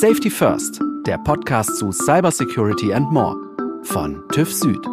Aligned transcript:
Safety 0.00 0.28
First, 0.28 0.78
der 1.06 1.16
Podcast 1.16 1.78
zu 1.78 1.90
Cybersecurity 1.90 2.92
and 2.92 3.10
More 3.10 3.34
von 3.82 4.22
TÜV 4.30 4.52
Süd. 4.52 4.86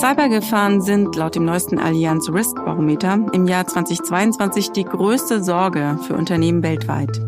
Cybergefahren 0.00 0.82
sind 0.82 1.14
laut 1.14 1.36
dem 1.36 1.44
neuesten 1.44 1.78
Allianz 1.78 2.28
Risk 2.28 2.56
Barometer 2.56 3.24
im 3.32 3.46
Jahr 3.46 3.64
2022 3.64 4.72
die 4.72 4.82
größte 4.82 5.44
Sorge 5.44 5.96
für 6.04 6.14
Unternehmen 6.14 6.64
weltweit. 6.64 7.20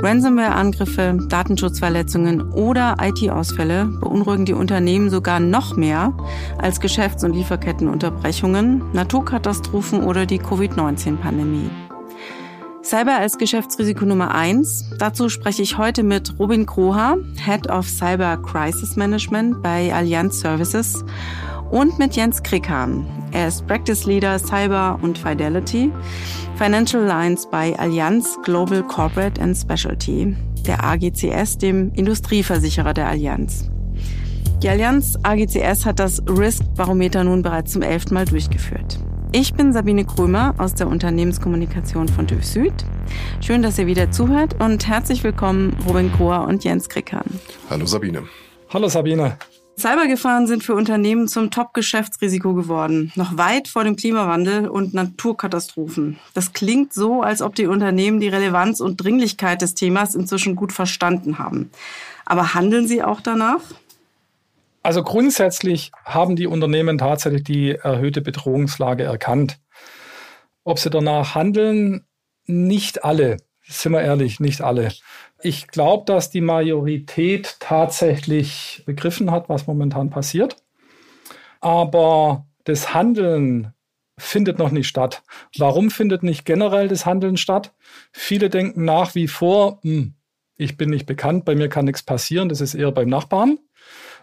Ransomware-Angriffe, 0.00 1.18
Datenschutzverletzungen 1.28 2.52
oder 2.52 2.98
IT-Ausfälle 3.02 3.86
beunruhigen 3.86 4.44
die 4.44 4.54
Unternehmen 4.54 5.10
sogar 5.10 5.40
noch 5.40 5.76
mehr 5.76 6.16
als 6.58 6.78
Geschäfts- 6.78 7.24
und 7.24 7.34
Lieferkettenunterbrechungen, 7.34 8.84
Naturkatastrophen 8.92 10.04
oder 10.04 10.26
die 10.26 10.38
Covid-19-Pandemie. 10.38 11.70
Cyber 12.92 13.16
als 13.16 13.38
Geschäftsrisiko 13.38 14.04
Nummer 14.04 14.34
eins. 14.34 14.84
Dazu 14.98 15.30
spreche 15.30 15.62
ich 15.62 15.78
heute 15.78 16.02
mit 16.02 16.38
Robin 16.38 16.66
Kroha, 16.66 17.16
Head 17.42 17.70
of 17.70 17.88
Cyber 17.88 18.36
Crisis 18.36 18.96
Management 18.96 19.62
bei 19.62 19.90
Allianz 19.94 20.40
Services 20.40 21.02
und 21.70 21.98
mit 21.98 22.16
Jens 22.16 22.42
Krickham. 22.42 23.06
Er 23.32 23.48
ist 23.48 23.66
Practice 23.66 24.04
Leader 24.04 24.38
Cyber 24.38 24.98
und 25.00 25.16
Fidelity, 25.16 25.90
Financial 26.58 27.02
Lines 27.02 27.48
bei 27.50 27.74
Allianz 27.78 28.36
Global 28.44 28.82
Corporate 28.82 29.40
and 29.40 29.56
Specialty, 29.56 30.36
der 30.66 30.84
AGCS, 30.84 31.56
dem 31.56 31.94
Industrieversicherer 31.94 32.92
der 32.92 33.08
Allianz. 33.08 33.70
Die 34.62 34.68
Allianz 34.68 35.16
AGCS 35.22 35.86
hat 35.86 35.98
das 35.98 36.22
Risk 36.28 36.62
Barometer 36.76 37.24
nun 37.24 37.40
bereits 37.40 37.72
zum 37.72 37.80
elften 37.80 38.12
Mal 38.12 38.26
durchgeführt. 38.26 38.98
Ich 39.34 39.54
bin 39.54 39.72
Sabine 39.72 40.04
Krömer 40.04 40.54
aus 40.58 40.74
der 40.74 40.88
Unternehmenskommunikation 40.88 42.06
von 42.06 42.26
TÜV 42.26 42.44
Süd. 42.44 42.74
Schön, 43.40 43.62
dass 43.62 43.78
ihr 43.78 43.86
wieder 43.86 44.10
zuhört 44.10 44.60
und 44.60 44.86
herzlich 44.86 45.24
willkommen 45.24 45.74
Robin 45.88 46.12
Krohr 46.12 46.46
und 46.46 46.64
Jens 46.64 46.90
Krickern. 46.90 47.24
Hallo 47.70 47.86
Sabine. 47.86 48.24
Hallo 48.68 48.88
Sabine. 48.88 49.38
Cybergefahren 49.78 50.46
sind 50.46 50.62
für 50.62 50.74
Unternehmen 50.74 51.28
zum 51.28 51.50
Top-Geschäftsrisiko 51.50 52.52
geworden, 52.52 53.10
noch 53.14 53.38
weit 53.38 53.68
vor 53.68 53.84
dem 53.84 53.96
Klimawandel 53.96 54.68
und 54.68 54.92
Naturkatastrophen. 54.92 56.18
Das 56.34 56.52
klingt 56.52 56.92
so, 56.92 57.22
als 57.22 57.40
ob 57.40 57.54
die 57.54 57.66
Unternehmen 57.66 58.20
die 58.20 58.28
Relevanz 58.28 58.80
und 58.80 59.02
Dringlichkeit 59.02 59.62
des 59.62 59.72
Themas 59.72 60.14
inzwischen 60.14 60.56
gut 60.56 60.74
verstanden 60.74 61.38
haben. 61.38 61.70
Aber 62.26 62.52
handeln 62.52 62.86
sie 62.86 63.02
auch 63.02 63.22
danach? 63.22 63.60
Also 64.82 65.02
grundsätzlich 65.02 65.92
haben 66.04 66.34
die 66.34 66.46
Unternehmen 66.46 66.98
tatsächlich 66.98 67.44
die 67.44 67.70
erhöhte 67.70 68.20
Bedrohungslage 68.20 69.04
erkannt. 69.04 69.60
Ob 70.64 70.78
sie 70.78 70.90
danach 70.90 71.34
handeln, 71.34 72.04
nicht 72.46 73.04
alle. 73.04 73.36
Sind 73.62 73.92
wir 73.92 74.02
ehrlich, 74.02 74.40
nicht 74.40 74.60
alle. 74.60 74.92
Ich 75.40 75.68
glaube, 75.68 76.04
dass 76.06 76.30
die 76.30 76.40
Majorität 76.40 77.56
tatsächlich 77.60 78.82
begriffen 78.86 79.30
hat, 79.30 79.48
was 79.48 79.66
momentan 79.66 80.10
passiert. 80.10 80.56
Aber 81.60 82.46
das 82.64 82.92
Handeln 82.92 83.72
findet 84.18 84.58
noch 84.58 84.70
nicht 84.70 84.88
statt. 84.88 85.22
Warum 85.56 85.90
findet 85.90 86.22
nicht 86.22 86.44
generell 86.44 86.88
das 86.88 87.06
Handeln 87.06 87.36
statt? 87.36 87.72
Viele 88.12 88.50
denken 88.50 88.84
nach 88.84 89.14
wie 89.14 89.28
vor, 89.28 89.80
hm, 89.82 90.14
ich 90.56 90.76
bin 90.76 90.90
nicht 90.90 91.06
bekannt, 91.06 91.44
bei 91.44 91.54
mir 91.54 91.68
kann 91.68 91.86
nichts 91.86 92.02
passieren, 92.02 92.48
das 92.48 92.60
ist 92.60 92.74
eher 92.74 92.92
beim 92.92 93.08
Nachbarn. 93.08 93.58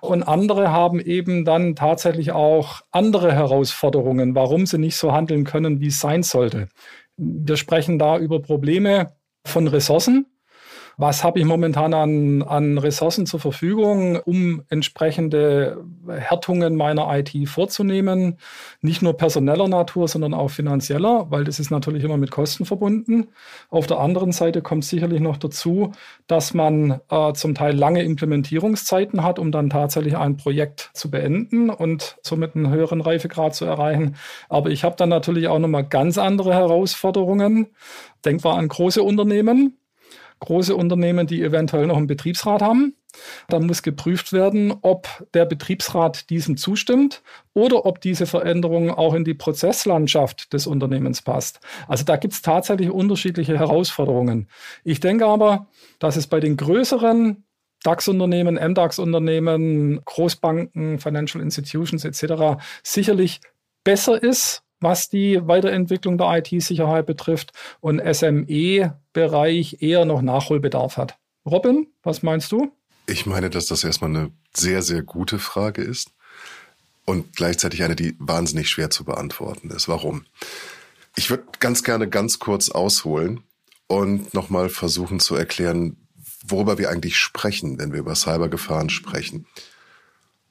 Und 0.02 0.24
andere 0.24 0.72
haben 0.72 1.00
eben 1.00 1.46
dann 1.46 1.76
tatsächlich 1.76 2.32
auch 2.32 2.82
andere 2.92 3.34
Herausforderungen, 3.34 4.36
warum 4.36 4.66
sie 4.66 4.78
nicht 4.78 4.98
so 4.98 5.12
handeln 5.12 5.44
können, 5.44 5.82
wie 5.82 5.88
es 5.88 6.00
sein 6.00 6.24
sollte. 6.24 6.70
Wir 7.18 7.58
sprechen 7.58 8.00
da 8.00 8.18
über 8.18 8.42
Probleme 8.42 9.14
von 9.46 9.68
Ressourcen 9.68 10.26
was 11.00 11.24
habe 11.24 11.40
ich 11.40 11.46
momentan 11.46 11.94
an, 11.94 12.42
an 12.42 12.78
Ressourcen 12.78 13.26
zur 13.26 13.40
Verfügung, 13.40 14.18
um 14.18 14.64
entsprechende 14.68 15.82
Härtungen 16.10 16.76
meiner 16.76 17.08
IT 17.18 17.32
vorzunehmen. 17.48 18.38
Nicht 18.82 19.02
nur 19.02 19.16
personeller 19.16 19.70
Natur, 19.70 20.10
sondern 20.10 20.34
auch 20.34 20.50
finanzieller, 20.50 21.28
weil 21.30 21.46
das 21.46 21.58
ist 21.58 21.72
natürlich 21.72 22.04
immer 22.04 22.18
mit 22.18 22.32
Kosten 22.32 22.66
verbunden. 22.66 23.30
Auf 23.70 23.88
der 23.88 24.00
anderen 24.00 24.34
Seite 24.34 24.62
kommt 24.62 24.84
sicherlich 24.84 25.22
noch 25.22 25.38
dazu, 25.38 25.94
dass 26.28 26.54
man 26.54 27.00
äh, 27.10 27.32
zum 27.32 27.56
Teil 27.56 27.78
lange 27.78 28.04
Implementierungszeiten 28.04 29.24
hat, 29.24 29.40
um 29.40 29.54
dann 29.54 29.70
tatsächlich 29.70 30.18
ein 30.18 30.36
Projekt 30.36 30.92
zu 30.94 31.10
beenden 31.10 31.70
und 31.70 32.18
somit 32.24 32.58
einen 32.58 32.72
höheren 32.72 33.00
Reifegrad 33.00 33.56
zu 33.56 33.64
erreichen. 33.64 34.18
Aber 34.50 34.70
ich 34.70 34.84
habe 34.84 34.98
dann 34.98 35.08
natürlich 35.08 35.48
auch 35.48 35.60
nochmal 35.60 35.86
ganz 35.86 36.18
andere 36.18 36.54
Herausforderungen. 36.54 37.68
Denkbar 38.26 38.58
an 38.58 38.68
große 38.68 39.02
Unternehmen 39.02 39.78
große 40.40 40.76
Unternehmen, 40.76 41.28
die 41.28 41.42
eventuell 41.42 41.88
noch 41.88 41.98
einen 41.98 42.08
Betriebsrat 42.08 42.62
haben. 42.62 42.96
Da 43.48 43.60
muss 43.60 43.82
geprüft 43.82 44.34
werden, 44.34 44.74
ob 44.82 45.08
der 45.34 45.46
Betriebsrat 45.46 46.30
diesem 46.30 46.58
zustimmt 46.58 47.24
oder 47.54 47.86
ob 47.86 48.02
diese 48.02 48.26
Veränderung 48.26 48.92
auch 48.92 49.14
in 49.14 49.24
die 49.24 49.34
Prozesslandschaft 49.34 50.54
des 50.54 50.68
Unternehmens 50.68 51.22
passt. 51.22 51.60
Also 51.88 52.04
da 52.04 52.18
gibt 52.18 52.34
es 52.34 52.42
tatsächlich 52.42 52.90
unterschiedliche 52.90 53.58
Herausforderungen. 53.58 54.48
Ich 54.84 55.00
denke 55.00 55.26
aber, 55.26 55.68
dass 55.98 56.16
es 56.18 56.28
bei 56.28 56.40
den 56.40 56.56
größeren 56.56 57.44
DAX-Unternehmen, 57.84 58.56
MDAX-Unternehmen, 58.56 60.02
Großbanken, 60.06 61.00
Financial 61.00 61.42
Institutions 61.44 62.06
etc. 62.06 62.62
sicherlich 62.84 63.42
besser 63.84 64.22
ist, 64.22 64.64
was 64.80 65.10
die 65.10 65.40
Weiterentwicklung 65.48 66.18
der 66.18 66.38
IT-Sicherheit 66.38 67.06
betrifft 67.06 67.52
und 67.80 68.00
SME-Bereich 68.00 69.82
eher 69.82 70.06
noch 70.06 70.22
Nachholbedarf 70.22 70.98
hat. 70.98 71.18
Robin, 71.46 71.88
was 72.04 72.24
meinst 72.24 72.52
du? 72.52 72.72
Ich 73.08 73.26
meine, 73.26 73.50
dass 73.50 73.66
das 73.66 73.84
erstmal 73.84 74.12
eine 74.12 74.32
sehr, 74.54 74.82
sehr 74.82 75.02
gute 75.02 75.40
Frage 75.40 75.82
ist 75.82 76.12
und 77.06 77.36
gleichzeitig 77.36 77.84
eine, 77.84 77.96
die 77.96 78.16
wahnsinnig 78.20 78.70
schwer 78.70 78.90
zu 78.90 79.04
beantworten 79.04 79.72
ist. 79.72 79.88
Warum? 79.88 80.26
Ich 81.16 81.30
würde 81.30 81.44
ganz 81.60 81.84
gerne 81.84 82.08
ganz 82.08 82.40
kurz 82.40 82.70
ausholen 82.70 83.44
und 83.88 84.34
nochmal 84.34 84.70
versuchen 84.70 85.20
zu 85.20 85.36
erklären, 85.36 85.98
worüber 86.46 86.78
wir 86.78 86.90
eigentlich 86.90 87.18
sprechen, 87.18 87.80
wenn 87.80 87.92
wir 87.92 88.00
über 88.00 88.16
Cybergefahren 88.16 88.90
sprechen. 88.90 89.48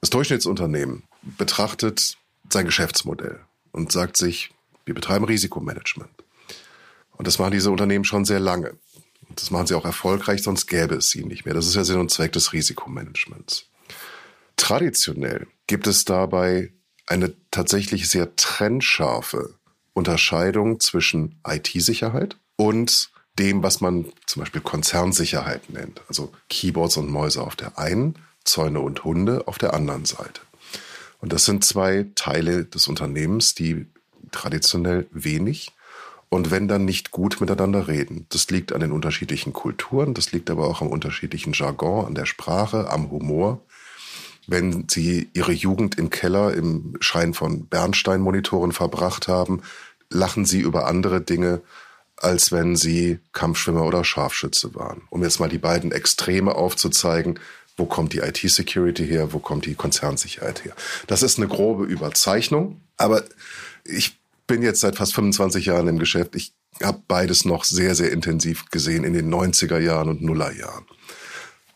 Das 0.01 0.11
Durchschnittsunternehmen 0.11 1.05
betrachtet 1.23 2.19
sein 2.51 2.67
Geschäftsmodell 2.67 3.41
und 3.79 3.93
sagt 3.93 4.17
sich, 4.17 4.51
wir 4.85 4.95
betreiben 4.95 5.25
Risikomanagement. 5.25 6.11
Und 7.13 7.27
das 7.27 7.39
machen 7.39 7.53
diese 7.53 7.71
Unternehmen 7.71 8.05
schon 8.05 8.25
sehr 8.25 8.41
lange. 8.41 8.75
Und 9.29 9.41
das 9.41 9.51
machen 9.51 9.67
sie 9.67 9.75
auch 9.75 9.85
erfolgreich, 9.85 10.43
sonst 10.43 10.67
gäbe 10.67 10.97
es 10.97 11.11
sie 11.11 11.25
nicht 11.25 11.45
mehr. 11.45 11.55
Das 11.55 11.67
ist 11.67 11.77
ja 11.77 11.85
Sinn 11.85 12.01
und 12.01 12.11
Zweck 12.11 12.33
des 12.33 12.53
Risikomanagements. 12.53 13.67
Traditionell 14.57 15.47
gibt 15.67 15.87
es 15.87 16.05
dabei 16.05 16.73
eine 17.07 17.33
tatsächlich 17.51 18.09
sehr 18.09 18.35
trennscharfe 18.37 19.55
Unterscheidung 19.93 20.81
zwischen 20.81 21.41
IT-Sicherheit 21.47 22.37
und 22.57 23.11
dem, 23.39 23.63
was 23.63 23.81
man 23.81 24.07
zum 24.27 24.41
Beispiel 24.41 24.61
Konzernsicherheit 24.61 25.71
nennt. 25.71 26.03
Also 26.09 26.33
Keyboards 26.49 26.97
und 26.97 27.09
Mäuse 27.11 27.43
auf 27.43 27.55
der 27.55 27.79
einen, 27.79 28.17
Zäune 28.45 28.81
und 28.81 29.05
Hunde 29.05 29.47
auf 29.47 29.59
der 29.59 29.75
anderen 29.75 30.05
Seite. 30.05 30.41
Und 31.21 31.33
das 31.33 31.45
sind 31.45 31.65
zwei 31.65 32.07
Teile 32.15 32.65
des 32.65 32.89
Unternehmens, 32.89 33.55
die 33.55 33.87
traditionell 34.31 35.07
wenig 35.11 35.73
und 36.29 36.51
wenn 36.51 36.69
dann 36.69 36.85
nicht 36.85 37.11
gut 37.11 37.41
miteinander 37.41 37.89
reden. 37.89 38.27
Das 38.29 38.51
liegt 38.51 38.73
an 38.73 38.81
den 38.81 38.93
unterschiedlichen 38.93 39.53
Kulturen, 39.53 40.15
das 40.15 40.33
liegt 40.33 40.51
aber 40.51 40.67
auch 40.67 40.83
am 40.83 40.89
unterschiedlichen 40.89 41.53
Jargon, 41.55 42.07
an 42.07 42.15
der 42.15 42.27
Sprache, 42.27 42.91
am 42.91 43.11
Humor. 43.11 43.61
Wenn 44.47 44.87
Sie 44.89 45.29
Ihre 45.35 45.53
Jugend 45.53 45.99
im 45.99 46.11
Keller 46.11 46.55
im 46.55 46.97
Schein 47.01 47.35
von 47.35 47.67
Bernsteinmonitoren 47.67 48.73
verbracht 48.73 49.29
haben, 49.29 49.63
lachen 50.11 50.45
Sie 50.45 50.61
über 50.61 50.87
andere 50.87 51.21
Dinge, 51.21 51.61
als 52.17 52.51
wenn 52.51 52.77
Sie 52.77 53.19
Kampfschwimmer 53.33 53.85
oder 53.85 54.05
Scharfschütze 54.05 54.75
waren. 54.75 55.03
Um 55.11 55.23
jetzt 55.23 55.39
mal 55.39 55.49
die 55.49 55.59
beiden 55.59 55.93
Extreme 55.93 56.55
aufzuzeigen, 56.55 57.39
wo 57.79 57.87
kommt 57.87 58.13
die 58.13 58.19
IT-Security 58.19 59.07
her? 59.07 59.33
Wo 59.33 59.39
kommt 59.39 59.65
die 59.65 59.75
Konzernsicherheit 59.75 60.65
her? 60.65 60.75
Das 61.07 61.23
ist 61.23 61.39
eine 61.39 61.49
grobe 61.49 61.85
Überzeichnung. 61.85 62.81
Aber 62.97 63.23
ich 63.85 64.19
bin 64.47 64.63
jetzt 64.63 64.81
seit 64.81 64.97
fast 64.97 65.15
25 65.15 65.67
Jahren 65.67 65.87
im 65.87 65.99
Geschäft. 65.99 66.35
Ich 66.35 66.53
habe 66.83 67.01
beides 67.07 67.45
noch 67.45 67.65
sehr, 67.65 67.95
sehr 67.95 68.11
intensiv 68.11 68.67
gesehen 68.71 69.05
in 69.05 69.13
den 69.13 69.33
90er 69.33 69.79
Jahren 69.79 70.09
und 70.09 70.23
Nullerjahren. 70.23 70.85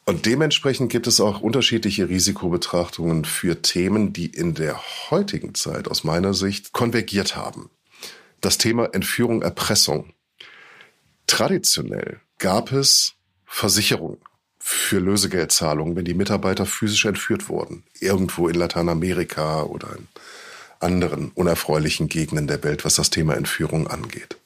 Und 0.05 0.27
dementsprechend 0.27 0.91
gibt 0.91 1.07
es 1.07 1.21
auch 1.21 1.41
unterschiedliche 1.41 2.09
Risikobetrachtungen 2.09 3.25
für 3.25 3.63
Themen, 3.63 4.13
die 4.13 4.27
in 4.27 4.55
der 4.55 4.81
heutigen 5.11 5.55
Zeit 5.55 5.87
aus 5.87 6.03
meiner 6.03 6.35
Sicht 6.35 6.73
konvergiert 6.73 7.37
haben. 7.37 7.71
Das 8.41 8.59
Thema 8.59 8.87
Entführung, 8.93 9.43
Erpressung. 9.43 10.13
Traditionell 11.29 12.21
gab 12.39 12.73
es 12.73 13.15
Versicherungen 13.47 14.19
für 14.65 15.01
Lösegeldzahlungen, 15.01 15.97
wenn 15.97 16.05
die 16.05 16.15
Mitarbeiter 16.15 16.67
physisch 16.67 17.05
entführt 17.05 17.49
wurden. 17.49 17.83
Irgendwo 17.99 18.47
in 18.47 18.55
Lateinamerika 18.55 19.65
oder 19.65 19.89
in 19.97 20.07
anderen 20.79 21.33
unerfreulichen 21.35 22.09
Gegenden 22.09 22.47
der 22.47 22.63
Welt, 22.63 22.85
was 22.85 22.95
das 22.95 23.11
Thema 23.11 23.35
Entführung 23.35 23.89
angeht. 23.89 24.37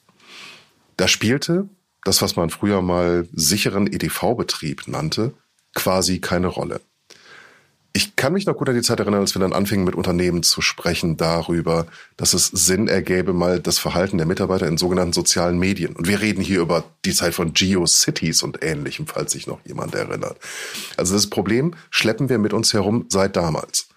Da 0.97 1.07
spielte 1.07 1.69
das, 2.03 2.23
was 2.23 2.35
man 2.35 2.49
früher 2.49 2.81
mal 2.81 3.27
sicheren 3.31 3.85
EDV-Betrieb 3.85 4.87
nannte, 4.87 5.33
quasi 5.75 6.19
keine 6.19 6.47
Rolle. 6.47 6.81
Ich 7.97 8.15
kann 8.15 8.33
mich 8.33 8.45
noch 8.45 8.55
gut 8.55 8.69
an 8.69 8.75
die 8.75 8.83
Zeit 8.83 8.99
erinnern, 8.99 9.21
als 9.21 9.33
wir 9.33 9.39
dann 9.39 9.53
anfingen, 9.53 9.83
mit 9.83 9.95
Unternehmen 9.95 10.43
zu 10.43 10.61
sprechen 10.61 11.17
darüber, 11.17 11.87
dass 12.15 12.35
es 12.35 12.45
Sinn 12.45 12.87
ergäbe, 12.87 13.33
mal 13.33 13.59
das 13.59 13.79
Verhalten 13.79 14.19
der 14.19 14.27
Mitarbeiter 14.27 14.67
in 14.67 14.77
sogenannten 14.77 15.13
sozialen 15.13 15.57
Medien. 15.57 15.95
Und 15.95 16.07
wir 16.07 16.21
reden 16.21 16.43
hier 16.43 16.59
über 16.61 16.83
die 17.05 17.13
Zeit 17.15 17.33
von 17.33 17.53
GeoCities 17.53 18.43
und 18.43 18.63
ähnlichem, 18.63 19.07
falls 19.07 19.31
sich 19.31 19.47
noch 19.47 19.65
jemand 19.65 19.95
erinnert. 19.95 20.37
Also 20.95 21.15
das 21.15 21.25
Problem 21.25 21.73
schleppen 21.89 22.29
wir 22.29 22.37
mit 22.37 22.53
uns 22.53 22.71
herum 22.71 23.07
seit 23.09 23.35
damals. 23.35 23.87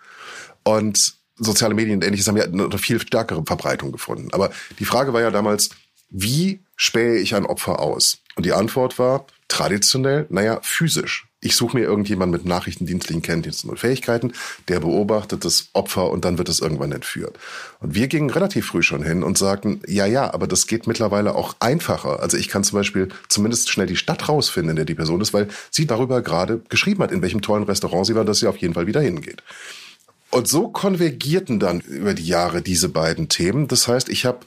Und 0.63 1.17
soziale 1.37 1.75
Medien 1.75 1.97
und 1.97 2.03
ähnliches 2.03 2.27
haben 2.27 2.39
ja 2.39 2.45
eine 2.45 2.79
viel 2.79 3.03
stärkere 3.03 3.45
Verbreitung 3.45 3.93
gefunden. 3.93 4.29
Aber 4.33 4.51
die 4.79 4.87
Frage 4.87 5.13
war 5.13 5.21
ja 5.21 5.31
damals, 5.31 5.69
wie 6.09 6.65
spähe 6.75 7.19
ich 7.19 7.35
ein 7.35 7.45
Opfer 7.45 7.81
aus? 7.81 8.17
Und 8.35 8.47
die 8.47 8.55
Antwort 8.55 8.99
war 8.99 9.27
traditionell, 9.49 10.25
naja, 10.31 10.59
physisch. 10.63 11.30
Ich 11.43 11.57
suche 11.57 11.79
mir 11.79 11.85
irgendjemanden 11.85 12.33
mit 12.33 12.47
nachrichtendienstlichen 12.47 13.23
Kenntnissen 13.23 13.71
und 13.71 13.79
Fähigkeiten, 13.79 14.33
der 14.69 14.81
beobachtet 14.81 15.47
das 15.47 15.69
Opfer 15.73 16.11
und 16.11 16.27
dann 16.27 16.37
wird 16.37 16.51
es 16.51 16.61
irgendwann 16.61 16.93
entführt. 16.93 17.39
Und 17.81 17.95
wir 17.95 18.09
gingen 18.09 18.29
relativ 18.29 18.67
früh 18.67 18.83
schon 18.83 19.03
hin 19.03 19.23
und 19.23 19.39
sagten, 19.39 19.81
ja, 19.87 20.05
ja, 20.05 20.35
aber 20.35 20.47
das 20.47 20.67
geht 20.67 20.87
mittlerweile 20.87 21.35
auch 21.35 21.57
einfacher. 21.59 22.21
Also 22.21 22.37
ich 22.37 22.49
kann 22.49 22.63
zum 22.63 22.79
Beispiel 22.79 23.09
zumindest 23.29 23.71
schnell 23.71 23.87
die 23.87 23.97
Stadt 23.97 24.29
rausfinden, 24.29 24.71
in 24.71 24.77
der 24.77 24.85
die 24.85 24.95
Person 24.95 25.23
ist, 25.23 25.33
weil 25.33 25.49
sie 25.71 25.87
darüber 25.87 26.21
gerade 26.21 26.61
geschrieben 26.69 27.03
hat, 27.03 27.11
in 27.11 27.23
welchem 27.23 27.41
tollen 27.41 27.65
Restaurant 27.65 28.07
sie 28.07 28.15
war, 28.15 28.27
dass 28.27 28.41
sie 28.41 28.47
auf 28.47 28.59
jeden 28.59 28.75
Fall 28.75 28.87
wieder 28.87 29.01
hingeht. 29.01 29.43
Und 30.31 30.47
so 30.47 30.69
konvergierten 30.69 31.59
dann 31.59 31.81
über 31.81 32.13
die 32.13 32.27
Jahre 32.27 32.61
diese 32.61 32.91
beiden 32.91 33.29
Themen. 33.31 33.67
Das 33.67 33.89
heißt, 33.89 34.11
ich 34.11 34.27
habe 34.27 34.41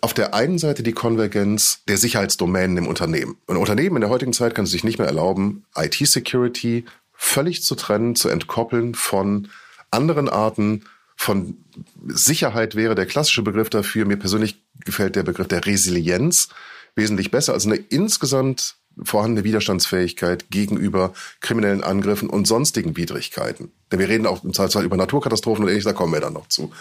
auf 0.00 0.14
der 0.14 0.34
einen 0.34 0.58
Seite 0.58 0.82
die 0.82 0.92
Konvergenz 0.92 1.82
der 1.88 1.98
Sicherheitsdomänen 1.98 2.76
im 2.78 2.86
Unternehmen. 2.86 3.36
Ein 3.46 3.56
Unternehmen 3.56 3.96
in 3.96 4.00
der 4.00 4.10
heutigen 4.10 4.32
Zeit 4.32 4.54
kann 4.54 4.64
es 4.64 4.70
sich 4.70 4.84
nicht 4.84 4.98
mehr 4.98 5.08
erlauben, 5.08 5.64
IT-Security 5.76 6.84
völlig 7.12 7.62
zu 7.62 7.74
trennen, 7.74 8.16
zu 8.16 8.28
entkoppeln 8.28 8.94
von 8.94 9.48
anderen 9.90 10.28
Arten 10.28 10.84
von 11.16 11.58
Sicherheit 12.06 12.76
wäre 12.76 12.94
der 12.94 13.04
klassische 13.04 13.42
Begriff 13.42 13.68
dafür. 13.68 14.06
Mir 14.06 14.16
persönlich 14.16 14.62
gefällt 14.86 15.16
der 15.16 15.22
Begriff 15.22 15.48
der 15.48 15.66
Resilienz 15.66 16.48
wesentlich 16.94 17.30
besser. 17.30 17.52
Also 17.52 17.68
eine 17.68 17.76
insgesamt 17.76 18.76
vorhandene 19.02 19.44
Widerstandsfähigkeit 19.44 20.50
gegenüber 20.50 21.12
kriminellen 21.40 21.84
Angriffen 21.84 22.30
und 22.30 22.46
sonstigen 22.46 22.96
Widrigkeiten. 22.96 23.70
Denn 23.92 23.98
wir 23.98 24.08
reden 24.08 24.26
auch 24.26 24.42
im 24.44 24.54
Zweifelsfall 24.54 24.84
über 24.84 24.96
Naturkatastrophen 24.96 25.64
und 25.64 25.68
ähnliches, 25.68 25.92
da 25.92 25.92
kommen 25.92 26.14
wir 26.14 26.20
dann 26.20 26.32
noch 26.32 26.48
zu 26.48 26.72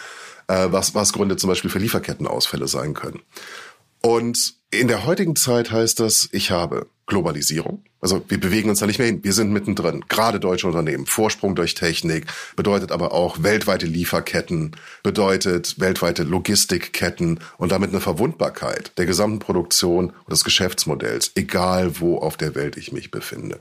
äh, 0.50 0.72
was, 0.72 0.96
was 0.96 1.14
Gründe 1.14 1.38
zum 1.38 1.50
Beispiel 1.50 1.70
für 1.70 1.80
Lieferkettenausfälle 1.80 2.68
sein 2.68 2.94
können. 2.94 3.22
Und 4.02 4.56
in 4.72 4.88
der 4.88 5.06
heutigen 5.06 5.36
Zeit 5.36 5.72
heißt 5.72 6.00
das, 6.00 6.30
ich 6.32 6.52
habe 6.52 6.88
Globalisierung. 7.06 7.84
Also 8.02 8.24
wir 8.30 8.40
bewegen 8.40 8.70
uns 8.70 8.80
da 8.80 8.86
nicht 8.86 9.00
mehr 9.00 9.08
hin. 9.08 9.24
Wir 9.24 9.34
sind 9.34 9.52
mittendrin. 9.52 10.06
Gerade 10.08 10.40
deutsche 10.40 10.68
Unternehmen. 10.68 11.06
Vorsprung 11.06 11.56
durch 11.56 11.74
Technik 11.74 12.28
bedeutet 12.56 12.92
aber 12.92 13.12
auch 13.12 13.44
weltweite 13.44 13.88
Lieferketten, 13.88 14.76
bedeutet 15.04 15.80
weltweite 15.80 16.24
Logistikketten 16.24 17.40
und 17.58 17.72
damit 17.72 17.90
eine 17.90 18.00
Verwundbarkeit 18.00 18.98
der 18.98 19.06
gesamten 19.06 19.40
Produktion 19.40 20.12
und 20.12 20.32
des 20.32 20.44
Geschäftsmodells, 20.44 21.32
egal 21.36 22.00
wo 22.00 22.20
auf 22.20 22.38
der 22.38 22.56
Welt 22.56 22.78
ich 22.78 22.92
mich 22.94 23.12
befinde. 23.12 23.60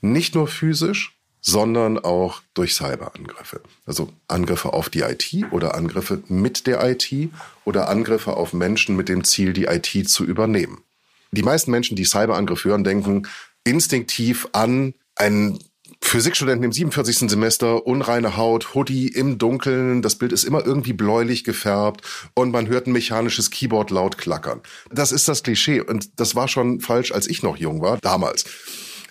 Nicht 0.00 0.34
nur 0.34 0.48
physisch, 0.48 1.15
sondern 1.46 1.98
auch 1.98 2.42
durch 2.54 2.74
Cyberangriffe. 2.74 3.60
Also 3.86 4.12
Angriffe 4.26 4.72
auf 4.72 4.90
die 4.90 5.02
IT 5.02 5.52
oder 5.52 5.76
Angriffe 5.76 6.20
mit 6.26 6.66
der 6.66 6.84
IT 6.84 7.30
oder 7.64 7.88
Angriffe 7.88 8.36
auf 8.36 8.52
Menschen 8.52 8.96
mit 8.96 9.08
dem 9.08 9.22
Ziel, 9.22 9.52
die 9.52 9.66
IT 9.66 10.08
zu 10.08 10.24
übernehmen. 10.24 10.82
Die 11.30 11.44
meisten 11.44 11.70
Menschen, 11.70 11.96
die 11.96 12.04
Cyberangriff 12.04 12.64
hören, 12.64 12.82
denken 12.82 13.28
instinktiv 13.62 14.48
an 14.52 14.94
einen 15.14 15.60
Physikstudenten 16.02 16.64
im 16.64 16.72
47. 16.72 17.30
Semester, 17.30 17.86
unreine 17.86 18.36
Haut, 18.36 18.74
Hoodie 18.74 19.08
im 19.08 19.38
Dunkeln, 19.38 20.02
das 20.02 20.16
Bild 20.16 20.32
ist 20.32 20.44
immer 20.44 20.66
irgendwie 20.66 20.92
bläulich 20.92 21.44
gefärbt 21.44 22.02
und 22.34 22.50
man 22.50 22.66
hört 22.66 22.88
ein 22.88 22.92
mechanisches 22.92 23.50
Keyboard 23.50 23.90
laut 23.90 24.18
klackern. 24.18 24.60
Das 24.90 25.12
ist 25.12 25.28
das 25.28 25.44
Klischee 25.44 25.80
und 25.80 26.18
das 26.18 26.34
war 26.34 26.48
schon 26.48 26.80
falsch, 26.80 27.12
als 27.12 27.28
ich 27.28 27.44
noch 27.44 27.56
jung 27.56 27.82
war, 27.82 27.98
damals. 27.98 28.44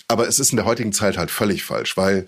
Aber 0.08 0.28
es 0.28 0.40
ist 0.40 0.52
in 0.52 0.58
der 0.58 0.66
heutigen 0.66 0.94
Zeit 0.94 1.18
halt 1.18 1.32
völlig 1.32 1.64
falsch, 1.64 1.98
weil 1.98 2.26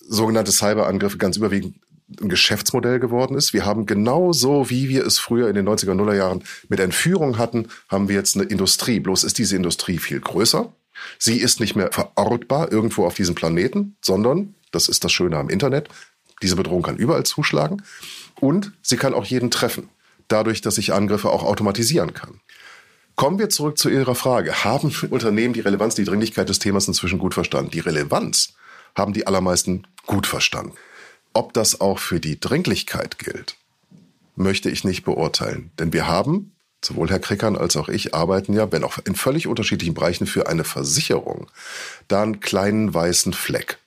sogenannte 0.00 0.52
Cyberangriffe 0.52 1.18
ganz 1.18 1.36
überwiegend 1.36 1.76
ein 2.20 2.28
Geschäftsmodell 2.28 3.00
geworden 3.00 3.36
ist. 3.36 3.52
Wir 3.52 3.66
haben 3.66 3.84
genauso, 3.84 4.70
wie 4.70 4.88
wir 4.88 5.04
es 5.06 5.18
früher 5.18 5.48
in 5.48 5.54
den 5.54 5.68
90er, 5.68 5.94
Nuller 5.94 6.14
Jahren 6.14 6.42
mit 6.68 6.80
Entführung 6.80 7.36
hatten, 7.36 7.68
haben 7.88 8.08
wir 8.08 8.16
jetzt 8.16 8.34
eine 8.36 8.44
Industrie. 8.44 8.98
Bloß 9.00 9.24
ist 9.24 9.36
diese 9.36 9.56
Industrie 9.56 9.98
viel 9.98 10.20
größer. 10.20 10.72
Sie 11.18 11.36
ist 11.36 11.60
nicht 11.60 11.76
mehr 11.76 11.92
verortbar 11.92 12.72
irgendwo 12.72 13.04
auf 13.04 13.14
diesem 13.14 13.34
Planeten, 13.34 13.96
sondern, 14.00 14.54
das 14.72 14.88
ist 14.88 15.04
das 15.04 15.12
Schöne 15.12 15.36
am 15.36 15.50
Internet, 15.50 15.88
diese 16.42 16.56
Bedrohung 16.56 16.82
kann 16.82 16.96
überall 16.96 17.24
zuschlagen 17.24 17.82
und 18.40 18.72
sie 18.82 18.96
kann 18.96 19.14
auch 19.14 19.24
jeden 19.24 19.50
treffen, 19.50 19.88
dadurch, 20.28 20.60
dass 20.60 20.78
ich 20.78 20.92
Angriffe 20.92 21.30
auch 21.30 21.42
automatisieren 21.42 22.14
kann. 22.14 22.40
Kommen 23.18 23.40
wir 23.40 23.48
zurück 23.48 23.78
zu 23.78 23.88
Ihrer 23.88 24.14
Frage. 24.14 24.62
Haben 24.62 24.94
Unternehmen 25.10 25.52
die 25.52 25.58
Relevanz, 25.58 25.96
die 25.96 26.04
Dringlichkeit 26.04 26.48
des 26.48 26.60
Themas 26.60 26.86
inzwischen 26.86 27.18
gut 27.18 27.34
verstanden? 27.34 27.72
Die 27.72 27.80
Relevanz 27.80 28.54
haben 28.96 29.12
die 29.12 29.26
allermeisten 29.26 29.88
gut 30.06 30.28
verstanden. 30.28 30.74
Ob 31.32 31.52
das 31.52 31.80
auch 31.80 31.98
für 31.98 32.20
die 32.20 32.38
Dringlichkeit 32.38 33.18
gilt, 33.18 33.56
möchte 34.36 34.70
ich 34.70 34.84
nicht 34.84 35.02
beurteilen. 35.02 35.72
Denn 35.80 35.92
wir 35.92 36.06
haben, 36.06 36.52
sowohl 36.80 37.10
Herr 37.10 37.18
Krickern 37.18 37.56
als 37.56 37.76
auch 37.76 37.88
ich, 37.88 38.14
arbeiten 38.14 38.52
ja, 38.52 38.70
wenn 38.70 38.84
auch 38.84 38.98
in 39.04 39.16
völlig 39.16 39.48
unterschiedlichen 39.48 39.94
Bereichen 39.94 40.28
für 40.28 40.46
eine 40.46 40.62
Versicherung, 40.62 41.50
da 42.06 42.22
einen 42.22 42.38
kleinen 42.38 42.94
weißen 42.94 43.32
Fleck. 43.32 43.78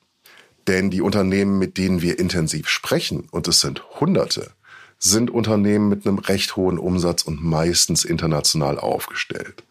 Denn 0.68 0.92
die 0.92 1.00
Unternehmen, 1.00 1.58
mit 1.58 1.78
denen 1.78 2.02
wir 2.02 2.20
intensiv 2.20 2.68
sprechen, 2.68 3.30
und 3.32 3.48
es 3.48 3.62
sind 3.62 3.82
Hunderte, 4.02 4.52
sind 5.04 5.32
Unternehmen 5.32 5.90
mit 5.90 6.06
einem 6.06 6.20
recht 6.20 6.56
hohen 6.56 6.78
Umsatz 6.78 7.24
und 7.24 7.44
meistens 7.44 8.06
international 8.06 8.80
aufgestellt. 8.80 9.64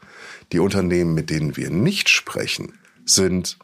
Die 0.53 0.59
Unternehmen, 0.59 1.15
mit 1.15 1.31
denen 1.31 1.57
wir 1.57 1.71
nicht 1.71 2.09
sprechen, 2.09 2.79
sind 3.05 3.57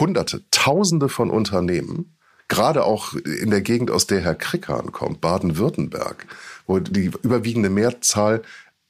Hunderte, 0.00 0.42
Tausende 0.50 1.08
von 1.08 1.30
Unternehmen, 1.30 2.16
gerade 2.48 2.84
auch 2.84 3.14
in 3.14 3.50
der 3.50 3.60
Gegend, 3.60 3.92
aus 3.92 4.08
der 4.08 4.20
Herr 4.20 4.34
Krickan 4.34 4.90
kommt, 4.90 5.20
Baden-Württemberg, 5.20 6.26
wo 6.66 6.80
die 6.80 7.12
überwiegende 7.22 7.70
Mehrzahl 7.70 8.42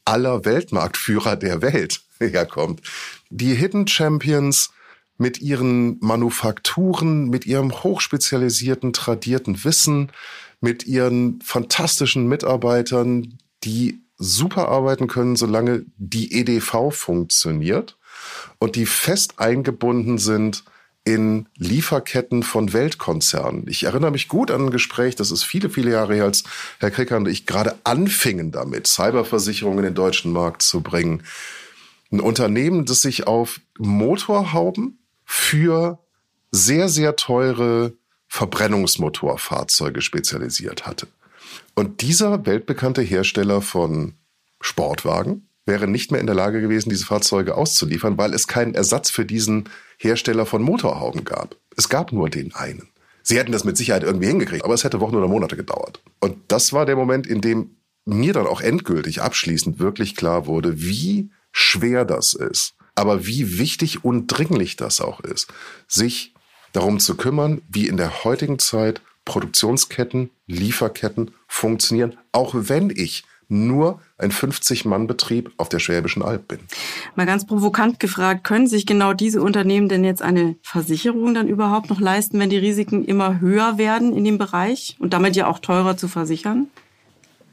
aller 0.06 0.46
Weltmarktführer 0.46 1.36
der 1.36 1.60
Welt 1.60 2.02
herkommt. 2.18 2.80
Die 3.28 3.54
Hidden 3.54 3.86
Champions 3.86 4.70
mit 5.18 5.40
ihren 5.40 5.98
Manufakturen, 6.00 7.28
mit 7.28 7.44
ihrem 7.46 7.70
hochspezialisierten, 7.70 8.92
tradierten 8.94 9.62
Wissen, 9.62 10.10
mit 10.60 10.86
ihren 10.86 11.40
fantastischen 11.42 12.26
Mitarbeitern, 12.26 13.38
die 13.64 14.00
super 14.16 14.68
arbeiten 14.68 15.06
können, 15.06 15.36
solange 15.36 15.84
die 15.96 16.32
EDV 16.38 16.90
funktioniert 16.90 17.96
und 18.58 18.76
die 18.76 18.86
fest 18.86 19.38
eingebunden 19.38 20.18
sind 20.18 20.64
in 21.04 21.48
Lieferketten 21.56 22.42
von 22.42 22.72
Weltkonzernen. 22.72 23.66
Ich 23.68 23.84
erinnere 23.84 24.10
mich 24.10 24.28
gut 24.28 24.50
an 24.50 24.66
ein 24.66 24.70
Gespräch, 24.70 25.16
das 25.16 25.30
ist 25.30 25.42
viele, 25.42 25.68
viele 25.68 25.90
Jahre 25.90 26.14
her, 26.14 26.24
als 26.24 26.44
Herr 26.78 26.90
Kricker 26.90 27.18
und 27.18 27.28
ich 27.28 27.44
gerade 27.44 27.76
anfingen 27.84 28.52
damit, 28.52 28.86
Cyberversicherungen 28.86 29.80
in 29.80 29.84
den 29.84 29.94
deutschen 29.94 30.32
Markt 30.32 30.62
zu 30.62 30.80
bringen. 30.80 31.22
Ein 32.10 32.20
Unternehmen, 32.20 32.86
das 32.86 33.02
sich 33.02 33.26
auf 33.26 33.60
Motorhauben 33.78 34.98
für 35.26 35.98
sehr, 36.50 36.88
sehr 36.88 37.16
teure 37.16 37.92
Verbrennungsmotorfahrzeuge 38.34 40.02
spezialisiert 40.02 40.88
hatte. 40.88 41.06
Und 41.76 42.00
dieser 42.02 42.44
weltbekannte 42.46 43.00
Hersteller 43.00 43.62
von 43.62 44.14
Sportwagen 44.60 45.46
wäre 45.66 45.86
nicht 45.86 46.10
mehr 46.10 46.20
in 46.20 46.26
der 46.26 46.34
Lage 46.34 46.60
gewesen, 46.60 46.90
diese 46.90 47.06
Fahrzeuge 47.06 47.54
auszuliefern, 47.54 48.18
weil 48.18 48.34
es 48.34 48.48
keinen 48.48 48.74
Ersatz 48.74 49.08
für 49.08 49.24
diesen 49.24 49.68
Hersteller 49.98 50.46
von 50.46 50.62
Motorhauben 50.62 51.24
gab. 51.24 51.54
Es 51.76 51.88
gab 51.88 52.10
nur 52.10 52.28
den 52.28 52.52
einen. 52.56 52.88
Sie 53.22 53.38
hätten 53.38 53.52
das 53.52 53.62
mit 53.62 53.76
Sicherheit 53.76 54.02
irgendwie 54.02 54.26
hingekriegt, 54.26 54.64
aber 54.64 54.74
es 54.74 54.82
hätte 54.82 54.98
Wochen 54.98 55.14
oder 55.14 55.28
Monate 55.28 55.54
gedauert. 55.54 56.02
Und 56.18 56.36
das 56.48 56.72
war 56.72 56.86
der 56.86 56.96
Moment, 56.96 57.28
in 57.28 57.40
dem 57.40 57.76
mir 58.04 58.32
dann 58.32 58.48
auch 58.48 58.60
endgültig 58.60 59.22
abschließend 59.22 59.78
wirklich 59.78 60.16
klar 60.16 60.46
wurde, 60.48 60.82
wie 60.82 61.30
schwer 61.52 62.04
das 62.04 62.34
ist, 62.34 62.74
aber 62.96 63.28
wie 63.28 63.58
wichtig 63.60 64.04
und 64.04 64.26
dringlich 64.26 64.74
das 64.74 65.00
auch 65.00 65.20
ist, 65.20 65.52
sich 65.86 66.33
darum 66.74 67.00
zu 67.00 67.16
kümmern, 67.16 67.62
wie 67.70 67.88
in 67.88 67.96
der 67.96 68.24
heutigen 68.24 68.58
Zeit 68.58 69.00
Produktionsketten, 69.24 70.30
Lieferketten 70.46 71.30
funktionieren, 71.48 72.18
auch 72.32 72.52
wenn 72.54 72.90
ich 72.90 73.24
nur 73.48 74.00
ein 74.18 74.32
50-Mann-Betrieb 74.32 75.52
auf 75.58 75.68
der 75.68 75.78
Schwäbischen 75.78 76.22
Alb 76.22 76.48
bin. 76.48 76.60
Mal 77.14 77.26
ganz 77.26 77.46
provokant 77.46 78.00
gefragt, 78.00 78.44
können 78.44 78.66
sich 78.66 78.86
genau 78.86 79.12
diese 79.12 79.42
Unternehmen 79.42 79.88
denn 79.88 80.04
jetzt 80.04 80.22
eine 80.22 80.56
Versicherung 80.62 81.34
dann 81.34 81.48
überhaupt 81.48 81.90
noch 81.90 82.00
leisten, 82.00 82.38
wenn 82.38 82.50
die 82.50 82.58
Risiken 82.58 83.04
immer 83.04 83.40
höher 83.40 83.78
werden 83.78 84.14
in 84.16 84.24
dem 84.24 84.38
Bereich 84.38 84.96
und 84.98 85.12
damit 85.12 85.36
ja 85.36 85.46
auch 85.46 85.58
teurer 85.58 85.96
zu 85.96 86.08
versichern? 86.08 86.68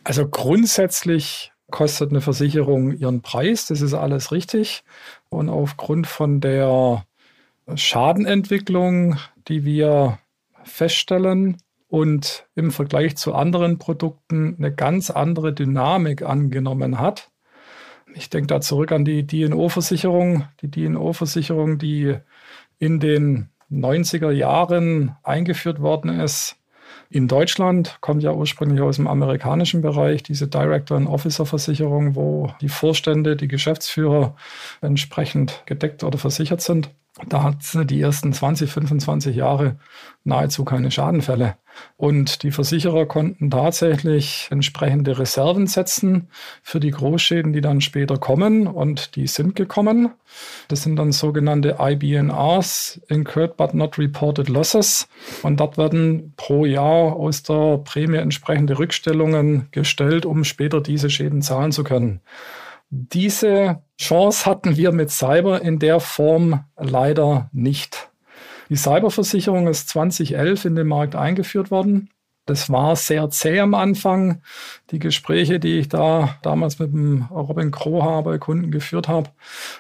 Also 0.04 0.28
grundsätzlich 0.28 1.51
kostet 1.70 2.10
eine 2.10 2.22
Versicherung 2.22 2.94
ihren 2.94 3.22
Preis, 3.22 3.68
das 3.68 3.82
ist 3.82 3.94
alles 3.94 4.32
richtig. 4.32 4.84
Und 5.30 5.50
aufgrund 5.50 6.08
von 6.08 6.42
der 6.42 7.06
Schadenentwicklung, 7.75 9.18
die 9.48 9.66
wir 9.66 10.20
feststellen 10.63 11.58
und 11.88 12.48
im 12.56 12.72
Vergleich 12.72 13.18
zu 13.18 13.34
anderen 13.34 13.78
Produkten 13.78 14.56
eine 14.58 14.74
ganz 14.74 15.10
andere 15.10 15.54
Dynamik 15.54 16.22
angenommen 16.22 17.00
hat. 17.00 17.32
Ich 18.13 18.30
denke 18.30 18.48
da 18.48 18.62
zurück 18.62 18.92
an 18.92 19.06
die 19.06 19.25
DNO-Versicherung, 19.25 20.46
die 20.62 20.70
DNO-Versicherung, 20.70 21.78
die 21.78 22.16
in 22.80 23.00
den 23.00 23.50
90er 23.72 24.32
Jahren 24.32 25.16
eingeführt 25.24 25.82
worden 25.82 26.20
ist, 26.20 26.58
in 27.10 27.28
Deutschland, 27.28 27.98
kommt 28.00 28.24
ja 28.24 28.32
ursprünglich 28.32 28.80
aus 28.80 28.96
dem 28.96 29.08
amerikanischen 29.08 29.82
Bereich, 29.82 30.24
diese 30.24 30.48
Director- 30.48 30.96
and 30.96 31.10
Officer-Versicherung, 31.10 32.16
wo 32.16 32.54
die 32.62 32.70
Vorstände, 32.70 33.36
die 33.36 33.50
Geschäftsführer 33.50 34.36
entsprechend 34.80 35.63
gedeckt 35.66 36.06
oder 36.06 36.18
versichert 36.18 36.62
sind. 36.62 36.90
Da 37.27 37.44
hat 37.44 37.62
es 37.62 37.77
die 37.88 38.00
ersten 38.00 38.32
20, 38.32 38.72
25 38.72 39.36
Jahre 39.36 39.77
nahezu 40.24 40.63
keine 40.63 40.91
Schadenfälle. 40.91 41.56
Und 41.98 42.44
die 42.44 42.51
Versicherer 42.51 43.06
konnten 43.06 43.50
tatsächlich 43.51 44.48
entsprechende 44.50 45.20
Reserven 45.20 45.68
setzen 45.68 46.30
für 46.63 46.80
die 46.80 46.91
Großschäden, 46.91 47.51
die 47.51 47.62
dann 47.62 47.82
später 47.82 48.18
kommen. 48.18 48.65
Und 48.65 49.15
die 49.15 49.27
sind 49.27 49.56
gekommen. 49.56 50.12
Das 50.70 50.84
sind 50.84 50.96
dann 50.96 51.12
sogenannte 51.12 51.77
IBNRs, 51.80 53.01
Incurred 53.10 53.58
but 53.58 53.74
not 53.74 53.98
reported 53.98 54.48
losses. 54.48 55.08
Und 55.44 55.60
dort 55.60 55.77
werden 55.77 56.34
pro 56.38 56.65
Jahr 56.65 57.13
aus 57.15 57.44
der 57.44 57.77
Prämie 57.80 58.18
entsprechende 58.18 58.80
Rückstellungen 58.80 59.68
gestellt, 59.72 60.25
um 60.25 60.46
später 60.46 60.80
diese 60.80 61.10
Schäden 61.10 61.41
zahlen 61.41 61.74
zu 61.74 61.84
können. 61.84 62.22
Diese 62.89 63.82
Chance 64.01 64.48
hatten 64.48 64.77
wir 64.77 64.91
mit 64.91 65.12
Cyber 65.12 65.62
in 65.62 65.77
der 65.77 66.00
Form 66.00 66.65
leider 66.75 67.50
nicht. 67.53 68.10
Die 68.70 68.75
Cyberversicherung 68.75 69.67
ist 69.67 69.89
2011 69.89 70.65
in 70.65 70.75
den 70.75 70.88
Markt 70.88 71.15
eingeführt 71.15 71.70
worden. 71.70 72.10
Das 72.48 72.72
war 72.72 72.96
sehr 72.96 73.29
zäh 73.29 73.60
am 73.60 73.75
Anfang. 73.75 74.41
Die 74.89 74.98
Gespräche, 74.98 75.60
die 75.60 75.77
ich 75.77 75.88
da 75.88 76.36
damals 76.41 76.79
mit 76.79 76.91
dem 76.91 77.27
Robin 77.29 77.70
Kroha 77.70 78.22
bei 78.22 78.39
Kunden 78.39 78.72
geführt 78.72 79.08
habe, 79.08 79.29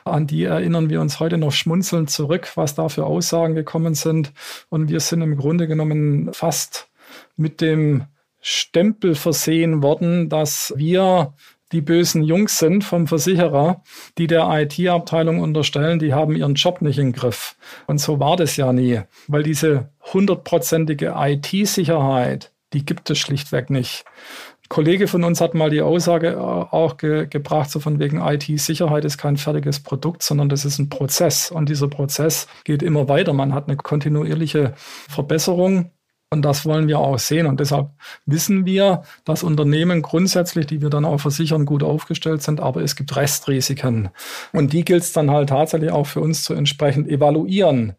an 0.05 0.27
die 0.27 0.43
erinnern 0.43 0.91
wir 0.91 1.01
uns 1.01 1.19
heute 1.19 1.39
noch 1.39 1.51
schmunzelnd 1.51 2.11
zurück, 2.11 2.51
was 2.53 2.75
da 2.75 2.89
für 2.89 3.07
Aussagen 3.07 3.55
gekommen 3.55 3.95
sind. 3.95 4.33
Und 4.69 4.89
wir 4.89 4.99
sind 4.99 5.23
im 5.23 5.35
Grunde 5.35 5.67
genommen 5.67 6.31
fast 6.31 6.89
mit 7.37 7.59
dem 7.59 8.05
Stempel 8.39 9.15
versehen 9.15 9.81
worden, 9.81 10.29
dass 10.29 10.73
wir 10.77 11.33
die 11.71 11.81
bösen 11.81 12.23
Jungs 12.23 12.57
sind 12.57 12.83
vom 12.83 13.07
Versicherer, 13.07 13.83
die 14.17 14.27
der 14.27 14.47
IT-Abteilung 14.49 15.39
unterstellen, 15.39 15.99
die 15.99 16.13
haben 16.13 16.35
ihren 16.35 16.55
Job 16.55 16.81
nicht 16.81 16.99
im 16.99 17.13
Griff. 17.13 17.55
Und 17.87 17.99
so 17.99 18.19
war 18.19 18.35
das 18.35 18.57
ja 18.57 18.73
nie, 18.73 19.01
weil 19.27 19.43
diese 19.43 19.89
hundertprozentige 20.13 21.13
IT-Sicherheit, 21.15 22.51
die 22.73 22.85
gibt 22.85 23.09
es 23.09 23.19
schlichtweg 23.19 23.69
nicht. 23.69 24.05
Kollege 24.71 25.09
von 25.09 25.25
uns 25.25 25.41
hat 25.41 25.53
mal 25.53 25.69
die 25.69 25.81
Aussage 25.81 26.29
äh, 26.29 26.35
auch 26.37 26.95
ge 26.95 27.27
gebracht, 27.27 27.69
so 27.69 27.81
von 27.81 27.99
wegen 27.99 28.21
IT-Sicherheit 28.21 29.03
ist 29.03 29.17
kein 29.17 29.35
fertiges 29.35 29.81
Produkt, 29.81 30.23
sondern 30.23 30.47
das 30.47 30.63
ist 30.63 30.79
ein 30.79 30.87
Prozess. 30.87 31.51
Und 31.51 31.67
dieser 31.67 31.89
Prozess 31.89 32.47
geht 32.63 32.81
immer 32.81 33.09
weiter. 33.09 33.33
Man 33.33 33.53
hat 33.53 33.67
eine 33.67 33.75
kontinuierliche 33.75 34.73
Verbesserung 34.77 35.91
und 36.33 36.43
das 36.43 36.65
wollen 36.65 36.87
wir 36.87 36.99
auch 36.99 37.19
sehen. 37.19 37.45
Und 37.45 37.59
deshalb 37.59 37.89
wissen 38.25 38.65
wir, 38.65 39.03
dass 39.25 39.43
Unternehmen 39.43 40.01
grundsätzlich, 40.01 40.65
die 40.65 40.81
wir 40.81 40.89
dann 40.89 41.03
auch 41.03 41.19
versichern, 41.19 41.65
gut 41.65 41.83
aufgestellt 41.83 42.41
sind. 42.41 42.61
Aber 42.61 42.81
es 42.81 42.95
gibt 42.95 43.13
Restrisiken. 43.17 44.09
Und 44.53 44.71
die 44.71 44.85
gilt 44.85 45.03
es 45.03 45.11
dann 45.11 45.29
halt 45.29 45.49
tatsächlich 45.49 45.91
auch 45.91 46.07
für 46.07 46.21
uns 46.21 46.43
zu 46.43 46.53
entsprechend 46.53 47.09
evaluieren. 47.09 47.93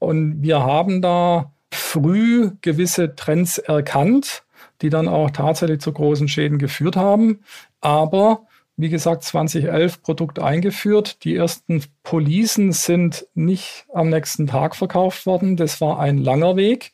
Und 0.00 0.42
wir 0.42 0.64
haben 0.64 1.00
da 1.00 1.52
früh 1.72 2.50
gewisse 2.60 3.14
Trends 3.14 3.58
erkannt, 3.58 4.42
die 4.82 4.90
dann 4.90 5.06
auch 5.06 5.30
tatsächlich 5.30 5.80
zu 5.80 5.92
großen 5.92 6.26
Schäden 6.26 6.58
geführt 6.58 6.96
haben. 6.96 7.38
Aber 7.80 8.46
wie 8.76 8.90
gesagt, 8.90 9.24
2011 9.24 10.02
Produkt 10.02 10.38
eingeführt. 10.38 11.24
Die 11.24 11.34
ersten 11.34 11.82
Policen 12.02 12.72
sind 12.72 13.26
nicht 13.34 13.86
am 13.92 14.10
nächsten 14.10 14.46
Tag 14.46 14.76
verkauft 14.76 15.24
worden. 15.24 15.56
Das 15.56 15.80
war 15.80 15.98
ein 15.98 16.18
langer 16.18 16.56
Weg, 16.56 16.92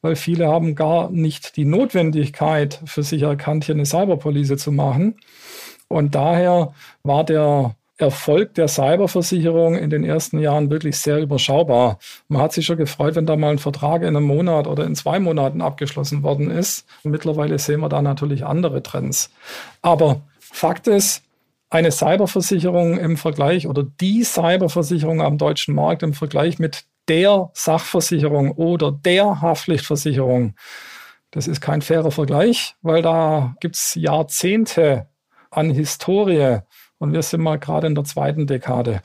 weil 0.00 0.14
viele 0.14 0.48
haben 0.48 0.74
gar 0.74 1.10
nicht 1.10 1.56
die 1.56 1.64
Notwendigkeit 1.64 2.80
für 2.84 3.02
sich 3.02 3.22
erkannt, 3.22 3.64
hier 3.64 3.74
eine 3.74 3.86
Cyberpolice 3.86 4.56
zu 4.56 4.70
machen. 4.70 5.16
Und 5.88 6.14
daher 6.14 6.72
war 7.02 7.24
der 7.24 7.74
Erfolg 7.96 8.54
der 8.54 8.66
Cyberversicherung 8.66 9.76
in 9.76 9.90
den 9.90 10.04
ersten 10.04 10.40
Jahren 10.40 10.70
wirklich 10.70 10.96
sehr 10.96 11.20
überschaubar. 11.20 11.98
Man 12.28 12.42
hat 12.42 12.52
sich 12.52 12.66
schon 12.66 12.76
gefreut, 12.76 13.14
wenn 13.14 13.26
da 13.26 13.36
mal 13.36 13.52
ein 13.52 13.58
Vertrag 13.58 14.02
in 14.02 14.16
einem 14.16 14.26
Monat 14.26 14.66
oder 14.66 14.84
in 14.84 14.96
zwei 14.96 15.20
Monaten 15.20 15.62
abgeschlossen 15.62 16.22
worden 16.22 16.50
ist. 16.50 16.86
Mittlerweile 17.04 17.58
sehen 17.58 17.80
wir 17.80 17.88
da 17.88 18.02
natürlich 18.02 18.44
andere 18.44 18.82
Trends. 18.82 19.30
Aber 19.80 20.22
Fakt 20.40 20.86
ist, 20.86 21.23
eine 21.74 21.90
Cyberversicherung 21.90 22.98
im 22.98 23.16
Vergleich 23.16 23.66
oder 23.66 23.82
die 23.82 24.22
Cyberversicherung 24.22 25.20
am 25.20 25.38
deutschen 25.38 25.74
Markt 25.74 26.04
im 26.04 26.14
Vergleich 26.14 26.60
mit 26.60 26.84
der 27.08 27.50
Sachversicherung 27.52 28.52
oder 28.52 28.92
der 28.92 29.42
Haftpflichtversicherung, 29.42 30.54
das 31.32 31.48
ist 31.48 31.60
kein 31.60 31.82
fairer 31.82 32.12
Vergleich, 32.12 32.76
weil 32.82 33.02
da 33.02 33.56
gibt 33.58 33.74
es 33.74 33.96
Jahrzehnte 33.96 35.08
an 35.50 35.70
Historie 35.70 36.60
und 36.98 37.12
wir 37.12 37.22
sind 37.22 37.42
mal 37.42 37.58
gerade 37.58 37.88
in 37.88 37.96
der 37.96 38.04
zweiten 38.04 38.46
Dekade. 38.46 39.02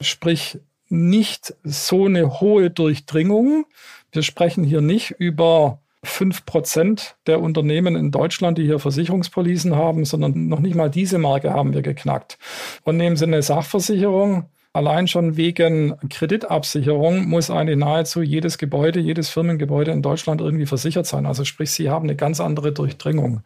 Sprich, 0.00 0.60
nicht 0.88 1.52
so 1.64 2.04
eine 2.04 2.38
hohe 2.38 2.70
Durchdringung. 2.70 3.66
Wir 4.12 4.22
sprechen 4.22 4.62
hier 4.62 4.82
nicht 4.82 5.10
über 5.18 5.80
fünf 6.04 6.46
Prozent 6.46 7.16
der 7.26 7.40
Unternehmen 7.40 7.96
in 7.96 8.10
Deutschland, 8.10 8.58
die 8.58 8.64
hier 8.64 8.78
Versicherungspolicen 8.78 9.74
haben, 9.76 10.04
sondern 10.04 10.48
noch 10.48 10.60
nicht 10.60 10.74
mal 10.74 10.90
diese 10.90 11.18
Marke 11.18 11.52
haben 11.52 11.74
wir 11.74 11.82
geknackt. 11.82 12.38
Und 12.84 12.96
nehmen 12.96 13.16
Sie 13.16 13.24
eine 13.24 13.42
Sachversicherung, 13.42 14.46
Allein 14.76 15.06
schon 15.06 15.36
wegen 15.36 15.94
Kreditabsicherung 16.10 17.28
muss 17.28 17.48
eigentlich 17.48 17.78
nahezu 17.78 18.22
jedes 18.22 18.58
Gebäude, 18.58 18.98
jedes 18.98 19.28
Firmengebäude 19.28 19.92
in 19.92 20.02
Deutschland 20.02 20.40
irgendwie 20.40 20.66
versichert 20.66 21.06
sein. 21.06 21.26
Also 21.26 21.44
sprich, 21.44 21.70
sie 21.70 21.90
haben 21.90 22.08
eine 22.08 22.16
ganz 22.16 22.40
andere 22.40 22.72
Durchdringung. 22.72 23.42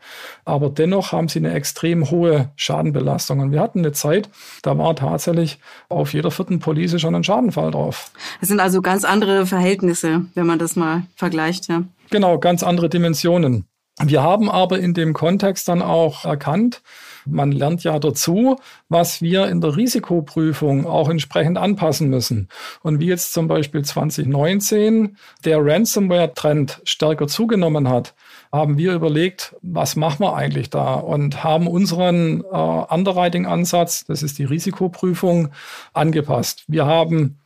Aber 0.46 0.70
dennoch 0.70 1.12
haben 1.12 1.28
sie 1.28 1.40
eine 1.40 1.52
extrem 1.52 2.10
hohe 2.10 2.48
Schadenbelastung. 2.56 3.40
Und 3.40 3.52
wir 3.52 3.60
hatten 3.60 3.80
eine 3.80 3.92
Zeit, 3.92 4.30
da 4.62 4.78
war 4.78 4.96
tatsächlich 4.96 5.58
auf 5.90 6.14
jeder 6.14 6.30
vierten 6.30 6.60
Police 6.60 6.98
schon 6.98 7.14
ein 7.14 7.24
Schadenfall 7.24 7.72
drauf. 7.72 8.10
Das 8.40 8.48
sind 8.48 8.60
also 8.60 8.80
ganz 8.80 9.04
andere 9.04 9.44
Verhältnisse, 9.44 10.24
wenn 10.34 10.46
man 10.46 10.58
das 10.58 10.76
mal 10.76 11.02
vergleicht. 11.14 11.68
Ja. 11.68 11.82
Genau, 12.10 12.38
ganz 12.38 12.62
andere 12.62 12.88
Dimensionen. 12.88 13.66
Wir 14.00 14.22
haben 14.22 14.48
aber 14.48 14.78
in 14.78 14.94
dem 14.94 15.12
Kontext 15.12 15.68
dann 15.68 15.82
auch 15.82 16.24
erkannt, 16.24 16.82
man 17.26 17.52
lernt 17.52 17.82
ja 17.82 17.98
dazu, 17.98 18.56
was 18.88 19.20
wir 19.20 19.48
in 19.48 19.60
der 19.60 19.76
Risikoprüfung 19.76 20.86
auch 20.86 21.08
entsprechend 21.08 21.58
anpassen 21.58 22.08
müssen. 22.08 22.48
Und 22.82 23.00
wie 23.00 23.06
jetzt 23.06 23.32
zum 23.32 23.48
Beispiel 23.48 23.84
2019 23.84 25.16
der 25.44 25.58
Ransomware-Trend 25.64 26.80
stärker 26.84 27.26
zugenommen 27.26 27.88
hat, 27.88 28.14
haben 28.52 28.78
wir 28.78 28.94
überlegt, 28.94 29.56
was 29.62 29.96
machen 29.96 30.20
wir 30.20 30.36
eigentlich 30.36 30.70
da 30.70 30.94
und 30.94 31.42
haben 31.44 31.66
unseren 31.66 32.42
äh, 32.42 32.44
Underwriting-Ansatz, 32.54 34.06
das 34.06 34.22
ist 34.22 34.38
die 34.38 34.44
Risikoprüfung, 34.44 35.50
angepasst. 35.92 36.64
Wir 36.68 36.86
haben 36.86 37.40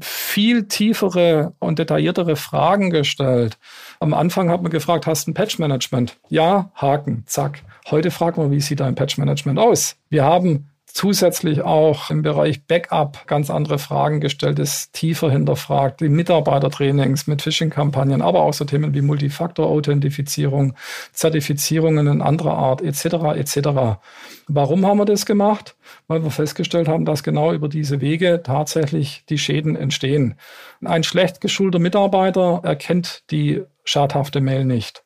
viel 0.00 0.68
tiefere 0.68 1.54
und 1.58 1.78
detailliertere 1.78 2.36
Fragen 2.36 2.90
gestellt. 2.90 3.58
Am 4.00 4.14
Anfang 4.14 4.50
hat 4.50 4.62
man 4.62 4.70
gefragt, 4.70 5.06
hast 5.06 5.26
du 5.26 5.30
ein 5.30 5.34
Patch-Management? 5.34 6.16
Ja, 6.28 6.70
Haken, 6.74 7.24
zack. 7.26 7.62
Heute 7.90 8.10
fragen 8.10 8.42
wir, 8.42 8.50
wie 8.50 8.60
sieht 8.60 8.80
dein 8.80 8.94
Patch-Management 8.94 9.58
aus? 9.58 9.96
Wir 10.08 10.24
haben 10.24 10.70
zusätzlich 10.94 11.62
auch 11.62 12.08
im 12.10 12.22
Bereich 12.22 12.66
Backup 12.66 13.26
ganz 13.26 13.50
andere 13.50 13.78
Fragen 13.78 14.20
gestellt, 14.20 14.60
ist 14.60 14.92
tiefer 14.92 15.28
hinterfragt, 15.28 16.00
die 16.00 16.08
Mitarbeitertrainings 16.08 17.26
mit 17.26 17.42
Phishing-Kampagnen, 17.42 18.22
aber 18.22 18.42
auch 18.42 18.54
so 18.54 18.64
Themen 18.64 18.94
wie 18.94 19.02
Multifaktor-Authentifizierung, 19.02 20.74
Zertifizierungen 21.12 22.06
in 22.06 22.22
anderer 22.22 22.56
Art, 22.56 22.80
etc., 22.80 23.04
etc. 23.34 23.98
Warum 24.46 24.86
haben 24.86 24.98
wir 24.98 25.04
das 25.04 25.26
gemacht? 25.26 25.74
Weil 26.06 26.22
wir 26.22 26.30
festgestellt 26.30 26.86
haben, 26.86 27.04
dass 27.04 27.24
genau 27.24 27.52
über 27.52 27.68
diese 27.68 28.00
Wege 28.00 28.42
tatsächlich 28.44 29.24
die 29.28 29.38
Schäden 29.38 29.74
entstehen. 29.74 30.36
Ein 30.84 31.02
schlecht 31.02 31.40
geschulter 31.40 31.80
Mitarbeiter 31.80 32.60
erkennt 32.62 33.24
die 33.32 33.64
schadhafte 33.84 34.40
Mail 34.40 34.64
nicht. 34.64 35.02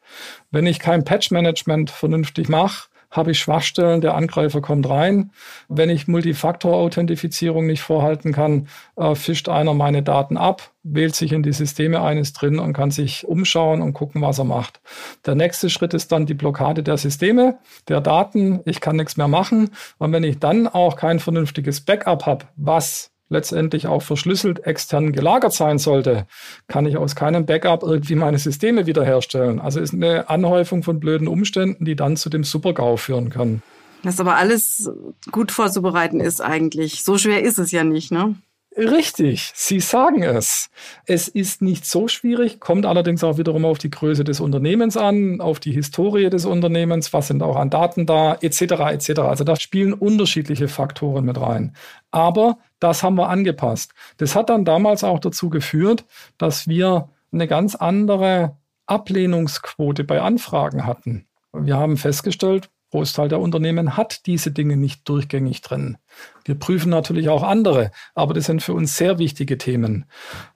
Wenn 0.50 0.66
ich 0.66 0.80
kein 0.80 1.04
Patch-Management 1.04 1.90
vernünftig 1.90 2.50
mache, 2.50 2.87
habe 3.10 3.30
ich 3.30 3.38
Schwachstellen, 3.38 4.00
der 4.00 4.14
Angreifer 4.14 4.60
kommt 4.60 4.88
rein. 4.88 5.30
Wenn 5.68 5.90
ich 5.90 6.08
Multifaktor-Authentifizierung 6.08 7.66
nicht 7.66 7.82
vorhalten 7.82 8.32
kann, 8.32 8.68
äh, 8.96 9.14
fischt 9.14 9.48
einer 9.48 9.74
meine 9.74 10.02
Daten 10.02 10.36
ab, 10.36 10.72
wählt 10.82 11.14
sich 11.14 11.32
in 11.32 11.42
die 11.42 11.52
Systeme 11.52 12.02
eines 12.02 12.32
drin 12.32 12.58
und 12.58 12.72
kann 12.72 12.90
sich 12.90 13.26
umschauen 13.26 13.82
und 13.82 13.92
gucken, 13.92 14.22
was 14.22 14.38
er 14.38 14.44
macht. 14.44 14.80
Der 15.26 15.34
nächste 15.34 15.70
Schritt 15.70 15.94
ist 15.94 16.12
dann 16.12 16.26
die 16.26 16.34
Blockade 16.34 16.82
der 16.82 16.96
Systeme, 16.96 17.58
der 17.88 18.00
Daten. 18.00 18.60
Ich 18.64 18.80
kann 18.80 18.96
nichts 18.96 19.16
mehr 19.16 19.28
machen. 19.28 19.70
Und 19.98 20.12
wenn 20.12 20.24
ich 20.24 20.38
dann 20.38 20.68
auch 20.68 20.96
kein 20.96 21.18
vernünftiges 21.18 21.80
Backup 21.80 22.26
habe, 22.26 22.46
was 22.56 23.10
letztendlich 23.28 23.86
auch 23.86 24.02
verschlüsselt 24.02 24.66
extern 24.66 25.12
gelagert 25.12 25.52
sein 25.52 25.78
sollte, 25.78 26.26
kann 26.66 26.86
ich 26.86 26.96
aus 26.96 27.14
keinem 27.14 27.46
Backup 27.46 27.82
irgendwie 27.82 28.14
meine 28.14 28.38
Systeme 28.38 28.86
wiederherstellen. 28.86 29.60
Also 29.60 29.80
ist 29.80 29.94
eine 29.94 30.28
Anhäufung 30.28 30.82
von 30.82 31.00
blöden 31.00 31.28
Umständen, 31.28 31.84
die 31.84 31.96
dann 31.96 32.16
zu 32.16 32.30
dem 32.30 32.44
Supergau 32.44 32.96
führen 32.96 33.30
können. 33.30 33.62
Was 34.02 34.20
aber 34.20 34.36
alles 34.36 34.90
gut 35.32 35.50
vorzubereiten 35.50 36.20
ist 36.20 36.40
eigentlich. 36.40 37.02
So 37.02 37.18
schwer 37.18 37.42
ist 37.42 37.58
es 37.58 37.72
ja 37.72 37.84
nicht, 37.84 38.12
ne? 38.12 38.36
Richtig, 38.78 39.50
Sie 39.56 39.80
sagen 39.80 40.22
es. 40.22 40.70
Es 41.04 41.26
ist 41.26 41.62
nicht 41.62 41.84
so 41.84 42.06
schwierig, 42.06 42.60
kommt 42.60 42.86
allerdings 42.86 43.24
auch 43.24 43.36
wiederum 43.36 43.64
auf 43.64 43.78
die 43.78 43.90
Größe 43.90 44.22
des 44.22 44.38
Unternehmens 44.38 44.96
an, 44.96 45.40
auf 45.40 45.58
die 45.58 45.72
Historie 45.72 46.30
des 46.30 46.46
Unternehmens, 46.46 47.12
was 47.12 47.26
sind 47.26 47.42
auch 47.42 47.56
an 47.56 47.70
Daten 47.70 48.06
da, 48.06 48.34
etc. 48.40 48.60
etc. 48.92 49.18
Also 49.22 49.42
da 49.42 49.56
spielen 49.56 49.94
unterschiedliche 49.94 50.68
Faktoren 50.68 51.24
mit 51.24 51.40
rein. 51.40 51.74
Aber 52.12 52.58
das 52.78 53.02
haben 53.02 53.16
wir 53.16 53.28
angepasst. 53.28 53.94
Das 54.18 54.36
hat 54.36 54.48
dann 54.48 54.64
damals 54.64 55.02
auch 55.02 55.18
dazu 55.18 55.50
geführt, 55.50 56.04
dass 56.38 56.68
wir 56.68 57.08
eine 57.32 57.48
ganz 57.48 57.74
andere 57.74 58.56
Ablehnungsquote 58.86 60.04
bei 60.04 60.20
Anfragen 60.20 60.86
hatten. 60.86 61.26
Wir 61.52 61.76
haben 61.76 61.96
festgestellt, 61.96 62.70
Großteil 62.90 63.28
der 63.28 63.40
Unternehmen 63.40 63.96
hat 63.96 64.26
diese 64.26 64.50
Dinge 64.50 64.76
nicht 64.76 65.08
durchgängig 65.08 65.60
drin. 65.60 65.98
Wir 66.44 66.54
prüfen 66.54 66.90
natürlich 66.90 67.28
auch 67.28 67.42
andere, 67.42 67.90
aber 68.14 68.34
das 68.34 68.46
sind 68.46 68.62
für 68.62 68.72
uns 68.72 68.96
sehr 68.96 69.18
wichtige 69.18 69.58
Themen. 69.58 70.06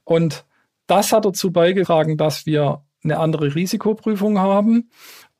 Und 0.05 0.45
das 0.87 1.13
hat 1.13 1.25
dazu 1.25 1.53
beigetragen, 1.53 2.17
dass 2.17 2.47
wir 2.47 2.83
eine 3.05 3.19
andere 3.19 3.55
Risikoprüfung 3.55 4.39
haben. 4.39 4.91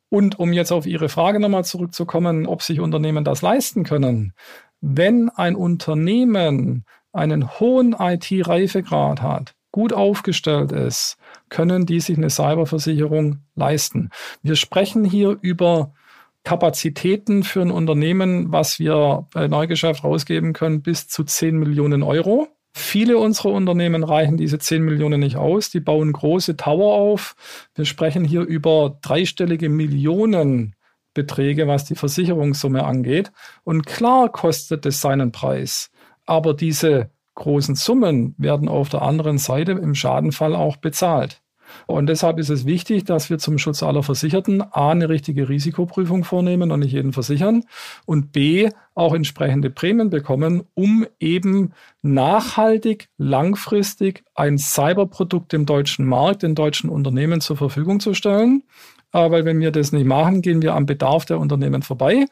Und 0.09 0.37
um 0.37 0.53
jetzt 0.53 0.71
auf 0.71 0.85
Ihre 0.85 1.09
Frage 1.09 1.39
nochmal 1.39 1.65
zurückzukommen, 1.65 2.45
ob 2.45 2.61
sich 2.61 2.79
Unternehmen 2.79 3.23
das 3.23 3.41
leisten 3.41 3.83
können. 3.83 4.33
Wenn 4.79 5.29
ein 5.29 5.55
Unternehmen 5.55 6.85
einen 7.11 7.59
hohen 7.59 7.95
IT-Reifegrad 7.97 9.21
hat, 9.21 9.55
gut 9.71 9.93
aufgestellt 9.93 10.71
ist, 10.71 11.17
können 11.49 11.85
die 11.85 11.99
sich 11.99 12.17
eine 12.17 12.29
Cyberversicherung 12.29 13.39
leisten. 13.55 14.11
Wir 14.43 14.55
sprechen 14.55 15.03
hier 15.03 15.37
über 15.41 15.93
Kapazitäten 16.43 17.43
für 17.43 17.61
ein 17.61 17.71
Unternehmen, 17.71 18.51
was 18.51 18.79
wir 18.79 19.27
bei 19.33 19.47
Neugeschäft 19.47 20.03
rausgeben 20.03 20.53
können, 20.53 20.81
bis 20.81 21.07
zu 21.07 21.23
10 21.23 21.57
Millionen 21.57 22.03
Euro. 22.03 22.47
Viele 22.75 23.19
unserer 23.19 23.51
Unternehmen 23.51 24.03
reichen 24.03 24.35
diese 24.35 24.57
10 24.57 24.83
Millionen 24.83 25.19
nicht 25.19 25.37
aus. 25.37 25.69
Die 25.69 25.79
bauen 25.79 26.11
große 26.11 26.57
Tower 26.57 26.95
auf. 26.95 27.35
Wir 27.75 27.85
sprechen 27.85 28.25
hier 28.25 28.41
über 28.41 28.97
dreistellige 29.01 29.69
Millionenbeträge, 29.69 31.67
was 31.67 31.85
die 31.85 31.95
Versicherungssumme 31.95 32.83
angeht. 32.83 33.31
Und 33.63 33.85
klar 33.85 34.29
kostet 34.29 34.85
es 34.87 35.01
seinen 35.01 35.31
Preis. 35.31 35.91
Aber 36.25 36.55
diese 36.55 37.11
großen 37.35 37.75
Summen 37.75 38.33
werden 38.37 38.67
auf 38.67 38.89
der 38.89 39.03
anderen 39.03 39.37
Seite 39.37 39.73
im 39.73 39.93
Schadenfall 39.93 40.55
auch 40.55 40.77
bezahlt. 40.77 41.42
Und 41.87 42.07
deshalb 42.07 42.39
ist 42.39 42.49
es 42.49 42.65
wichtig, 42.65 43.05
dass 43.05 43.29
wir 43.29 43.37
zum 43.37 43.57
Schutz 43.57 43.83
aller 43.83 44.03
Versicherten 44.03 44.61
A, 44.61 44.91
eine 44.91 45.09
richtige 45.09 45.49
Risikoprüfung 45.49 46.23
vornehmen 46.23 46.71
und 46.71 46.79
nicht 46.79 46.93
jeden 46.93 47.13
versichern 47.13 47.63
und 48.05 48.31
B, 48.31 48.69
auch 48.95 49.13
entsprechende 49.13 49.69
Prämien 49.69 50.09
bekommen, 50.09 50.63
um 50.75 51.05
eben 51.19 51.73
nachhaltig, 52.01 53.09
langfristig 53.17 54.23
ein 54.35 54.57
Cyberprodukt 54.57 55.51
dem 55.51 55.65
deutschen 55.65 56.05
Markt, 56.05 56.43
den 56.43 56.55
deutschen 56.55 56.89
Unternehmen 56.89 57.41
zur 57.41 57.57
Verfügung 57.57 57.99
zu 57.99 58.13
stellen. 58.13 58.63
Äh, 59.13 59.31
weil 59.31 59.45
wenn 59.45 59.59
wir 59.59 59.71
das 59.71 59.91
nicht 59.91 60.05
machen, 60.05 60.41
gehen 60.41 60.61
wir 60.61 60.73
am 60.73 60.85
Bedarf 60.85 61.25
der 61.25 61.39
Unternehmen 61.39 61.81
vorbei. 61.81 62.25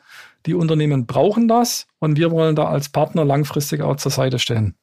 Die 0.46 0.56
Unternehmen 0.56 1.06
brauchen 1.06 1.48
das 1.48 1.88
und 2.00 2.18
wir 2.18 2.32
wollen 2.32 2.56
da 2.56 2.66
als 2.66 2.90
Partner 2.90 3.24
langfristig 3.24 3.82
auch 3.82 3.96
zur 3.96 4.12
Seite 4.12 4.40
stehen. 4.40 4.76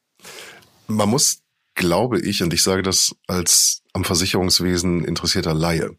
Man 0.87 1.09
muss 1.09 1.43
glaube 1.79 2.19
ich, 2.19 2.43
und 2.43 2.53
ich 2.53 2.61
sage 2.61 2.83
das 2.83 3.15
als 3.25 3.81
am 3.93 4.03
Versicherungswesen 4.03 5.05
interessierter 5.05 5.53
Laie, 5.53 5.97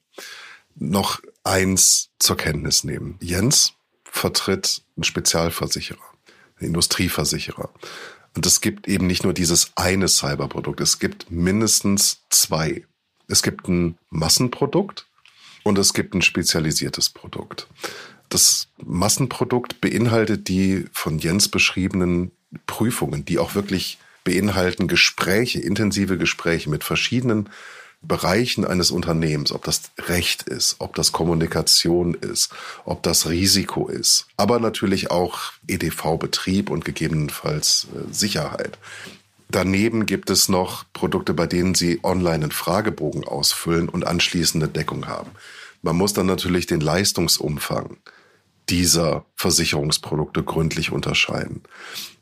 noch 0.76 1.20
eins 1.42 2.10
zur 2.18 2.36
Kenntnis 2.36 2.84
nehmen. 2.84 3.16
Jens 3.20 3.72
vertritt 4.04 4.82
einen 4.94 5.04
Spezialversicherer, 5.04 5.98
einen 6.58 6.68
Industrieversicherer. 6.68 7.70
Und 8.36 8.46
es 8.46 8.60
gibt 8.60 8.88
eben 8.88 9.06
nicht 9.06 9.24
nur 9.24 9.32
dieses 9.32 9.72
eine 9.74 10.06
Cyberprodukt, 10.06 10.80
es 10.80 10.98
gibt 10.98 11.30
mindestens 11.30 12.20
zwei. 12.28 12.86
Es 13.26 13.42
gibt 13.42 13.66
ein 13.66 13.96
Massenprodukt 14.10 15.06
und 15.64 15.78
es 15.78 15.94
gibt 15.94 16.14
ein 16.14 16.22
spezialisiertes 16.22 17.08
Produkt. 17.08 17.68
Das 18.28 18.68
Massenprodukt 18.84 19.80
beinhaltet 19.80 20.48
die 20.48 20.84
von 20.92 21.18
Jens 21.18 21.48
beschriebenen 21.48 22.32
Prüfungen, 22.66 23.24
die 23.24 23.38
auch 23.38 23.54
wirklich 23.54 23.98
beinhalten 24.24 24.88
Gespräche, 24.88 25.60
intensive 25.60 26.18
Gespräche 26.18 26.70
mit 26.70 26.84
verschiedenen 26.84 27.48
Bereichen 28.02 28.64
eines 28.64 28.90
Unternehmens, 28.90 29.52
ob 29.52 29.64
das 29.64 29.90
Recht 29.98 30.44
ist, 30.44 30.76
ob 30.78 30.94
das 30.94 31.12
Kommunikation 31.12 32.14
ist, 32.14 32.50
ob 32.86 33.02
das 33.02 33.28
Risiko 33.28 33.88
ist, 33.88 34.26
aber 34.38 34.58
natürlich 34.58 35.10
auch 35.10 35.52
EDV-Betrieb 35.66 36.70
und 36.70 36.84
gegebenenfalls 36.84 37.88
äh, 37.94 38.12
Sicherheit. 38.12 38.78
Daneben 39.50 40.06
gibt 40.06 40.30
es 40.30 40.48
noch 40.48 40.84
Produkte, 40.92 41.34
bei 41.34 41.46
denen 41.46 41.74
Sie 41.74 42.00
online 42.02 42.36
einen 42.36 42.52
Fragebogen 42.52 43.24
ausfüllen 43.24 43.88
und 43.88 44.06
anschließende 44.06 44.68
Deckung 44.68 45.08
haben. 45.08 45.30
Man 45.82 45.96
muss 45.96 46.12
dann 46.12 46.26
natürlich 46.26 46.66
den 46.66 46.80
Leistungsumfang 46.80 47.98
dieser 48.68 49.24
Versicherungsprodukte 49.34 50.44
gründlich 50.44 50.92
unterscheiden. 50.92 51.62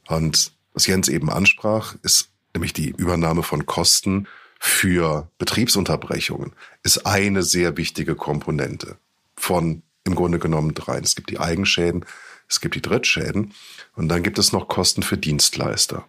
Und 0.08 0.52
was 0.78 0.86
Jens 0.86 1.08
eben 1.08 1.28
ansprach, 1.28 1.96
ist 2.04 2.28
nämlich 2.54 2.72
die 2.72 2.90
Übernahme 2.90 3.42
von 3.42 3.66
Kosten 3.66 4.28
für 4.60 5.28
Betriebsunterbrechungen, 5.38 6.52
ist 6.84 7.04
eine 7.04 7.42
sehr 7.42 7.76
wichtige 7.76 8.14
Komponente 8.14 8.96
von 9.36 9.82
im 10.04 10.14
Grunde 10.14 10.38
genommen 10.38 10.74
dreien. 10.74 11.02
Es 11.02 11.16
gibt 11.16 11.30
die 11.30 11.40
Eigenschäden, 11.40 12.04
es 12.48 12.60
gibt 12.60 12.76
die 12.76 12.80
Drittschäden 12.80 13.54
und 13.96 14.06
dann 14.06 14.22
gibt 14.22 14.38
es 14.38 14.52
noch 14.52 14.68
Kosten 14.68 15.02
für 15.02 15.18
Dienstleister. 15.18 16.08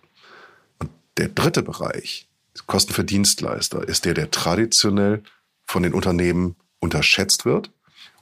Und 0.78 0.92
der 1.18 1.30
dritte 1.30 1.64
Bereich, 1.64 2.30
Kosten 2.68 2.94
für 2.94 3.04
Dienstleister, 3.04 3.88
ist 3.88 4.06
der, 4.06 4.14
der 4.14 4.30
traditionell 4.30 5.24
von 5.66 5.82
den 5.82 5.96
Unternehmen 5.96 6.56
unterschätzt 6.80 7.44
wird 7.44 7.72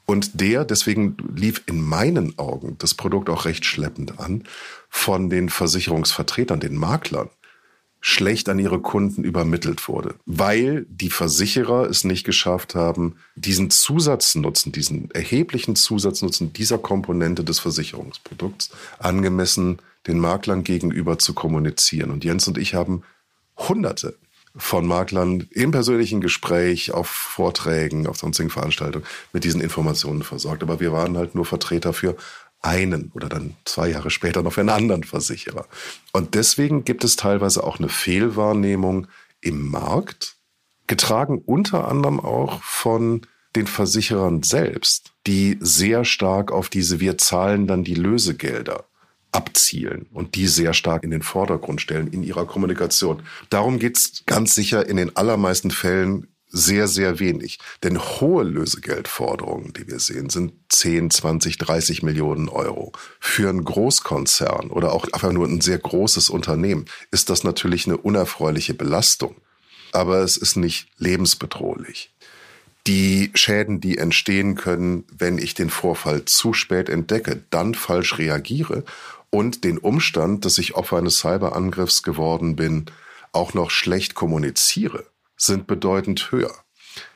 und 0.07 0.39
der, 0.39 0.63
deswegen 0.63 1.17
lief 1.35 1.63
in 1.67 1.81
meinen 1.81 2.39
Augen 2.39 2.77
das 2.79 2.93
Produkt 2.93 3.29
auch 3.29 3.45
recht 3.45 3.65
schleppend 3.65 4.19
an, 4.19 4.45
von 4.89 5.29
den 5.29 5.49
Versicherungsvertretern, 5.49 6.61
den 6.61 6.75
Maklern, 6.75 7.29
schlecht 7.99 8.47
an 8.47 8.57
ihre 8.57 8.79
Kunden 8.79 9.25
übermittelt 9.25 9.89
wurde, 9.89 10.15
weil 10.25 10.85
die 10.89 11.09
Versicherer 11.09 11.89
es 11.89 12.05
nicht 12.05 12.23
geschafft 12.23 12.73
haben, 12.73 13.17
diesen 13.35 13.69
Zusatznutzen, 13.69 14.71
diesen 14.71 15.11
erheblichen 15.11 15.75
Zusatznutzen 15.75 16.53
dieser 16.53 16.77
Komponente 16.77 17.43
des 17.43 17.59
Versicherungsprodukts 17.59 18.69
angemessen 18.99 19.79
den 20.07 20.19
Maklern 20.19 20.63
gegenüber 20.63 21.19
zu 21.19 21.33
kommunizieren. 21.33 22.11
Und 22.11 22.23
Jens 22.23 22.47
und 22.47 22.57
ich 22.57 22.75
haben 22.75 23.03
Hunderte 23.57 24.15
von 24.57 24.85
Maklern 24.85 25.47
im 25.51 25.71
persönlichen 25.71 26.21
Gespräch, 26.21 26.91
auf 26.91 27.07
Vorträgen, 27.07 28.07
auf 28.07 28.17
sonstigen 28.17 28.49
Veranstaltungen 28.49 29.05
mit 29.33 29.43
diesen 29.43 29.61
Informationen 29.61 30.23
versorgt. 30.23 30.63
Aber 30.63 30.79
wir 30.79 30.91
waren 30.91 31.17
halt 31.17 31.35
nur 31.35 31.45
Vertreter 31.45 31.93
für 31.93 32.15
einen 32.61 33.11
oder 33.13 33.29
dann 33.29 33.55
zwei 33.65 33.89
Jahre 33.89 34.09
später 34.09 34.41
noch 34.41 34.53
für 34.53 34.61
einen 34.61 34.69
anderen 34.69 35.03
Versicherer. 35.03 35.65
Und 36.11 36.35
deswegen 36.35 36.83
gibt 36.83 37.03
es 37.03 37.15
teilweise 37.15 37.63
auch 37.63 37.79
eine 37.79 37.89
Fehlwahrnehmung 37.89 39.07
im 39.41 39.69
Markt, 39.69 40.35
getragen 40.87 41.41
unter 41.45 41.87
anderem 41.87 42.19
auch 42.19 42.61
von 42.63 43.21
den 43.55 43.67
Versicherern 43.67 44.43
selbst, 44.43 45.13
die 45.25 45.57
sehr 45.59 46.05
stark 46.05 46.51
auf 46.51 46.69
diese 46.69 46.99
wir 46.99 47.17
zahlen 47.17 47.67
dann 47.67 47.83
die 47.83 47.95
Lösegelder 47.95 48.85
abzielen 49.31 50.07
und 50.13 50.35
die 50.35 50.47
sehr 50.47 50.73
stark 50.73 51.03
in 51.03 51.11
den 51.11 51.21
Vordergrund 51.21 51.81
stellen 51.81 52.07
in 52.07 52.23
ihrer 52.23 52.45
Kommunikation. 52.45 53.23
Darum 53.49 53.79
geht's 53.79 54.23
ganz 54.25 54.55
sicher 54.55 54.87
in 54.87 54.97
den 54.97 55.15
allermeisten 55.15 55.71
Fällen 55.71 56.27
sehr, 56.49 56.87
sehr 56.87 57.19
wenig. 57.19 57.59
Denn 57.83 57.99
hohe 57.99 58.43
Lösegeldforderungen, 58.43 59.73
die 59.73 59.87
wir 59.87 59.99
sehen, 59.99 60.29
sind 60.29 60.53
10, 60.69 61.11
20, 61.11 61.57
30 61.57 62.03
Millionen 62.03 62.49
Euro. 62.49 62.93
Für 63.19 63.49
einen 63.49 63.63
Großkonzern 63.63 64.71
oder 64.71 64.93
auch 64.93 65.05
einfach 65.11 65.31
nur 65.31 65.47
ein 65.47 65.61
sehr 65.61 65.77
großes 65.77 66.29
Unternehmen 66.29 66.85
ist 67.11 67.29
das 67.29 67.43
natürlich 67.43 67.85
eine 67.85 67.97
unerfreuliche 67.97 68.73
Belastung. 68.73 69.35
Aber 69.91 70.19
es 70.19 70.37
ist 70.37 70.55
nicht 70.55 70.89
lebensbedrohlich. 70.97 72.11
die 72.87 73.31
Schäden, 73.35 73.81
die 73.81 73.97
entstehen 73.97 74.55
können, 74.55 75.03
wenn 75.11 75.37
ich 75.37 75.53
den 75.53 75.69
Vorfall 75.69 76.23
zu 76.23 76.53
spät 76.53 76.87
entdecke, 76.87 77.43
dann 77.49 77.75
falsch 77.75 78.17
reagiere 78.17 78.85
und 79.37 79.63
den 79.63 79.77
Umstand, 79.77 80.45
dass 80.45 80.57
ich 80.57 80.73
Opfer 80.73 80.97
eines 80.97 81.19
Cyberangriffs 81.19 82.01
geworden 82.01 82.55
bin, 82.55 82.87
auch 83.33 83.53
noch 83.53 83.69
schlecht 83.69 84.15
kommuniziere, 84.15 85.05
sind 85.35 85.67
bedeutend 85.67 86.31
höher. 86.31 86.55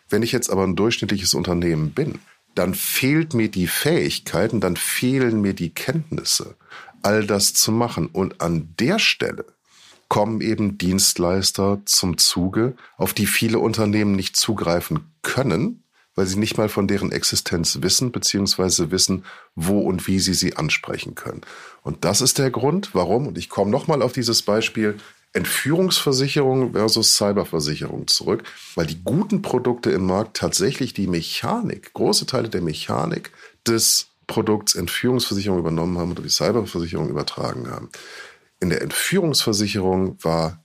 Wenn 0.08 0.22
ich 0.22 0.32
jetzt 0.32 0.52
aber 0.52 0.64
ein 0.64 0.76
durchschnittliches 0.76 1.34
Unternehmen 1.34 1.94
bin, 1.94 2.20
dann 2.54 2.76
fehlt 2.76 3.34
mir 3.34 3.50
die 3.50 3.66
Fähigkeiten, 3.66 4.62
dann 4.62 4.76
fehlen 4.76 5.42
mir 5.42 5.56
die 5.56 5.74
Kenntnisse, 5.74 6.58
all 7.02 7.26
das 7.26 7.56
zu 7.56 7.72
machen. 7.72 8.06
Und 8.06 8.40
an 8.40 8.76
der 8.80 9.00
Stelle 9.00 9.46
kommen 10.08 10.42
eben 10.42 10.78
Dienstleister 10.78 11.82
zum 11.86 12.20
Zuge, 12.20 12.76
auf 12.98 13.16
die 13.16 13.26
viele 13.26 13.58
Unternehmen 13.58 14.12
nicht 14.12 14.38
zugreifen 14.38 15.12
können, 15.24 15.86
weil 16.22 16.28
sie 16.28 16.38
nicht 16.38 16.56
mal 16.56 16.70
von 16.70 16.88
deren 16.88 17.12
Existenz 17.12 17.80
wissen, 17.82 18.12
beziehungsweise 18.12 18.92
wissen, 18.92 19.26
wo 19.56 19.80
und 19.80 20.06
wie 20.06 20.20
sie 20.20 20.36
sie 20.36 20.56
ansprechen 20.56 21.16
können. 21.16 21.42
Und 21.82 22.06
das 22.06 22.22
ist 22.22 22.38
der 22.38 22.52
Grund, 22.52 22.94
warum, 22.94 23.26
und 23.26 23.40
ich 23.40 23.50
komme 23.50 23.72
nochmal 23.72 24.04
auf 24.04 24.14
dieses 24.14 24.44
Beispiel 24.44 24.98
Entführungsversicherung 25.34 26.74
versus 26.74 27.16
Cyberversicherung 27.18 28.06
zurück, 28.06 28.44
weil 28.76 28.86
die 28.86 29.04
guten 29.04 29.42
Produkte 29.42 29.90
im 29.90 30.06
Markt 30.06 30.38
tatsächlich 30.38 30.94
die 30.94 31.08
Mechanik, 31.08 31.92
große 31.94 32.28
Teile 32.28 32.50
der 32.50 32.62
Mechanik 32.62 33.32
des 33.68 34.10
Produkts 34.28 34.76
Entführungsversicherung 34.76 35.58
übernommen 35.58 35.98
haben 35.98 36.12
oder 36.12 36.22
die 36.22 36.30
Cyberversicherung 36.30 37.10
übertragen 37.10 37.72
haben. 37.72 37.90
In 38.60 38.70
der 38.70 38.84
Entführungsversicherung 38.84 40.24
war 40.24 40.64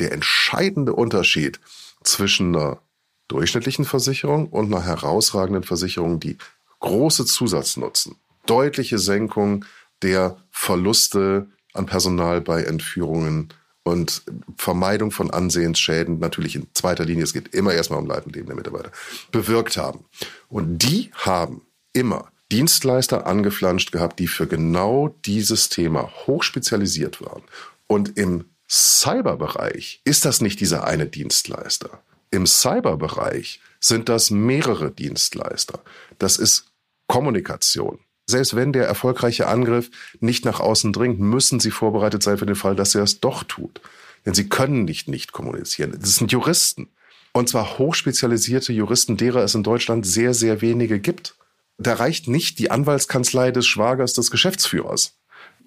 der 0.00 0.10
entscheidende 0.10 0.94
Unterschied 0.94 1.60
zwischen 2.02 2.56
einer 2.56 2.80
durchschnittlichen 3.28 3.84
Versicherung 3.84 4.48
und 4.48 4.66
einer 4.66 4.84
herausragenden 4.84 5.62
Versicherung, 5.62 6.20
die 6.20 6.38
große 6.80 7.24
Zusatznutzen, 7.24 8.16
deutliche 8.46 8.98
Senkung 8.98 9.64
der 10.02 10.36
Verluste 10.50 11.48
an 11.72 11.86
Personal 11.86 12.40
bei 12.40 12.62
Entführungen 12.62 13.52
und 13.82 14.22
Vermeidung 14.56 15.10
von 15.10 15.30
Ansehensschäden, 15.30 16.18
natürlich 16.18 16.56
in 16.56 16.66
zweiter 16.74 17.04
Linie, 17.04 17.24
es 17.24 17.32
geht 17.32 17.54
immer 17.54 17.72
erstmal 17.72 18.00
um 18.00 18.06
Leib 18.06 18.26
und 18.26 18.34
Leben 18.34 18.46
der 18.46 18.56
Mitarbeiter, 18.56 18.90
bewirkt 19.30 19.76
haben. 19.76 20.04
Und 20.48 20.78
die 20.78 21.10
haben 21.14 21.62
immer 21.92 22.30
Dienstleister 22.50 23.26
angeflanscht 23.26 23.92
gehabt, 23.92 24.18
die 24.18 24.26
für 24.26 24.46
genau 24.46 25.14
dieses 25.24 25.68
Thema 25.68 26.10
hochspezialisiert 26.26 27.24
waren. 27.24 27.42
Und 27.86 28.18
im 28.18 28.46
Cyberbereich 28.68 30.00
ist 30.04 30.24
das 30.24 30.40
nicht 30.40 30.60
dieser 30.60 30.84
eine 30.84 31.06
Dienstleister. 31.06 32.02
Im 32.30 32.46
Cyberbereich 32.46 33.60
sind 33.80 34.08
das 34.08 34.30
mehrere 34.30 34.90
Dienstleister. 34.90 35.80
Das 36.18 36.38
ist 36.38 36.66
Kommunikation. 37.06 38.00
Selbst 38.28 38.56
wenn 38.56 38.72
der 38.72 38.86
erfolgreiche 38.86 39.46
Angriff 39.46 39.90
nicht 40.18 40.44
nach 40.44 40.58
außen 40.58 40.92
dringt, 40.92 41.20
müssen 41.20 41.60
sie 41.60 41.70
vorbereitet 41.70 42.22
sein 42.22 42.38
für 42.38 42.46
den 42.46 42.56
Fall, 42.56 42.74
dass 42.74 42.94
er 42.94 43.04
es 43.04 43.20
doch 43.20 43.44
tut. 43.44 43.80
Denn 44.24 44.34
sie 44.34 44.48
können 44.48 44.84
nicht 44.84 45.06
nicht 45.06 45.32
kommunizieren. 45.32 45.96
Das 46.00 46.16
sind 46.16 46.32
Juristen. 46.32 46.88
Und 47.32 47.48
zwar 47.48 47.78
hochspezialisierte 47.78 48.72
Juristen, 48.72 49.16
derer 49.16 49.44
es 49.44 49.54
in 49.54 49.62
Deutschland 49.62 50.06
sehr, 50.06 50.34
sehr 50.34 50.60
wenige 50.62 50.98
gibt. 50.98 51.36
Da 51.78 51.94
reicht 51.94 52.26
nicht 52.26 52.58
die 52.58 52.70
Anwaltskanzlei 52.70 53.52
des 53.52 53.66
Schwagers 53.66 54.14
des 54.14 54.30
Geschäftsführers. 54.30 55.18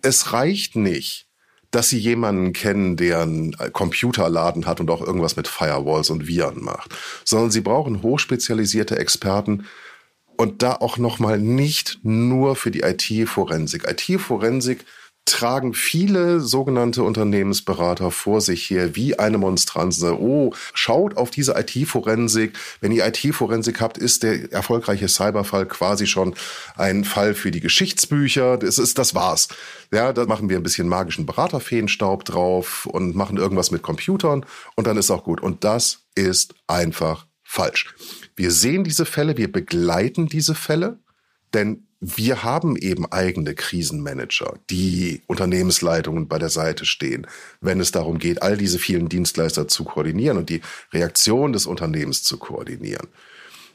Es 0.01 0.33
reicht 0.33 0.75
nicht, 0.75 1.28
dass 1.71 1.89
sie 1.89 1.99
jemanden 1.99 2.53
kennen, 2.53 2.97
der 2.97 3.21
einen 3.21 3.55
Computerladen 3.73 4.65
hat 4.65 4.79
und 4.79 4.89
auch 4.89 5.01
irgendwas 5.01 5.35
mit 5.35 5.47
Firewalls 5.47 6.09
und 6.09 6.27
Viren 6.27 6.63
macht, 6.63 6.95
sondern 7.25 7.51
sie 7.51 7.61
brauchen 7.61 8.01
hochspezialisierte 8.01 8.97
Experten 8.97 9.65
und 10.37 10.63
da 10.63 10.73
auch 10.73 10.97
nochmal 10.97 11.37
nicht 11.37 11.99
nur 12.03 12.55
für 12.55 12.71
die 12.71 12.81
IT-Forensik. 12.81 13.83
IT-Forensik 13.87 14.85
tragen 15.29 15.73
viele 15.73 16.39
sogenannte 16.39 17.03
Unternehmensberater 17.03 18.11
vor 18.11 18.41
sich 18.41 18.63
hier 18.65 18.95
wie 18.95 19.17
eine 19.17 19.37
Monstranze. 19.37 20.19
Oh, 20.19 20.53
schaut 20.73 21.17
auf 21.17 21.31
diese 21.31 21.53
IT-Forensik. 21.53 22.57
Wenn 22.81 22.91
ihr 22.91 23.05
IT-Forensik 23.05 23.81
habt, 23.81 23.97
ist 23.97 24.23
der 24.23 24.51
erfolgreiche 24.51 25.07
Cyberfall 25.07 25.65
quasi 25.65 26.07
schon 26.07 26.35
ein 26.75 27.03
Fall 27.03 27.33
für 27.33 27.51
die 27.51 27.59
Geschichtsbücher. 27.59 28.57
Das 28.57 28.77
ist, 28.77 28.97
das 28.97 29.15
war's. 29.15 29.47
Ja, 29.91 30.13
da 30.13 30.25
machen 30.25 30.49
wir 30.49 30.57
ein 30.57 30.63
bisschen 30.63 30.87
magischen 30.87 31.25
Beraterfeenstaub 31.25 32.25
drauf 32.25 32.85
und 32.85 33.15
machen 33.15 33.37
irgendwas 33.37 33.71
mit 33.71 33.81
Computern 33.81 34.45
und 34.75 34.87
dann 34.87 34.97
ist 34.97 35.11
auch 35.11 35.23
gut. 35.23 35.41
Und 35.41 35.63
das 35.63 36.05
ist 36.15 36.53
einfach 36.67 37.27
falsch. 37.43 37.95
Wir 38.35 38.51
sehen 38.51 38.83
diese 38.83 39.05
Fälle, 39.05 39.37
wir 39.37 39.51
begleiten 39.51 40.27
diese 40.27 40.55
Fälle, 40.55 40.99
denn 41.53 41.88
wir 42.01 42.43
haben 42.43 42.77
eben 42.77 43.05
eigene 43.11 43.55
Krisenmanager, 43.55 44.57
die 44.69 45.21
Unternehmensleitungen 45.27 46.27
bei 46.27 46.39
der 46.39 46.49
Seite 46.49 46.85
stehen, 46.85 47.27
wenn 47.59 47.81
es 47.81 47.91
darum 47.91 48.19
geht, 48.19 48.41
all 48.41 48.57
diese 48.57 48.79
vielen 48.79 49.09
Dienstleister 49.09 49.67
zu 49.67 49.83
koordinieren 49.83 50.37
und 50.37 50.49
die 50.49 50.61
Reaktion 50.93 51.51
des 51.51 51.65
Unternehmens 51.65 52.23
zu 52.23 52.37
koordinieren. 52.37 53.07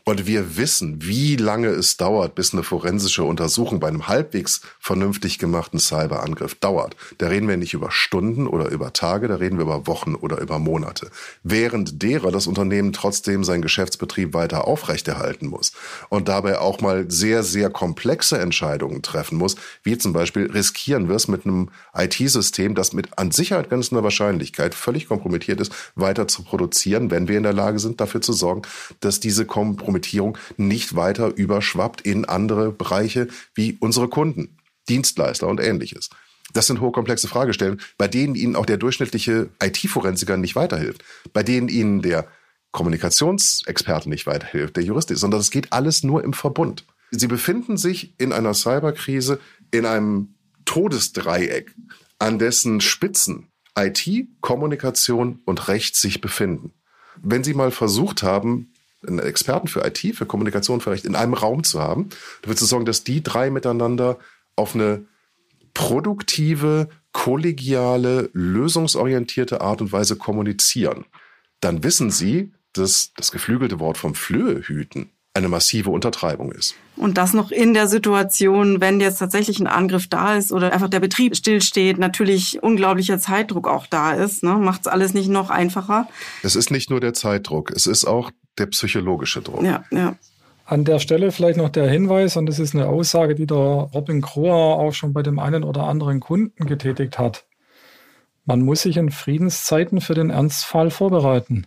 Und 0.06 0.26
wir 0.26 0.58
wissen, 0.58 0.98
wie 1.00 1.36
lange 1.36 1.68
es 1.68 1.96
dauert, 1.96 2.34
bis 2.34 2.52
eine 2.52 2.62
forensische 2.62 3.24
Untersuchung 3.24 3.80
bei 3.80 3.88
einem 3.88 4.06
halbwegs 4.06 4.60
vernünftig 4.78 5.38
gemachten 5.38 5.78
Cyberangriff 5.78 6.56
dauert. 6.56 6.94
Da 7.16 7.28
reden 7.28 7.48
wir 7.48 7.56
nicht 7.56 7.72
über 7.72 7.90
Stunden 7.90 8.46
oder 8.46 8.68
über 8.68 8.92
Tage, 8.92 9.28
da 9.28 9.36
reden 9.36 9.56
wir 9.56 9.64
über 9.64 9.86
Wochen 9.86 10.14
oder 10.14 10.42
über 10.42 10.58
Monate. 10.58 11.10
Während 11.42 12.02
derer 12.02 12.30
das 12.30 12.46
Unternehmen 12.46 12.92
trotzdem 12.92 13.44
seinen 13.44 13.62
Geschäftsbetrieb 13.62 14.34
weiter 14.34 14.66
aufrechterhalten 14.66 15.46
muss 15.46 15.72
und 16.10 16.28
dabei 16.28 16.58
auch 16.58 16.82
mal 16.82 17.10
sehr, 17.10 17.42
sehr 17.42 17.70
komplexe 17.70 18.38
Entscheidungen 18.38 19.00
treffen 19.00 19.38
muss, 19.38 19.56
wie 19.84 19.96
zum 19.96 20.12
Beispiel 20.12 20.50
riskieren 20.50 21.08
wir 21.08 21.16
es 21.16 21.28
mit 21.28 21.46
einem 21.46 21.70
IT-System, 21.96 22.74
das 22.74 22.92
mit 22.92 23.18
an 23.18 23.30
Sicherheit 23.30 23.70
grenzender 23.70 24.04
Wahrscheinlichkeit 24.04 24.74
völlig 24.74 25.08
kompromittiert 25.08 25.62
ist, 25.62 25.72
weiter 25.94 26.28
zu 26.28 26.42
produzieren, 26.42 27.10
wenn 27.10 27.26
wir 27.26 27.38
in 27.38 27.42
der 27.42 27.54
Lage 27.54 27.78
sind, 27.78 28.02
dafür 28.02 28.20
zu 28.20 28.34
sorgen, 28.34 28.62
dass 29.00 29.18
diese 29.18 29.46
Kompromittierung 29.46 29.93
Kompromittierung 29.94 30.36
nicht 30.56 30.96
weiter 30.96 31.36
überschwappt 31.36 32.00
in 32.00 32.24
andere 32.24 32.72
Bereiche 32.72 33.28
wie 33.54 33.76
unsere 33.78 34.08
Kunden, 34.08 34.56
Dienstleister 34.88 35.46
und 35.46 35.60
ähnliches. 35.60 36.10
Das 36.52 36.66
sind 36.66 36.80
hochkomplexe 36.80 37.28
Fragestellungen, 37.28 37.80
bei 37.96 38.08
denen 38.08 38.34
Ihnen 38.34 38.56
auch 38.56 38.66
der 38.66 38.76
durchschnittliche 38.76 39.50
IT-Forensiker 39.62 40.36
nicht 40.36 40.56
weiterhilft, 40.56 41.04
bei 41.32 41.42
denen 41.42 41.68
Ihnen 41.68 42.02
der 42.02 42.26
Kommunikationsexperte 42.72 44.08
nicht 44.08 44.26
weiterhilft, 44.26 44.76
der 44.76 44.82
Jurist 44.82 45.12
ist, 45.12 45.20
sondern 45.20 45.40
es 45.40 45.52
geht 45.52 45.72
alles 45.72 46.02
nur 46.02 46.24
im 46.24 46.32
Verbund. 46.32 46.84
Sie 47.12 47.28
befinden 47.28 47.76
sich 47.76 48.14
in 48.18 48.32
einer 48.32 48.52
Cyberkrise 48.52 49.38
in 49.70 49.86
einem 49.86 50.34
Todesdreieck, 50.64 51.72
an 52.18 52.40
dessen 52.40 52.80
Spitzen 52.80 53.48
IT, 53.78 54.08
Kommunikation 54.40 55.40
und 55.44 55.68
Recht 55.68 55.94
sich 55.96 56.20
befinden. 56.20 56.72
Wenn 57.22 57.44
Sie 57.44 57.54
mal 57.54 57.70
versucht 57.70 58.22
haben, 58.22 58.73
einen 59.06 59.18
Experten 59.18 59.68
für 59.68 59.84
IT, 59.86 59.98
für 60.14 60.26
Kommunikation, 60.26 60.80
Recht 60.80 61.04
in 61.04 61.16
einem 61.16 61.34
Raum 61.34 61.64
zu 61.64 61.80
haben, 61.80 62.10
dafür 62.42 62.56
zu 62.56 62.66
sorgen, 62.66 62.84
dass 62.84 63.04
die 63.04 63.22
drei 63.22 63.50
miteinander 63.50 64.18
auf 64.56 64.74
eine 64.74 65.06
produktive, 65.72 66.88
kollegiale, 67.12 68.30
lösungsorientierte 68.32 69.60
Art 69.60 69.80
und 69.80 69.92
Weise 69.92 70.16
kommunizieren. 70.16 71.04
Dann 71.60 71.82
wissen 71.82 72.10
sie, 72.10 72.52
dass 72.72 73.12
das 73.16 73.32
geflügelte 73.32 73.80
Wort 73.80 73.98
vom 73.98 74.14
Flöhe 74.14 74.60
hüten 74.60 75.10
eine 75.34 75.48
massive 75.48 75.90
Untertreibung 75.90 76.52
ist. 76.52 76.76
Und 76.96 77.18
das 77.18 77.32
noch 77.32 77.50
in 77.50 77.74
der 77.74 77.88
Situation, 77.88 78.80
wenn 78.80 79.00
jetzt 79.00 79.18
tatsächlich 79.18 79.58
ein 79.58 79.66
Angriff 79.66 80.06
da 80.08 80.36
ist 80.36 80.52
oder 80.52 80.72
einfach 80.72 80.88
der 80.88 81.00
Betrieb 81.00 81.34
stillsteht, 81.34 81.98
natürlich 81.98 82.62
unglaublicher 82.62 83.18
Zeitdruck 83.18 83.66
auch 83.66 83.88
da 83.88 84.12
ist, 84.12 84.44
ne? 84.44 84.54
macht 84.54 84.82
es 84.82 84.86
alles 84.86 85.12
nicht 85.12 85.28
noch 85.28 85.50
einfacher. 85.50 86.08
Es 86.44 86.54
ist 86.54 86.70
nicht 86.70 86.88
nur 86.88 87.00
der 87.00 87.14
Zeitdruck, 87.14 87.72
es 87.72 87.88
ist 87.88 88.04
auch 88.04 88.30
der 88.58 88.66
psychologische 88.66 89.42
Druck. 89.42 89.62
Ja, 89.62 89.84
ja. 89.90 90.16
An 90.66 90.84
der 90.84 90.98
Stelle 90.98 91.30
vielleicht 91.30 91.58
noch 91.58 91.68
der 91.68 91.88
Hinweis, 91.88 92.36
und 92.36 92.46
das 92.46 92.58
ist 92.58 92.74
eine 92.74 92.86
Aussage, 92.86 93.34
die 93.34 93.46
der 93.46 93.56
Robin 93.56 94.22
Kroher 94.22 94.78
auch 94.78 94.92
schon 94.92 95.12
bei 95.12 95.22
dem 95.22 95.38
einen 95.38 95.62
oder 95.62 95.84
anderen 95.84 96.20
Kunden 96.20 96.66
getätigt 96.66 97.18
hat. 97.18 97.46
Man 98.46 98.62
muss 98.62 98.82
sich 98.82 98.96
in 98.96 99.10
Friedenszeiten 99.10 100.00
für 100.00 100.14
den 100.14 100.30
Ernstfall 100.30 100.90
vorbereiten. 100.90 101.66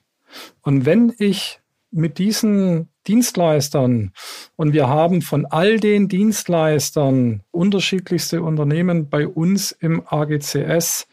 Und 0.61 0.85
wenn 0.85 1.13
ich 1.17 1.59
mit 1.91 2.17
diesen 2.17 2.89
Dienstleistern 3.07 4.11
und 4.55 4.73
wir 4.73 4.87
haben 4.87 5.21
von 5.21 5.45
all 5.45 5.79
den 5.79 6.09
Dienstleistern 6.09 7.43
unterschiedlichste 7.51 8.41
Unternehmen 8.41 9.09
bei 9.09 9.27
uns 9.27 9.71
im 9.71 10.03
AGCS 10.05 11.07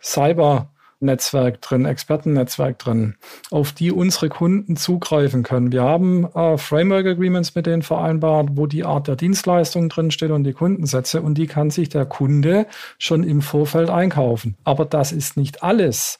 Cyber 0.00 0.72
Netzwerk 1.00 1.60
drin, 1.60 1.86
Expertennetzwerk 1.86 2.78
drin, 2.78 3.16
auf 3.50 3.72
die 3.72 3.90
unsere 3.90 4.28
Kunden 4.28 4.76
zugreifen 4.76 5.42
können. 5.42 5.72
Wir 5.72 5.82
haben 5.82 6.24
äh, 6.34 6.58
Framework 6.58 7.06
Agreements 7.06 7.54
mit 7.54 7.66
denen 7.66 7.82
vereinbart, 7.82 8.50
wo 8.52 8.66
die 8.66 8.84
Art 8.84 9.08
der 9.08 9.16
Dienstleistung 9.16 9.88
drinsteht 9.88 10.30
und 10.30 10.44
die 10.44 10.52
Kundensätze 10.52 11.22
und 11.22 11.34
die 11.34 11.46
kann 11.46 11.70
sich 11.70 11.88
der 11.88 12.06
Kunde 12.06 12.66
schon 12.98 13.24
im 13.24 13.42
Vorfeld 13.42 13.90
einkaufen. 13.90 14.56
Aber 14.64 14.84
das 14.84 15.12
ist 15.12 15.36
nicht 15.36 15.62
alles. 15.62 16.18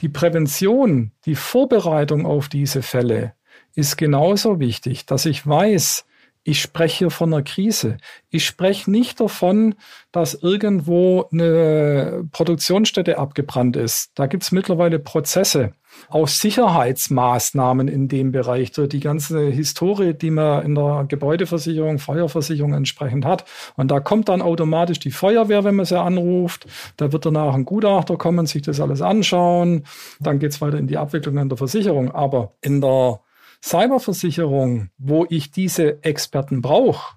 Die 0.00 0.08
Prävention, 0.08 1.12
die 1.26 1.34
Vorbereitung 1.34 2.26
auf 2.26 2.48
diese 2.48 2.82
Fälle, 2.82 3.32
ist 3.74 3.96
genauso 3.96 4.60
wichtig, 4.60 5.06
dass 5.06 5.26
ich 5.26 5.46
weiß, 5.46 6.06
ich 6.44 6.60
spreche 6.60 6.98
hier 6.98 7.10
von 7.10 7.32
einer 7.32 7.42
Krise. 7.42 7.96
Ich 8.28 8.44
spreche 8.44 8.90
nicht 8.90 9.18
davon, 9.18 9.74
dass 10.12 10.34
irgendwo 10.34 11.26
eine 11.32 12.28
Produktionsstätte 12.32 13.18
abgebrannt 13.18 13.76
ist. 13.76 14.10
Da 14.14 14.26
gibt 14.26 14.42
es 14.42 14.52
mittlerweile 14.52 14.98
Prozesse, 14.98 15.72
auch 16.10 16.28
Sicherheitsmaßnahmen 16.28 17.88
in 17.88 18.08
dem 18.08 18.30
Bereich, 18.30 18.72
die 18.72 19.00
ganze 19.00 19.46
Historie, 19.46 20.12
die 20.12 20.30
man 20.30 20.64
in 20.66 20.74
der 20.74 21.06
Gebäudeversicherung, 21.08 21.98
Feuerversicherung 21.98 22.74
entsprechend 22.74 23.24
hat. 23.24 23.46
Und 23.76 23.90
da 23.90 24.00
kommt 24.00 24.28
dann 24.28 24.42
automatisch 24.42 24.98
die 24.98 25.12
Feuerwehr, 25.12 25.64
wenn 25.64 25.76
man 25.76 25.86
sie 25.86 25.98
anruft. 25.98 26.66
Da 26.98 27.10
wird 27.10 27.24
danach 27.24 27.54
ein 27.54 27.64
Gutachter 27.64 28.18
kommen, 28.18 28.44
sich 28.44 28.62
das 28.62 28.80
alles 28.80 29.00
anschauen. 29.00 29.84
Dann 30.20 30.38
geht 30.38 30.50
es 30.50 30.60
weiter 30.60 30.76
in 30.76 30.88
die 30.88 30.98
Abwicklung 30.98 31.38
an 31.38 31.48
der 31.48 31.56
Versicherung. 31.56 32.10
Aber 32.10 32.52
in 32.60 32.82
der 32.82 33.20
Cyberversicherung, 33.64 34.90
wo 34.98 35.24
ich 35.30 35.50
diese 35.50 36.02
Experten 36.04 36.60
brauche, 36.60 37.16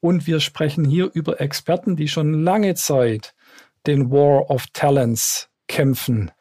und 0.00 0.26
wir 0.26 0.40
sprechen 0.40 0.84
hier 0.84 1.08
über 1.14 1.40
Experten, 1.40 1.94
die 1.94 2.08
schon 2.08 2.42
lange 2.42 2.74
Zeit 2.74 3.32
den 3.86 4.10
War 4.10 4.50
of 4.50 4.66
Talents 4.72 5.48
kämpfen. 5.68 6.32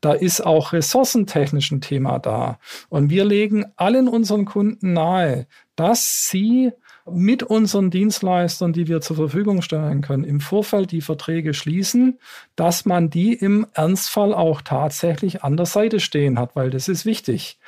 Da 0.00 0.14
ist 0.14 0.40
auch 0.40 0.72
ressourcentechnisch 0.72 1.70
ein 1.70 1.80
Thema 1.82 2.18
da. 2.18 2.58
Und 2.88 3.10
wir 3.10 3.24
legen 3.24 3.66
allen 3.76 4.08
unseren 4.08 4.44
Kunden 4.44 4.94
nahe, 4.94 5.46
dass 5.76 6.26
sie 6.28 6.72
mit 7.10 7.42
unseren 7.42 7.90
Dienstleistern, 7.90 8.72
die 8.72 8.88
wir 8.88 9.00
zur 9.00 9.16
Verfügung 9.16 9.62
stellen 9.62 10.00
können, 10.00 10.24
im 10.24 10.40
Vorfeld 10.40 10.92
die 10.92 11.00
Verträge 11.00 11.54
schließen, 11.54 12.18
dass 12.56 12.84
man 12.84 13.10
die 13.10 13.32
im 13.32 13.66
Ernstfall 13.74 14.34
auch 14.34 14.62
tatsächlich 14.62 15.42
an 15.42 15.56
der 15.56 15.66
Seite 15.66 16.00
stehen 16.00 16.38
hat, 16.38 16.54
weil 16.54 16.70
das 16.70 16.88
ist 16.88 17.04
wichtig. 17.04 17.58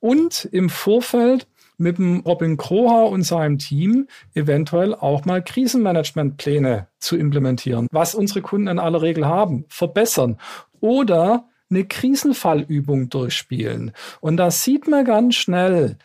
Und 0.00 0.48
im 0.52 0.68
Vorfeld 0.68 1.46
mit 1.78 1.98
dem 1.98 2.20
Robin 2.20 2.56
Kroha 2.56 3.02
und 3.02 3.22
seinem 3.22 3.58
Team 3.58 4.06
eventuell 4.34 4.94
auch 4.94 5.24
mal 5.24 5.42
Krisenmanagementpläne 5.42 6.86
zu 6.98 7.16
implementieren, 7.16 7.88
was 7.90 8.14
unsere 8.14 8.42
Kunden 8.42 8.68
in 8.68 8.78
aller 8.78 9.02
Regel 9.02 9.26
haben, 9.26 9.64
verbessern 9.68 10.38
oder 10.80 11.48
eine 11.70 11.84
Krisenfallübung 11.86 13.08
durchspielen. 13.08 13.92
Und 14.20 14.36
da 14.36 14.50
sieht 14.50 14.88
man 14.88 15.04
ganz 15.04 15.36
schnell, 15.36 15.96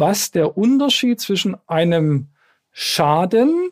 was 0.00 0.30
der 0.30 0.56
Unterschied 0.56 1.20
zwischen 1.20 1.56
einem 1.66 2.28
Schaden 2.72 3.70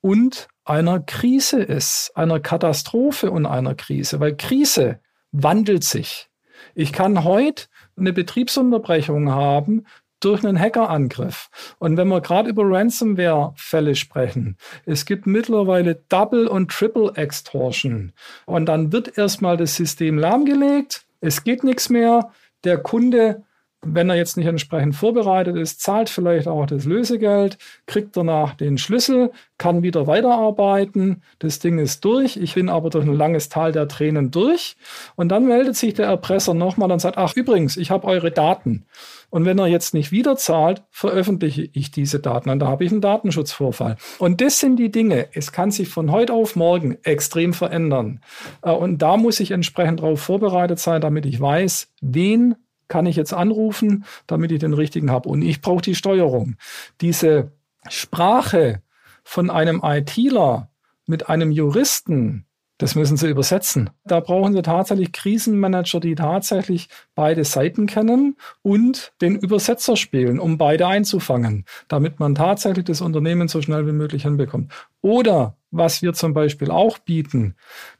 und 0.00 0.48
einer 0.64 1.00
Krise 1.00 1.62
ist, 1.62 2.12
einer 2.14 2.40
Katastrophe 2.40 3.30
und 3.30 3.46
einer 3.46 3.74
Krise, 3.74 4.20
weil 4.20 4.36
Krise 4.36 5.00
wandelt 5.32 5.84
sich. 5.84 6.28
Ich 6.74 6.92
kann 6.92 7.24
heute 7.24 7.64
eine 7.96 8.12
Betriebsunterbrechung 8.12 9.30
haben 9.30 9.86
durch 10.20 10.44
einen 10.44 10.60
Hackerangriff. 10.60 11.48
Und 11.78 11.96
wenn 11.96 12.08
wir 12.08 12.20
gerade 12.20 12.50
über 12.50 12.62
Ransomware-Fälle 12.64 13.94
sprechen, 13.94 14.56
es 14.84 15.06
gibt 15.06 15.26
mittlerweile 15.26 15.94
Double- 16.08 16.48
und 16.48 16.70
Triple-Extortion. 16.70 18.12
Und 18.44 18.66
dann 18.66 18.92
wird 18.92 19.16
erstmal 19.16 19.56
das 19.56 19.76
System 19.76 20.18
lahmgelegt, 20.18 21.06
es 21.20 21.42
geht 21.44 21.64
nichts 21.64 21.88
mehr, 21.88 22.30
der 22.64 22.78
Kunde 22.78 23.42
wenn 23.82 24.10
er 24.10 24.16
jetzt 24.16 24.36
nicht 24.36 24.46
entsprechend 24.46 24.94
vorbereitet 24.94 25.56
ist, 25.56 25.80
zahlt 25.80 26.10
vielleicht 26.10 26.48
auch 26.48 26.66
das 26.66 26.84
Lösegeld, 26.84 27.56
kriegt 27.86 28.16
danach 28.16 28.54
den 28.54 28.76
Schlüssel, 28.76 29.30
kann 29.56 29.82
wieder 29.82 30.06
weiterarbeiten, 30.06 31.22
das 31.38 31.60
Ding 31.60 31.78
ist 31.78 32.04
durch, 32.04 32.36
ich 32.36 32.54
bin 32.54 32.68
aber 32.68 32.90
durch 32.90 33.06
ein 33.06 33.14
langes 33.14 33.48
Tal 33.48 33.72
der 33.72 33.88
Tränen 33.88 34.30
durch 34.30 34.76
und 35.16 35.30
dann 35.30 35.46
meldet 35.46 35.76
sich 35.76 35.94
der 35.94 36.06
Erpresser 36.06 36.52
nochmal 36.52 36.92
und 36.92 36.98
sagt, 36.98 37.16
ach 37.16 37.34
übrigens, 37.36 37.78
ich 37.78 37.90
habe 37.90 38.06
eure 38.06 38.30
Daten. 38.30 38.84
Und 39.30 39.44
wenn 39.44 39.58
er 39.58 39.68
jetzt 39.68 39.94
nicht 39.94 40.12
wieder 40.12 40.36
zahlt, 40.36 40.82
veröffentliche 40.90 41.70
ich 41.72 41.90
diese 41.90 42.20
Daten 42.20 42.50
und 42.50 42.58
da 42.58 42.66
habe 42.66 42.84
ich 42.84 42.90
einen 42.90 43.00
Datenschutzvorfall. 43.00 43.96
Und 44.18 44.40
das 44.40 44.58
sind 44.58 44.76
die 44.76 44.90
Dinge. 44.90 45.28
Es 45.32 45.52
kann 45.52 45.70
sich 45.70 45.88
von 45.88 46.10
heute 46.10 46.34
auf 46.34 46.56
morgen 46.56 46.98
extrem 47.04 47.54
verändern. 47.54 48.20
Äh, 48.62 48.72
und 48.72 48.98
da 48.98 49.16
muss 49.16 49.40
ich 49.40 49.52
entsprechend 49.52 50.00
darauf 50.00 50.20
vorbereitet 50.20 50.80
sein, 50.80 51.00
damit 51.00 51.26
ich 51.26 51.40
weiß, 51.40 51.92
wen 52.00 52.56
kann 52.90 53.06
ich 53.06 53.16
jetzt 53.16 53.32
anrufen, 53.32 54.04
damit 54.26 54.52
ich 54.52 54.58
den 54.58 54.74
richtigen 54.74 55.10
habe. 55.10 55.30
Und 55.30 55.40
ich 55.40 55.62
brauche 55.62 55.80
die 55.80 55.94
Steuerung. 55.94 56.56
Diese 57.00 57.52
Sprache 57.88 58.82
von 59.24 59.48
einem 59.48 59.80
ITler 59.82 60.68
mit 61.06 61.30
einem 61.30 61.50
Juristen, 61.50 62.44
das 62.76 62.94
müssen 62.94 63.16
Sie 63.16 63.28
übersetzen. 63.28 63.90
Da 64.04 64.20
brauchen 64.20 64.52
Sie 64.52 64.62
tatsächlich 64.62 65.12
Krisenmanager, 65.12 66.00
die 66.00 66.14
tatsächlich 66.14 66.88
beide 67.14 67.44
Seiten 67.44 67.86
kennen 67.86 68.36
und 68.62 69.12
den 69.20 69.36
Übersetzer 69.36 69.96
spielen, 69.96 70.40
um 70.40 70.58
beide 70.58 70.86
einzufangen, 70.86 71.66
damit 71.88 72.18
man 72.18 72.34
tatsächlich 72.34 72.86
das 72.86 73.00
Unternehmen 73.00 73.48
so 73.48 73.62
schnell 73.62 73.86
wie 73.86 73.92
möglich 73.92 74.24
hinbekommt. 74.24 74.72
Oder 75.00 75.56
was 75.70 76.02
wir 76.02 76.12
zum 76.12 76.34
Beispiel 76.34 76.70
auch 76.70 76.98
bieten, 76.98 77.54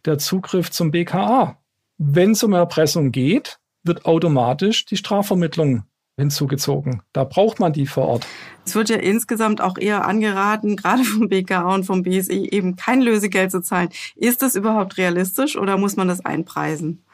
der 0.05 0.18
Zugriff 0.18 0.70
zum 0.70 0.90
BKA. 0.90 1.59
Wenn 1.98 2.33
es 2.33 2.42
um 2.42 2.55
Erpressung 2.55 3.12
geht, 3.12 3.59
wird 3.82 4.04
automatisch 4.06 4.84
die 4.84 4.96
Strafvermittlung 4.96 5.84
hinzugezogen. 6.16 7.02
Da 7.12 7.24
braucht 7.24 7.60
man 7.60 7.72
die 7.72 7.86
vor 7.86 8.06
Ort. 8.06 8.26
Es 8.64 8.74
wird 8.74 8.90
ja 8.90 8.96
insgesamt 8.96 9.60
auch 9.60 9.78
eher 9.78 10.06
angeraten, 10.06 10.76
gerade 10.76 11.02
vom 11.04 11.28
BKA 11.28 11.74
und 11.74 11.84
vom 11.84 12.02
BSI 12.02 12.48
eben 12.50 12.76
kein 12.76 13.00
Lösegeld 13.00 13.50
zu 13.50 13.62
zahlen. 13.62 13.88
Ist 14.14 14.42
das 14.42 14.54
überhaupt 14.54 14.98
realistisch 14.98 15.56
oder 15.56 15.76
muss 15.78 15.96
man 15.96 16.08
das 16.08 16.24
einpreisen? 16.24 17.04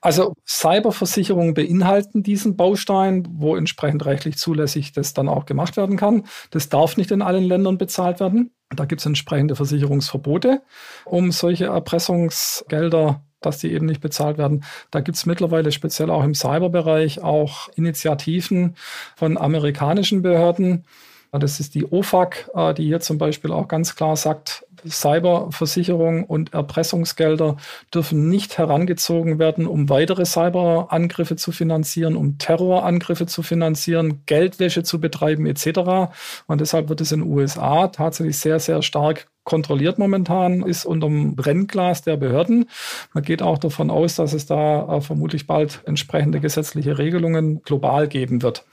Also 0.00 0.34
Cyberversicherungen 0.46 1.54
beinhalten 1.54 2.22
diesen 2.22 2.56
Baustein, 2.56 3.26
wo 3.30 3.56
entsprechend 3.56 4.04
rechtlich 4.04 4.36
zulässig 4.36 4.92
das 4.92 5.14
dann 5.14 5.30
auch 5.30 5.46
gemacht 5.46 5.78
werden 5.78 5.96
kann. 5.96 6.24
Das 6.50 6.68
darf 6.68 6.98
nicht 6.98 7.10
in 7.10 7.22
allen 7.22 7.44
Ländern 7.44 7.78
bezahlt 7.78 8.20
werden. 8.20 8.50
Da 8.68 8.84
gibt 8.84 9.00
es 9.00 9.06
entsprechende 9.06 9.56
Versicherungsverbote, 9.56 10.62
um 11.06 11.32
solche 11.32 11.66
Erpressungsgelder 11.66 13.24
dass 13.46 13.58
die 13.58 13.72
eben 13.72 13.86
nicht 13.86 14.00
bezahlt 14.00 14.38
werden. 14.38 14.64
Da 14.90 15.00
gibt 15.00 15.16
es 15.16 15.26
mittlerweile 15.26 15.72
speziell 15.72 16.10
auch 16.10 16.24
im 16.24 16.34
Cyberbereich 16.34 17.22
auch 17.22 17.68
Initiativen 17.76 18.76
von 19.16 19.38
amerikanischen 19.38 20.22
Behörden. 20.22 20.84
Das 21.32 21.58
ist 21.58 21.74
die 21.74 21.84
OFAC, 21.84 22.50
äh, 22.54 22.74
die 22.74 22.84
hier 22.84 23.00
zum 23.00 23.18
Beispiel 23.18 23.50
auch 23.52 23.66
ganz 23.66 23.96
klar 23.96 24.16
sagt, 24.16 24.64
Cyberversicherung 24.88 26.24
und 26.24 26.52
Erpressungsgelder 26.52 27.56
dürfen 27.92 28.28
nicht 28.28 28.58
herangezogen 28.58 29.38
werden, 29.38 29.66
um 29.66 29.88
weitere 29.88 30.24
Cyberangriffe 30.24 31.36
zu 31.36 31.52
finanzieren, 31.52 32.16
um 32.16 32.38
Terrorangriffe 32.38 33.26
zu 33.26 33.42
finanzieren, 33.42 34.22
Geldwäsche 34.26 34.82
zu 34.82 35.00
betreiben 35.00 35.46
etc. 35.46 36.12
Und 36.46 36.60
deshalb 36.60 36.88
wird 36.88 37.00
es 37.00 37.12
in 37.12 37.20
den 37.20 37.30
USA 37.30 37.88
tatsächlich 37.88 38.38
sehr, 38.38 38.60
sehr 38.60 38.82
stark 38.82 39.26
kontrolliert 39.44 39.98
momentan, 39.98 40.62
ist 40.62 40.86
unterm 40.86 41.36
Brennglas 41.36 42.02
der 42.02 42.16
Behörden. 42.16 42.68
Man 43.12 43.22
geht 43.22 43.42
auch 43.42 43.58
davon 43.58 43.90
aus, 43.90 44.16
dass 44.16 44.32
es 44.32 44.46
da 44.46 44.96
äh, 44.96 45.00
vermutlich 45.00 45.46
bald 45.46 45.82
entsprechende 45.86 46.40
gesetzliche 46.40 46.98
Regelungen 46.98 47.62
global 47.62 48.08
geben 48.08 48.42
wird. 48.42 48.64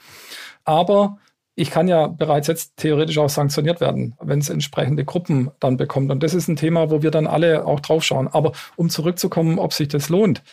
Aber 0.64 1.18
ich 1.56 1.70
kann 1.70 1.88
ja 1.88 2.08
bereits 2.08 2.48
jetzt 2.48 2.78
theoretisch 2.78 3.18
auch 3.18 3.30
sanktioniert 3.30 3.82
werden, 3.82 4.16
wenn 4.22 4.40
es 4.40 4.50
entsprechende 4.50 5.04
Gruppen 5.04 5.52
dann 5.60 5.78
bekommt. 5.78 6.12
Und 6.12 6.24
das 6.24 6.34
ist 6.34 6.48
ein 6.48 6.56
Thema, 6.56 6.90
wo 6.90 7.02
wir 7.02 7.12
dann 7.12 7.28
alle 7.28 7.66
auch 7.66 7.80
drauf 7.80 8.04
schauen. 8.04 8.28
Aber 8.28 8.54
um 8.78 8.90
zurückzukommen, 8.90 9.60
ob 9.60 9.74
sich 9.74 9.90
das 9.90 10.10
lohnt. 10.10 10.44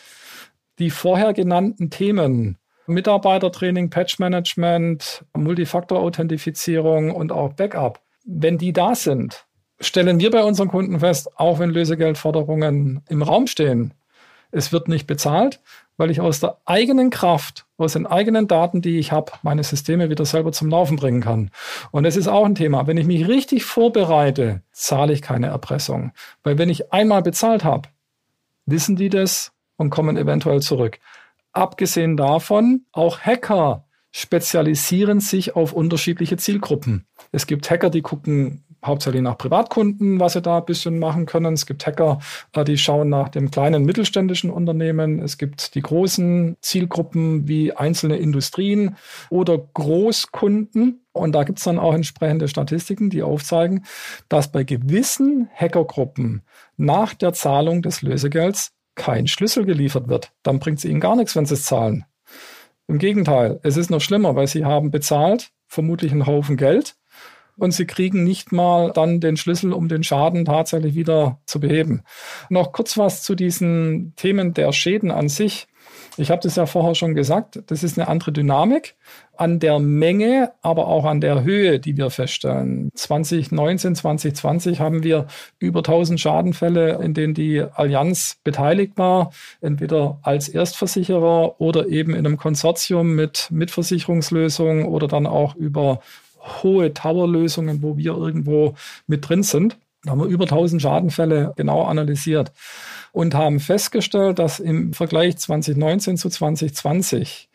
Die 0.77 0.89
vorher 0.89 1.33
genannten 1.33 1.89
Themen, 1.89 2.57
Mitarbeitertraining, 2.87 3.89
Patchmanagement, 3.89 5.25
Multifaktor-Authentifizierung 5.37 7.11
und 7.11 7.31
auch 7.31 7.53
Backup, 7.53 8.01
wenn 8.25 8.57
die 8.57 8.73
da 8.73 8.95
sind, 8.95 9.45
stellen 9.79 10.19
wir 10.19 10.31
bei 10.31 10.43
unseren 10.43 10.67
Kunden 10.67 10.99
fest, 10.99 11.29
auch 11.37 11.59
wenn 11.59 11.69
Lösegeldforderungen 11.69 13.01
im 13.07 13.21
Raum 13.21 13.47
stehen, 13.47 13.93
es 14.51 14.71
wird 14.71 14.87
nicht 14.87 15.07
bezahlt, 15.07 15.59
weil 15.97 16.11
ich 16.11 16.21
aus 16.21 16.39
der 16.39 16.57
eigenen 16.65 17.09
Kraft, 17.09 17.65
aus 17.77 17.93
den 17.93 18.07
eigenen 18.07 18.47
Daten, 18.47 18.81
die 18.81 18.99
ich 18.99 19.11
habe, 19.11 19.33
meine 19.43 19.63
Systeme 19.63 20.09
wieder 20.09 20.25
selber 20.25 20.51
zum 20.51 20.69
Laufen 20.69 20.95
bringen 20.95 21.21
kann. 21.21 21.51
Und 21.91 22.03
das 22.03 22.15
ist 22.15 22.27
auch 22.27 22.45
ein 22.45 22.55
Thema. 22.55 22.87
Wenn 22.87 22.97
ich 22.97 23.05
mich 23.05 23.27
richtig 23.27 23.65
vorbereite, 23.65 24.61
zahle 24.71 25.13
ich 25.13 25.21
keine 25.21 25.47
Erpressung. 25.47 26.11
Weil 26.43 26.57
wenn 26.57 26.69
ich 26.69 26.93
einmal 26.93 27.21
bezahlt 27.21 27.63
habe, 27.63 27.89
wissen 28.65 28.95
die 28.95 29.09
das 29.09 29.51
und 29.75 29.89
kommen 29.89 30.17
eventuell 30.17 30.61
zurück. 30.61 30.99
Abgesehen 31.51 32.15
davon, 32.15 32.85
auch 32.91 33.19
Hacker 33.19 33.85
spezialisieren 34.11 35.19
sich 35.19 35.55
auf 35.55 35.73
unterschiedliche 35.73 36.37
Zielgruppen. 36.37 37.05
Es 37.31 37.45
gibt 37.45 37.69
Hacker, 37.69 37.89
die 37.89 38.01
gucken 38.01 38.63
hauptsächlich 38.85 39.21
nach 39.21 39.37
Privatkunden, 39.37 40.19
was 40.19 40.33
sie 40.33 40.41
da 40.41 40.59
ein 40.59 40.65
bisschen 40.65 40.99
machen 40.99 41.25
können. 41.25 41.53
Es 41.53 41.65
gibt 41.65 41.85
Hacker, 41.85 42.19
äh, 42.53 42.63
die 42.63 42.77
schauen 42.77 43.09
nach 43.09 43.29
dem 43.29 43.51
kleinen 43.51 43.83
mittelständischen 43.83 44.49
Unternehmen. 44.49 45.21
Es 45.21 45.37
gibt 45.37 45.75
die 45.75 45.81
großen 45.81 46.57
Zielgruppen 46.61 47.47
wie 47.47 47.73
einzelne 47.73 48.17
Industrien 48.17 48.95
oder 49.29 49.57
Großkunden. 49.57 51.05
Und 51.11 51.33
da 51.33 51.43
gibt 51.43 51.59
es 51.59 51.65
dann 51.65 51.79
auch 51.79 51.93
entsprechende 51.93 52.47
Statistiken, 52.47 53.09
die 53.09 53.23
aufzeigen, 53.23 53.85
dass 54.29 54.51
bei 54.51 54.63
gewissen 54.63 55.49
Hackergruppen 55.53 56.43
nach 56.77 57.13
der 57.13 57.33
Zahlung 57.33 57.81
des 57.81 58.01
Lösegelds 58.01 58.71
kein 58.95 59.27
Schlüssel 59.27 59.65
geliefert 59.65 60.07
wird. 60.07 60.31
Dann 60.43 60.59
bringt 60.59 60.79
es 60.79 60.85
ihnen 60.85 60.99
gar 60.99 61.15
nichts, 61.15 61.35
wenn 61.35 61.45
sie 61.45 61.55
es 61.55 61.63
zahlen. 61.63 62.05
Im 62.87 62.97
Gegenteil, 62.97 63.59
es 63.63 63.77
ist 63.77 63.91
noch 63.91 64.01
schlimmer, 64.01 64.35
weil 64.35 64.47
sie 64.47 64.65
haben 64.65 64.91
bezahlt, 64.91 65.51
vermutlich 65.67 66.11
einen 66.11 66.25
Haufen 66.25 66.57
Geld 66.57 66.95
und 67.59 67.71
sie 67.71 67.85
kriegen 67.85 68.23
nicht 68.23 68.51
mal 68.51 68.91
dann 68.91 69.19
den 69.19 69.37
Schlüssel, 69.37 69.73
um 69.73 69.87
den 69.87 70.03
Schaden 70.03 70.45
tatsächlich 70.45 70.95
wieder 70.95 71.39
zu 71.45 71.59
beheben. 71.59 72.03
Noch 72.49 72.71
kurz 72.71 72.97
was 72.97 73.23
zu 73.23 73.35
diesen 73.35 74.13
Themen 74.15 74.53
der 74.53 74.71
Schäden 74.71 75.11
an 75.11 75.29
sich. 75.29 75.67
Ich 76.17 76.31
habe 76.31 76.41
das 76.41 76.55
ja 76.55 76.65
vorher 76.65 76.95
schon 76.95 77.15
gesagt, 77.15 77.63
das 77.67 77.83
ist 77.83 77.97
eine 77.97 78.07
andere 78.07 78.31
Dynamik 78.31 78.95
an 79.37 79.59
der 79.59 79.79
Menge, 79.79 80.51
aber 80.61 80.87
auch 80.87 81.05
an 81.05 81.21
der 81.21 81.43
Höhe, 81.43 81.79
die 81.79 81.95
wir 81.95 82.09
feststellen. 82.09 82.89
2019, 82.93 83.95
2020 83.95 84.81
haben 84.81 85.03
wir 85.03 85.27
über 85.59 85.79
1000 85.79 86.19
Schadenfälle, 86.19 87.01
in 87.01 87.13
denen 87.13 87.33
die 87.33 87.61
Allianz 87.61 88.37
beteiligt 88.43 88.97
war, 88.97 89.31
entweder 89.61 90.19
als 90.21 90.49
Erstversicherer 90.49 91.61
oder 91.61 91.87
eben 91.87 92.13
in 92.13 92.25
einem 92.25 92.37
Konsortium 92.37 93.15
mit 93.15 93.47
Mitversicherungslösungen 93.49 94.85
oder 94.85 95.07
dann 95.07 95.25
auch 95.25 95.55
über 95.55 96.01
hohe 96.39 96.93
Tower-Lösungen, 96.93 97.81
wo 97.81 97.97
wir 97.97 98.11
irgendwo 98.11 98.75
mit 99.07 99.27
drin 99.27 99.43
sind. 99.43 99.77
Da 100.03 100.11
haben 100.11 100.21
wir 100.21 100.27
über 100.27 100.45
1000 100.45 100.81
Schadenfälle 100.81 101.53
genau 101.57 101.83
analysiert 101.83 102.53
und 103.11 103.35
haben 103.35 103.59
festgestellt, 103.59 104.39
dass 104.39 104.59
im 104.59 104.93
Vergleich 104.93 105.37
2019 105.37 106.15
zu 106.15 106.29
2020 106.29 107.49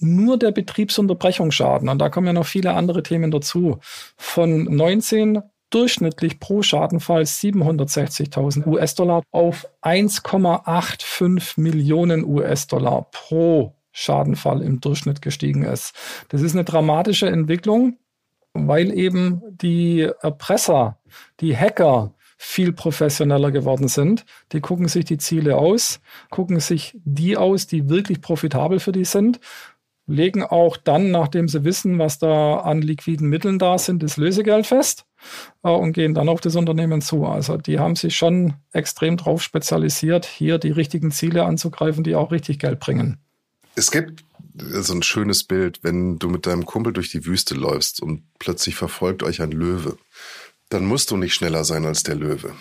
nur 0.00 0.36
der 0.36 0.50
Betriebsunterbrechungsschaden, 0.50 1.88
und 1.88 1.98
da 1.98 2.08
kommen 2.08 2.26
ja 2.26 2.32
noch 2.32 2.46
viele 2.46 2.74
andere 2.74 3.04
Themen 3.04 3.30
dazu, 3.30 3.78
von 4.16 4.64
19 4.64 5.42
durchschnittlich 5.70 6.40
pro 6.40 6.62
Schadenfall 6.62 7.22
760.000 7.22 8.66
US-Dollar 8.66 9.22
auf 9.30 9.66
1,85 9.82 11.60
Millionen 11.60 12.24
US-Dollar 12.24 13.08
pro 13.10 13.74
Schadenfall 13.92 14.62
im 14.62 14.80
Durchschnitt 14.80 15.22
gestiegen 15.22 15.62
ist. 15.64 15.94
Das 16.28 16.42
ist 16.42 16.54
eine 16.54 16.64
dramatische 16.64 17.28
Entwicklung, 17.28 17.98
weil 18.54 18.96
eben 18.96 19.42
die 19.50 20.08
Erpresser, 20.20 20.98
die 21.40 21.56
Hacker 21.56 22.14
viel 22.36 22.72
professioneller 22.72 23.50
geworden 23.50 23.88
sind. 23.88 24.24
Die 24.52 24.60
gucken 24.60 24.88
sich 24.88 25.04
die 25.04 25.18
Ziele 25.18 25.56
aus, 25.56 26.00
gucken 26.30 26.60
sich 26.60 26.96
die 27.04 27.36
aus, 27.36 27.66
die 27.66 27.88
wirklich 27.88 28.20
profitabel 28.20 28.80
für 28.80 28.92
die 28.92 29.04
sind, 29.04 29.40
legen 30.06 30.42
auch 30.42 30.76
dann, 30.76 31.10
nachdem 31.10 31.48
sie 31.48 31.64
wissen, 31.64 31.98
was 31.98 32.18
da 32.18 32.58
an 32.58 32.82
liquiden 32.82 33.28
Mitteln 33.28 33.58
da 33.58 33.78
sind, 33.78 34.02
das 34.02 34.18
Lösegeld 34.18 34.66
fest 34.66 35.06
äh, 35.62 35.70
und 35.70 35.92
gehen 35.92 36.14
dann 36.14 36.28
auf 36.28 36.40
das 36.40 36.56
Unternehmen 36.56 37.00
zu. 37.00 37.24
Also 37.24 37.56
die 37.56 37.78
haben 37.78 37.96
sich 37.96 38.14
schon 38.16 38.54
extrem 38.72 39.16
darauf 39.16 39.42
spezialisiert, 39.42 40.26
hier 40.26 40.58
die 40.58 40.70
richtigen 40.70 41.10
Ziele 41.10 41.44
anzugreifen, 41.44 42.04
die 42.04 42.14
auch 42.14 42.30
richtig 42.30 42.58
Geld 42.58 42.80
bringen. 42.80 43.18
Es 43.76 43.90
gibt 43.90 44.24
so 44.54 44.94
ein 44.94 45.02
schönes 45.02 45.44
Bild, 45.44 45.80
wenn 45.82 46.18
du 46.18 46.28
mit 46.28 46.46
deinem 46.46 46.64
Kumpel 46.64 46.92
durch 46.92 47.10
die 47.10 47.26
Wüste 47.26 47.54
läufst 47.54 48.00
und 48.00 48.22
plötzlich 48.38 48.76
verfolgt 48.76 49.22
euch 49.22 49.42
ein 49.42 49.50
Löwe 49.50 49.98
dann 50.74 50.86
musst 50.86 51.10
du 51.10 51.16
nicht 51.16 51.34
schneller 51.34 51.64
sein 51.64 51.84
als 51.84 52.02
der 52.02 52.16
Löwe. 52.16 52.52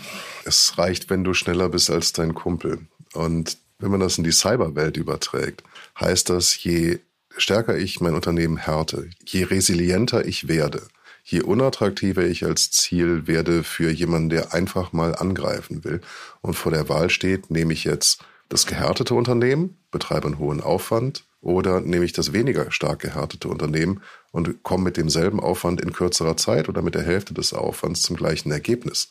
Es 0.45 0.77
reicht, 0.77 1.09
wenn 1.09 1.23
du 1.23 1.33
schneller 1.33 1.69
bist 1.69 1.89
als 1.89 2.13
dein 2.13 2.33
Kumpel. 2.33 2.79
Und 3.13 3.57
wenn 3.79 3.91
man 3.91 3.99
das 3.99 4.17
in 4.17 4.23
die 4.23 4.31
Cyberwelt 4.31 4.97
überträgt, 4.97 5.63
heißt 5.99 6.29
das, 6.29 6.63
je 6.63 6.99
stärker 7.37 7.75
ich 7.75 8.01
mein 8.01 8.13
Unternehmen 8.13 8.57
härte, 8.57 9.09
je 9.25 9.43
resilienter 9.43 10.25
ich 10.25 10.47
werde, 10.47 10.83
je 11.23 11.41
unattraktiver 11.41 12.23
ich 12.23 12.45
als 12.45 12.69
Ziel 12.69 13.25
werde 13.25 13.63
für 13.63 13.89
jemanden, 13.89 14.29
der 14.29 14.53
einfach 14.53 14.93
mal 14.93 15.15
angreifen 15.15 15.83
will 15.83 16.01
und 16.41 16.53
vor 16.53 16.71
der 16.71 16.89
Wahl 16.89 17.09
steht, 17.09 17.49
nehme 17.49 17.73
ich 17.73 17.83
jetzt 17.83 18.23
das 18.53 18.67
gehärtete 18.67 19.15
Unternehmen, 19.15 19.79
betreibe 19.89 20.27
einen 20.27 20.37
hohen 20.37 20.61
Aufwand 20.61 21.25
oder 21.41 21.81
nehme 21.81 22.05
ich 22.05 22.13
das 22.13 22.33
weniger 22.33 22.71
stark 22.71 22.99
gehärtete 22.99 23.47
Unternehmen 23.47 24.01
und 24.31 24.61
komme 24.61 24.83
mit 24.83 24.97
demselben 24.97 25.39
Aufwand 25.39 25.81
in 25.81 25.91
kürzerer 25.91 26.37
Zeit 26.37 26.69
oder 26.69 26.83
mit 26.83 26.93
der 26.93 27.01
Hälfte 27.01 27.33
des 27.33 27.53
Aufwands 27.53 28.03
zum 28.03 28.15
gleichen 28.15 28.51
Ergebnis. 28.51 29.09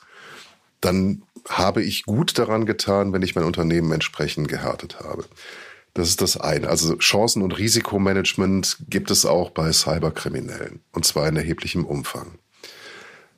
Dann 0.80 1.24
habe 1.48 1.82
ich 1.82 2.04
gut 2.04 2.38
daran 2.38 2.66
getan, 2.66 3.12
wenn 3.12 3.22
ich 3.22 3.34
mein 3.34 3.44
Unternehmen 3.44 3.90
entsprechend 3.90 4.46
gehärtet 4.46 5.00
habe. 5.00 5.24
Das 5.92 6.08
ist 6.08 6.20
das 6.20 6.36
eine. 6.36 6.68
Also 6.68 6.96
Chancen- 6.98 7.42
und 7.42 7.58
Risikomanagement 7.58 8.78
gibt 8.88 9.10
es 9.10 9.26
auch 9.26 9.50
bei 9.50 9.72
Cyberkriminellen 9.72 10.80
und 10.92 11.04
zwar 11.04 11.26
in 11.28 11.34
erheblichem 11.34 11.84
Umfang. 11.84 12.38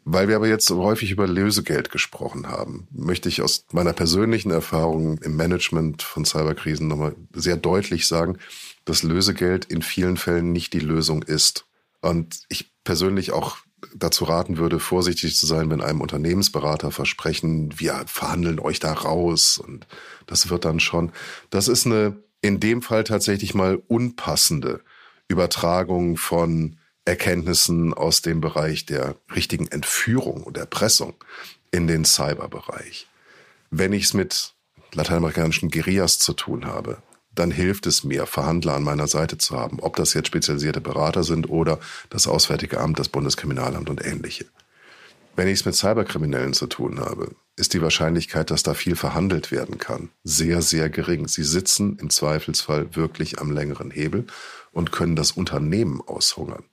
Weil 0.07 0.29
wir 0.29 0.37
aber 0.37 0.49
jetzt 0.49 0.67
so 0.67 0.83
häufig 0.83 1.11
über 1.11 1.27
Lösegeld 1.27 1.91
gesprochen 1.91 2.49
haben, 2.49 2.87
möchte 2.91 3.29
ich 3.29 3.41
aus 3.41 3.65
meiner 3.73 3.95
persönlichen 3.95 4.51
Erfahrung 4.51 5.19
im 5.19 5.37
Management 5.37 6.03
von 6.03 6.27
Cyberkrisen 6.27 6.89
nochmal 6.89 7.15
sehr 7.33 7.57
deutlich 7.57 8.07
sagen, 8.07 8.39
dass 8.85 9.03
Lösegeld 9.03 9.65
in 9.65 9.81
vielen 9.81 10.19
Fällen 10.19 10.53
nicht 10.53 10.75
die 10.75 10.81
Lösung 10.81 11.23
ist. 11.23 11.67
Und 12.03 12.43
ich 12.51 12.71
persönlich 12.85 13.33
auch 13.33 13.57
dazu 13.95 14.25
raten 14.25 14.59
würde, 14.59 14.79
vorsichtig 14.79 15.37
zu 15.37 15.47
sein, 15.47 15.71
wenn 15.71 15.81
einem 15.81 16.03
Unternehmensberater 16.03 16.91
versprechen, 16.91 17.79
wir 17.79 18.05
verhandeln 18.07 18.59
euch 18.59 18.81
da 18.81 18.93
raus 18.93 19.59
und 19.59 19.87
das 20.27 20.51
wird 20.51 20.65
dann 20.65 20.81
schon. 20.81 21.13
Das 21.51 21.69
ist 21.69 21.87
eine 21.87 22.23
in 22.41 22.61
dem 22.61 22.83
Fall 22.83 23.05
tatsächlich 23.05 23.55
mal 23.55 23.83
unpassende 23.89 24.83
Übertragung 25.29 26.19
von 26.19 26.77
Erkenntnissen 27.05 27.93
aus 27.93 28.23
dem 28.23 28.41
Bereich 28.41 28.87
der 28.87 29.17
richtigen 29.35 29.69
Entführung 29.69 30.43
und 30.43 30.57
Erpressung 30.57 31.15
in 31.71 31.87
den 31.87 32.05
Cyberbereich. 32.05 33.09
Wenn 33.71 33.93
ich 33.93 34.05
es 34.05 34.15
mit 34.15 34.55
lateinamerikanischen 34.93 35.71
Guerillas 35.71 36.19
zu 36.19 36.33
tun 36.33 36.67
habe, 36.67 36.99
dann 37.35 37.51
hilft 37.51 37.87
es 37.87 38.05
mir, 38.05 38.27
Verhandler 38.27 38.75
an 38.75 38.85
meiner 38.85 39.09
Seite 39.09 39.39
zu 39.39 39.59
haben, 39.59 39.81
ob 39.81 39.97
das 39.97 40.15
jetzt 40.15 40.29
spezialisierte 40.29 40.81
Berater 40.81 41.25
sind 41.25 41.51
oder 41.51 41.81
das 42.11 42.29
Auswärtige 42.29 42.79
Amt, 42.79 42.99
das 42.99 43.09
Bundeskriminalamt 43.09 43.91
und 43.91 44.05
ähnliche. 44.05 44.47
Wenn 45.37 45.49
ich 45.49 45.61
es 45.61 45.65
mit 45.65 45.75
Cyberkriminellen 45.75 46.55
zu 46.55 46.69
tun 46.69 47.01
habe, 47.01 47.35
ist 47.57 47.75
die 47.75 47.83
Wahrscheinlichkeit, 47.83 48.51
dass 48.51 48.63
da 48.63 48.75
viel 48.75 48.95
verhandelt 48.95 49.51
werden 49.51 49.79
kann, 49.79 50.11
sehr, 50.23 50.63
sehr 50.63 50.89
gering. 50.89 51.27
Sie 51.27 51.43
sitzen 51.43 51.99
im 52.01 52.11
Zweifelsfall 52.11 52.95
wirklich 52.95 53.41
am 53.41 53.51
längeren 53.51 53.91
Hebel 53.91 54.27
und 54.71 54.93
können 54.93 55.17
das 55.17 55.33
Unternehmen 55.33 56.01
aushungern. 56.01 56.65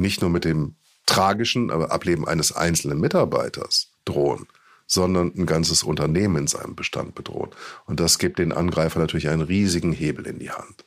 Nicht 0.00 0.20
nur 0.20 0.30
mit 0.30 0.44
dem 0.44 0.76
tragischen 1.06 1.70
Ableben 1.70 2.28
eines 2.28 2.52
einzelnen 2.52 3.00
Mitarbeiters 3.00 3.92
drohen, 4.04 4.46
sondern 4.86 5.32
ein 5.36 5.46
ganzes 5.46 5.82
Unternehmen 5.82 6.36
in 6.36 6.46
seinem 6.46 6.74
Bestand 6.74 7.14
bedrohen. 7.14 7.50
Und 7.86 8.00
das 8.00 8.18
gibt 8.18 8.38
den 8.38 8.52
Angreifer 8.52 9.00
natürlich 9.00 9.28
einen 9.28 9.42
riesigen 9.42 9.92
Hebel 9.92 10.26
in 10.26 10.38
die 10.38 10.50
Hand. 10.50 10.84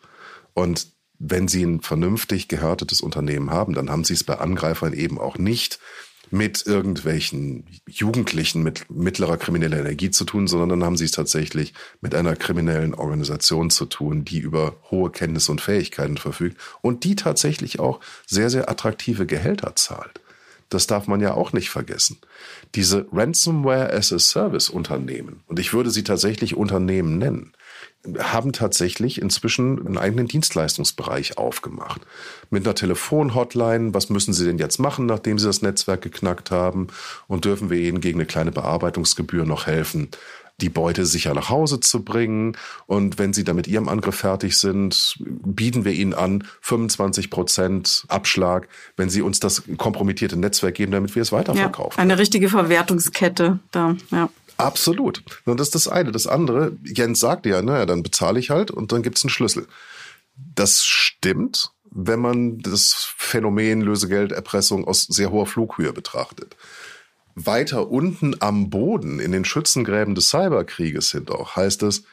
Und 0.54 0.88
wenn 1.18 1.48
sie 1.48 1.64
ein 1.64 1.82
vernünftig 1.82 2.48
gehärtetes 2.48 3.02
Unternehmen 3.02 3.52
haben, 3.52 3.74
dann 3.74 3.90
haben 3.90 4.04
sie 4.04 4.14
es 4.14 4.24
bei 4.24 4.40
Angreifern 4.40 4.94
eben 4.94 5.20
auch 5.20 5.38
nicht 5.38 5.80
mit 6.30 6.66
irgendwelchen 6.66 7.66
Jugendlichen 7.88 8.64
mit 8.64 8.90
mittlerer 8.90 9.38
krimineller 9.38 9.80
Energie 9.80 10.12
zu 10.12 10.24
tun, 10.24 10.48
sondern 10.48 10.70
dann 10.70 10.84
haben 10.84 10.98
sie 10.98 11.06
es 11.06 11.12
tatsächlich 11.12 11.74
mit 12.00 12.16
einer 12.16 12.36
kriminellen 12.36 12.94
Organisation 12.94 13.70
zu 13.70 13.86
tun, 13.86 14.24
die 14.24 14.40
über 14.40 14.76
hohe 14.92 15.10
Kenntnisse 15.10 15.52
und 15.52 15.62
Fähigkeiten 15.62 16.18
verfügt 16.18 16.58
und 16.82 17.04
die 17.04 17.16
tatsächlich 17.16 17.80
auch 17.80 18.00
sehr, 18.26 18.50
sehr 18.50 18.70
attraktive 18.70 19.26
Gehälter 19.26 19.76
zahlt. 19.76 20.22
Das 20.70 20.88
darf 20.88 21.08
man 21.08 21.20
ja 21.20 21.34
auch 21.34 21.52
nicht 21.52 21.70
vergessen. 21.70 22.18
Diese 22.76 23.06
Ransomware 23.12 23.92
as 23.92 24.14
a 24.14 24.20
Service 24.20 24.70
Unternehmen, 24.70 25.42
und 25.48 25.60
ich 25.60 25.74
würde 25.74 25.92
sie 25.92 26.04
tatsächlich 26.04 26.56
Unternehmen 26.56 27.18
nennen, 27.18 27.52
haben 28.20 28.52
tatsächlich 28.52 29.22
inzwischen 29.22 29.86
einen 29.86 29.98
eigenen 29.98 30.28
Dienstleistungsbereich 30.28 31.38
aufgemacht. 31.38 32.02
Mit 32.50 32.66
einer 32.66 32.76
Telefonhotline, 32.76 33.94
was 33.94 34.10
müssen 34.10 34.34
Sie 34.34 34.46
denn 34.46 34.58
jetzt 34.58 34.80
machen, 34.80 35.06
nachdem 35.06 35.38
Sie 35.38 35.46
das 35.46 35.62
Netzwerk 35.62 36.02
geknackt 36.02 36.52
haben? 36.52 36.88
Und 37.28 37.46
dürfen 37.46 37.70
wir 37.70 37.78
Ihnen 37.78 38.02
gegen 38.02 38.20
eine 38.20 38.26
kleine 38.26 38.52
Bearbeitungsgebühr 38.52 39.46
noch 39.46 39.68
helfen? 39.68 40.10
die 40.62 40.70
Beute 40.70 41.06
sicher 41.06 41.34
nach 41.34 41.50
Hause 41.50 41.80
zu 41.80 42.04
bringen. 42.04 42.56
Und 42.86 43.20
wenn 43.20 43.34
Sie 43.34 43.44
dann 43.44 43.56
mit 43.56 43.68
Ihrem 43.68 43.90
Angriff 43.90 44.16
fertig 44.16 44.58
sind, 44.58 45.18
bieten 45.20 45.86
wir 45.86 45.94
Ihnen 45.94 46.14
an 46.14 46.44
25 46.62 47.30
Prozent 47.30 48.06
Abschlag, 48.08 48.68
wenn 48.96 49.10
Sie 49.10 49.22
uns 49.22 49.40
das 49.40 49.64
kompromittierte 49.78 50.38
Netzwerk 50.38 50.76
geben, 50.76 50.92
damit 50.92 51.16
wir 51.16 51.22
es 51.22 51.32
weiterverkaufen. 51.32 51.98
Ja, 51.98 52.02
eine 52.02 52.18
richtige 52.18 52.50
Verwertungskette 52.50 53.60
da, 53.72 53.96
ja. 54.12 54.30
Absolut. 54.62 55.24
Und 55.46 55.60
das 55.60 55.68
ist 55.68 55.76
das 55.76 55.88
eine. 55.88 56.12
Das 56.12 56.28
andere, 56.28 56.78
Jens 56.84 57.20
sagte 57.20 57.50
ja, 57.50 57.62
naja, 57.62 57.86
dann 57.86 58.04
bezahle 58.04 58.40
ich 58.40 58.50
halt 58.50 58.72
und 58.72 58.92
dann 58.92 59.04
gibt's 59.04 59.24
einen 59.24 59.30
Schlüssel. 59.30 59.68
Das 60.36 60.84
stimmt, 60.84 61.72
wenn 61.90 62.20
man 62.20 62.60
das 62.60 63.14
Phänomen 63.18 63.82
Lösegelderpressung 63.82 64.88
aus 64.88 65.04
sehr 65.04 65.32
hoher 65.32 65.48
Flughöhe 65.48 65.94
betrachtet 65.94 66.56
weiter 67.36 67.90
unten 67.90 68.36
am 68.40 68.70
Boden 68.70 69.20
in 69.20 69.32
den 69.32 69.46
Schützengräben 69.46 70.16
des 70.16 70.30
Cyberkrieges 70.30 71.10
sind 71.10 71.32
auch, 71.32 71.56
heißt 71.56 71.84
es, 71.84 72.04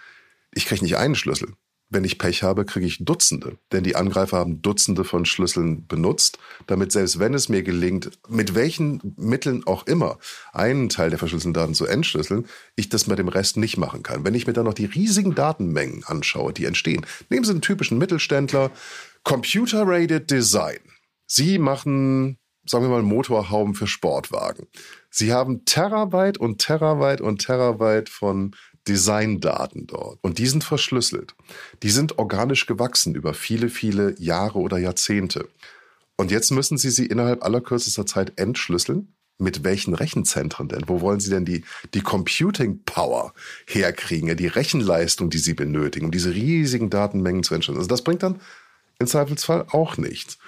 ich 0.53 0.67
kriege 0.67 0.85
nicht 0.85 0.97
einen 0.97 1.15
Schlüssel. 1.15 1.55
Wenn 1.91 2.05
ich 2.05 2.19
Pech 2.19 2.43
habe, 2.43 2.67
kriege 2.67 2.85
ich 2.85 3.03
Dutzende. 3.03 3.57
Denn 3.73 3.83
die 3.83 3.97
Angreifer 3.97 4.37
haben 4.37 4.61
Dutzende 4.61 5.05
von 5.05 5.25
Schlüsseln 5.25 5.87
benutzt, 5.87 6.39
damit 6.67 6.93
selbst 6.93 7.19
wenn 7.19 7.33
es 7.33 7.49
mir 7.49 7.63
gelingt, 7.63 8.11
mit 8.29 8.55
welchen 8.55 9.15
Mitteln 9.17 9.67
auch 9.67 9.87
immer, 9.87 10.19
einen 10.53 10.91
Teil 10.91 11.09
der 11.09 11.19
verschlüsselten 11.19 11.55
Daten 11.55 11.75
zu 11.75 11.87
entschlüsseln, 11.87 12.47
ich 12.77 12.91
das 12.91 13.07
mit 13.07 13.19
dem 13.19 13.29
Rest 13.29 13.57
nicht 13.57 13.79
machen 13.79 14.03
kann. 14.03 14.23
Wenn 14.25 14.35
ich 14.35 14.47
mir 14.47 14.53
dann 14.53 14.67
noch 14.67 14.75
die 14.75 14.85
riesigen 14.85 15.35
Datenmengen 15.35 16.05
anschaue, 16.05 16.53
die 16.53 16.67
entstehen, 16.67 17.07
nehmen 17.31 17.45
Sie 17.45 17.53
einen 17.53 17.63
typischen 17.63 17.97
Mittelständler, 17.97 18.71
Computer-Rated 19.25 20.31
Design. 20.31 20.81
Sie 21.27 21.59
machen, 21.59 22.37
sagen 22.67 22.85
wir 22.85 22.91
mal, 22.91 23.03
Motorhauben 23.03 23.75
für 23.75 23.87
Sportwagen. 23.87 24.67
Sie 25.11 25.33
haben 25.33 25.65
Terabyte 25.65 26.37
und 26.37 26.59
Terabyte 26.59 27.23
und 27.23 27.39
Terabyte 27.39 28.11
von 28.11 28.55
Designdaten 28.89 29.87
dort. 29.87 30.19
Und 30.23 30.39
die 30.39 30.47
sind 30.47 30.65
verschlüsselt. 30.65 31.35
Die 31.83 31.91
sind 31.91 32.19
organisch 32.19 32.67
gewachsen 32.67 33.15
über 33.15 33.35
viele, 33.35 33.69
viele 33.69 34.15
Jahre 34.19 34.59
oder 34.59 34.79
Jahrzehnte. 34.79 35.49
Und 36.17 36.31
jetzt 36.31 36.51
müssen 36.51 36.79
Sie 36.79 36.91
sie 36.91 37.07
innerhalb 37.07 37.45
aller 37.45 37.61
kürzester 37.61 38.07
Zeit 38.07 38.33
entschlüsseln. 38.37 39.15
Mit 39.41 39.63
welchen 39.63 39.95
Rechenzentren 39.95 40.67
denn? 40.67 40.83
Wo 40.89 41.01
wollen 41.01 41.21
Sie 41.21 41.31
denn 41.31 41.45
die, 41.45 41.63
die 41.95 42.01
Computing 42.01 42.81
Power 42.85 43.35
herkriegen, 43.67 44.37
die 44.37 44.49
Rechenleistung, 44.49 45.31
die 45.31 45.39
Sie 45.39 45.55
benötigen, 45.55 46.07
um 46.07 46.11
diese 46.11 46.35
riesigen 46.35 46.91
Datenmengen 46.91 47.45
zu 47.45 47.55
entschlüsseln? 47.55 47.79
Also 47.79 47.89
das 47.89 48.03
bringt 48.03 48.25
dann 48.25 48.41
im 48.99 49.07
Zweifelsfall 49.07 49.67
auch 49.71 49.97
nichts. 49.97 50.39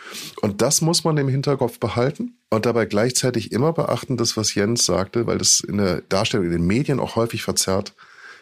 Und 0.40 0.60
das 0.60 0.80
muss 0.80 1.04
man 1.04 1.16
im 1.18 1.28
Hinterkopf 1.28 1.78
behalten 1.78 2.34
und 2.48 2.66
dabei 2.66 2.84
gleichzeitig 2.86 3.52
immer 3.52 3.72
beachten, 3.72 4.16
das, 4.16 4.36
was 4.36 4.56
Jens 4.56 4.84
sagte, 4.84 5.28
weil 5.28 5.38
das 5.38 5.60
in 5.60 5.76
der 5.76 6.00
Darstellung 6.00 6.46
in 6.46 6.52
den 6.52 6.66
Medien 6.66 6.98
auch 6.98 7.14
häufig 7.14 7.44
verzerrt 7.44 7.94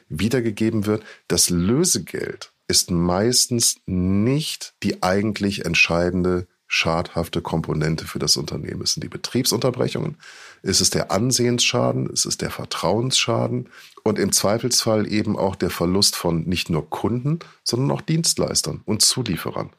wiedergegeben 0.08 0.86
wird. 0.86 1.02
Das 1.26 1.50
Lösegeld 1.50 2.52
ist 2.68 2.90
meistens 2.90 3.76
nicht 3.86 4.74
die 4.82 5.02
eigentlich 5.02 5.64
entscheidende 5.64 6.46
schadhafte 6.68 7.40
Komponente 7.40 8.06
für 8.06 8.18
das 8.18 8.36
Unternehmen. 8.36 8.82
Es 8.82 8.92
sind 8.92 9.02
die 9.02 9.08
Betriebsunterbrechungen, 9.08 10.16
es 10.62 10.82
ist 10.82 10.94
der 10.94 11.10
Ansehensschaden, 11.10 12.10
es 12.12 12.26
ist 12.26 12.42
der 12.42 12.50
Vertrauensschaden 12.50 13.70
und 14.04 14.18
im 14.18 14.32
Zweifelsfall 14.32 15.10
eben 15.10 15.38
auch 15.38 15.56
der 15.56 15.70
Verlust 15.70 16.14
von 16.14 16.44
nicht 16.44 16.68
nur 16.68 16.88
Kunden, 16.90 17.38
sondern 17.64 17.90
auch 17.90 18.02
Dienstleistern 18.02 18.82
und 18.84 19.00
Zulieferern 19.00 19.70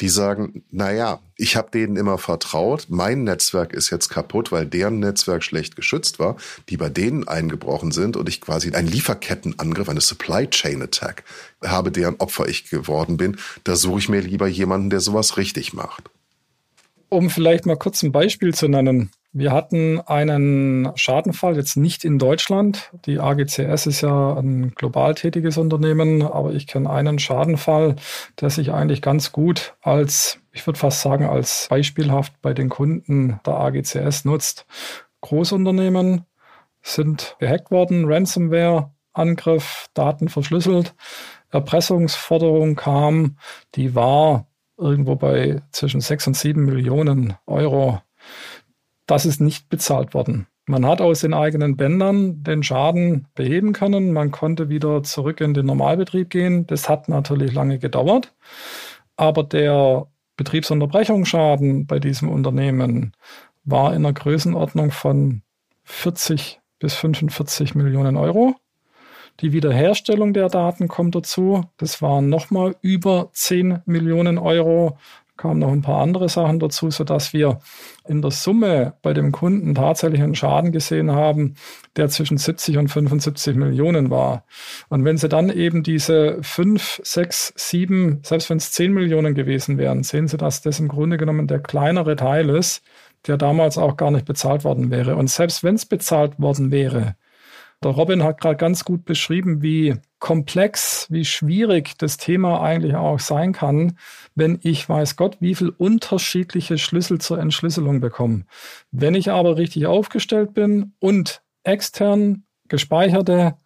die 0.00 0.08
sagen, 0.08 0.64
na 0.70 0.92
ja, 0.92 1.20
ich 1.36 1.56
habe 1.56 1.70
denen 1.70 1.96
immer 1.96 2.18
vertraut, 2.18 2.86
mein 2.88 3.24
Netzwerk 3.24 3.72
ist 3.72 3.90
jetzt 3.90 4.08
kaputt, 4.08 4.50
weil 4.50 4.66
deren 4.66 4.98
Netzwerk 4.98 5.42
schlecht 5.44 5.76
geschützt 5.76 6.18
war, 6.18 6.36
die 6.68 6.76
bei 6.76 6.88
denen 6.88 7.28
eingebrochen 7.28 7.92
sind 7.92 8.16
und 8.16 8.28
ich 8.28 8.40
quasi 8.40 8.72
einen 8.72 8.88
Lieferkettenangriff, 8.88 9.88
eine 9.88 10.00
Supply 10.00 10.48
Chain 10.48 10.82
Attack 10.82 11.24
habe, 11.64 11.92
deren 11.92 12.16
Opfer 12.16 12.48
ich 12.48 12.68
geworden 12.70 13.16
bin. 13.16 13.36
Da 13.62 13.76
suche 13.76 14.00
ich 14.00 14.08
mir 14.08 14.20
lieber 14.20 14.48
jemanden, 14.48 14.90
der 14.90 15.00
sowas 15.00 15.36
richtig 15.36 15.72
macht. 15.72 16.10
Um 17.08 17.30
vielleicht 17.30 17.66
mal 17.66 17.76
kurz 17.76 18.02
ein 18.02 18.12
Beispiel 18.12 18.52
zu 18.52 18.66
nennen. 18.66 19.10
Wir 19.36 19.50
hatten 19.50 20.00
einen 20.00 20.92
Schadenfall, 20.94 21.56
jetzt 21.56 21.76
nicht 21.76 22.04
in 22.04 22.20
Deutschland. 22.20 22.92
Die 23.04 23.18
AGCS 23.18 23.86
ist 23.86 24.00
ja 24.00 24.34
ein 24.34 24.70
global 24.76 25.16
tätiges 25.16 25.58
Unternehmen, 25.58 26.22
aber 26.22 26.52
ich 26.52 26.68
kenne 26.68 26.88
einen 26.88 27.18
Schadenfall, 27.18 27.96
der 28.40 28.50
sich 28.50 28.70
eigentlich 28.70 29.02
ganz 29.02 29.32
gut 29.32 29.74
als, 29.82 30.38
ich 30.52 30.64
würde 30.68 30.78
fast 30.78 31.00
sagen, 31.00 31.26
als 31.26 31.66
beispielhaft 31.68 32.40
bei 32.42 32.54
den 32.54 32.68
Kunden 32.68 33.40
der 33.44 33.54
AGCS 33.54 34.24
nutzt. 34.24 34.66
Großunternehmen 35.22 36.26
sind 36.80 37.34
gehackt 37.40 37.72
worden, 37.72 38.04
Ransomware, 38.04 38.92
Angriff, 39.14 39.88
Daten 39.94 40.28
verschlüsselt, 40.28 40.94
Erpressungsforderung 41.50 42.76
kam, 42.76 43.36
die 43.74 43.96
war 43.96 44.46
irgendwo 44.78 45.16
bei 45.16 45.60
zwischen 45.72 46.00
sechs 46.00 46.24
und 46.28 46.36
sieben 46.36 46.66
Millionen 46.66 47.34
Euro 47.46 48.00
das 49.06 49.26
ist 49.26 49.40
nicht 49.40 49.68
bezahlt 49.68 50.14
worden. 50.14 50.46
Man 50.66 50.86
hat 50.86 51.02
aus 51.02 51.20
den 51.20 51.34
eigenen 51.34 51.76
Bändern 51.76 52.42
den 52.42 52.62
Schaden 52.62 53.28
beheben 53.34 53.74
können. 53.74 54.12
Man 54.12 54.30
konnte 54.30 54.70
wieder 54.70 55.02
zurück 55.02 55.42
in 55.42 55.52
den 55.52 55.66
Normalbetrieb 55.66 56.30
gehen. 56.30 56.66
Das 56.66 56.88
hat 56.88 57.08
natürlich 57.08 57.52
lange 57.52 57.78
gedauert. 57.78 58.34
Aber 59.16 59.44
der 59.44 60.06
Betriebsunterbrechungsschaden 60.36 61.86
bei 61.86 61.98
diesem 61.98 62.30
Unternehmen 62.30 63.12
war 63.64 63.94
in 63.94 64.02
der 64.02 64.14
Größenordnung 64.14 64.90
von 64.90 65.42
40 65.84 66.60
bis 66.78 66.94
45 66.94 67.74
Millionen 67.74 68.16
Euro. 68.16 68.56
Die 69.40 69.52
Wiederherstellung 69.52 70.32
der 70.32 70.48
Daten 70.48 70.88
kommt 70.88 71.14
dazu. 71.14 71.64
Das 71.76 72.00
waren 72.00 72.28
nochmal 72.28 72.76
über 72.80 73.30
10 73.32 73.80
Millionen 73.84 74.38
Euro 74.38 74.96
kamen 75.36 75.58
noch 75.60 75.72
ein 75.72 75.82
paar 75.82 76.00
andere 76.00 76.28
Sachen 76.28 76.60
dazu, 76.60 76.90
sodass 76.90 77.32
wir 77.32 77.58
in 78.06 78.22
der 78.22 78.30
Summe 78.30 78.94
bei 79.02 79.12
dem 79.12 79.32
Kunden 79.32 79.74
tatsächlich 79.74 80.22
einen 80.22 80.34
Schaden 80.34 80.70
gesehen 80.70 81.10
haben, 81.10 81.54
der 81.96 82.08
zwischen 82.08 82.38
70 82.38 82.78
und 82.78 82.88
75 82.88 83.56
Millionen 83.56 84.10
war. 84.10 84.44
Und 84.88 85.04
wenn 85.04 85.16
Sie 85.16 85.28
dann 85.28 85.50
eben 85.50 85.82
diese 85.82 86.38
5, 86.42 87.00
6, 87.02 87.54
7, 87.56 88.20
selbst 88.22 88.50
wenn 88.50 88.58
es 88.58 88.72
10 88.72 88.92
Millionen 88.92 89.34
gewesen 89.34 89.78
wären, 89.78 90.02
sehen 90.02 90.28
Sie, 90.28 90.36
dass 90.36 90.62
das 90.62 90.78
im 90.78 90.88
Grunde 90.88 91.16
genommen 91.16 91.48
der 91.48 91.58
kleinere 91.58 92.14
Teil 92.16 92.48
ist, 92.50 92.82
der 93.26 93.36
damals 93.36 93.78
auch 93.78 93.96
gar 93.96 94.10
nicht 94.10 94.26
bezahlt 94.26 94.64
worden 94.64 94.90
wäre. 94.90 95.16
Und 95.16 95.30
selbst 95.30 95.64
wenn 95.64 95.74
es 95.74 95.86
bezahlt 95.86 96.38
worden 96.38 96.70
wäre, 96.70 97.16
der 97.84 97.92
Robin 97.92 98.22
hat 98.22 98.40
gerade 98.40 98.56
ganz 98.56 98.84
gut 98.84 99.04
beschrieben, 99.04 99.62
wie 99.62 99.96
komplex, 100.18 101.06
wie 101.10 101.24
schwierig 101.24 101.98
das 101.98 102.16
Thema 102.16 102.62
eigentlich 102.62 102.96
auch 102.96 103.20
sein 103.20 103.52
kann, 103.52 103.98
wenn 104.34 104.58
ich 104.62 104.88
weiß 104.88 105.16
Gott, 105.16 105.36
wie 105.40 105.54
viel 105.54 105.68
unterschiedliche 105.68 106.78
Schlüssel 106.78 107.20
zur 107.20 107.38
Entschlüsselung 107.38 108.00
bekomme. 108.00 108.46
Wenn 108.90 109.14
ich 109.14 109.30
aber 109.30 109.58
richtig 109.58 109.86
aufgestellt 109.86 110.54
bin 110.54 110.94
und 110.98 111.42
extern 111.62 112.44
gespeicherte 112.68 113.56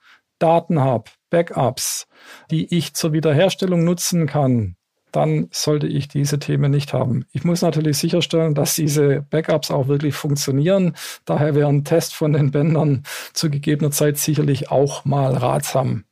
Daten 0.40 0.80
habe, 0.80 1.10
Backups, 1.30 2.08
die 2.50 2.74
ich 2.76 2.94
zur 2.94 3.12
Wiederherstellung 3.12 3.84
nutzen 3.84 4.26
kann, 4.26 4.77
dann 5.12 5.48
sollte 5.50 5.86
ich 5.86 6.08
diese 6.08 6.38
Themen 6.38 6.70
nicht 6.70 6.92
haben. 6.92 7.24
Ich 7.32 7.44
muss 7.44 7.62
natürlich 7.62 7.98
sicherstellen, 7.98 8.54
dass 8.54 8.74
diese 8.74 9.24
Backups 9.30 9.70
auch 9.70 9.88
wirklich 9.88 10.14
funktionieren. 10.14 10.94
Daher 11.24 11.54
wäre 11.54 11.68
ein 11.68 11.84
Test 11.84 12.14
von 12.14 12.32
den 12.32 12.50
Bändern 12.50 13.04
zu 13.32 13.50
gegebener 13.50 13.90
Zeit 13.90 14.18
sicherlich 14.18 14.70
auch 14.70 15.04
mal 15.04 15.34
ratsam. 15.34 16.04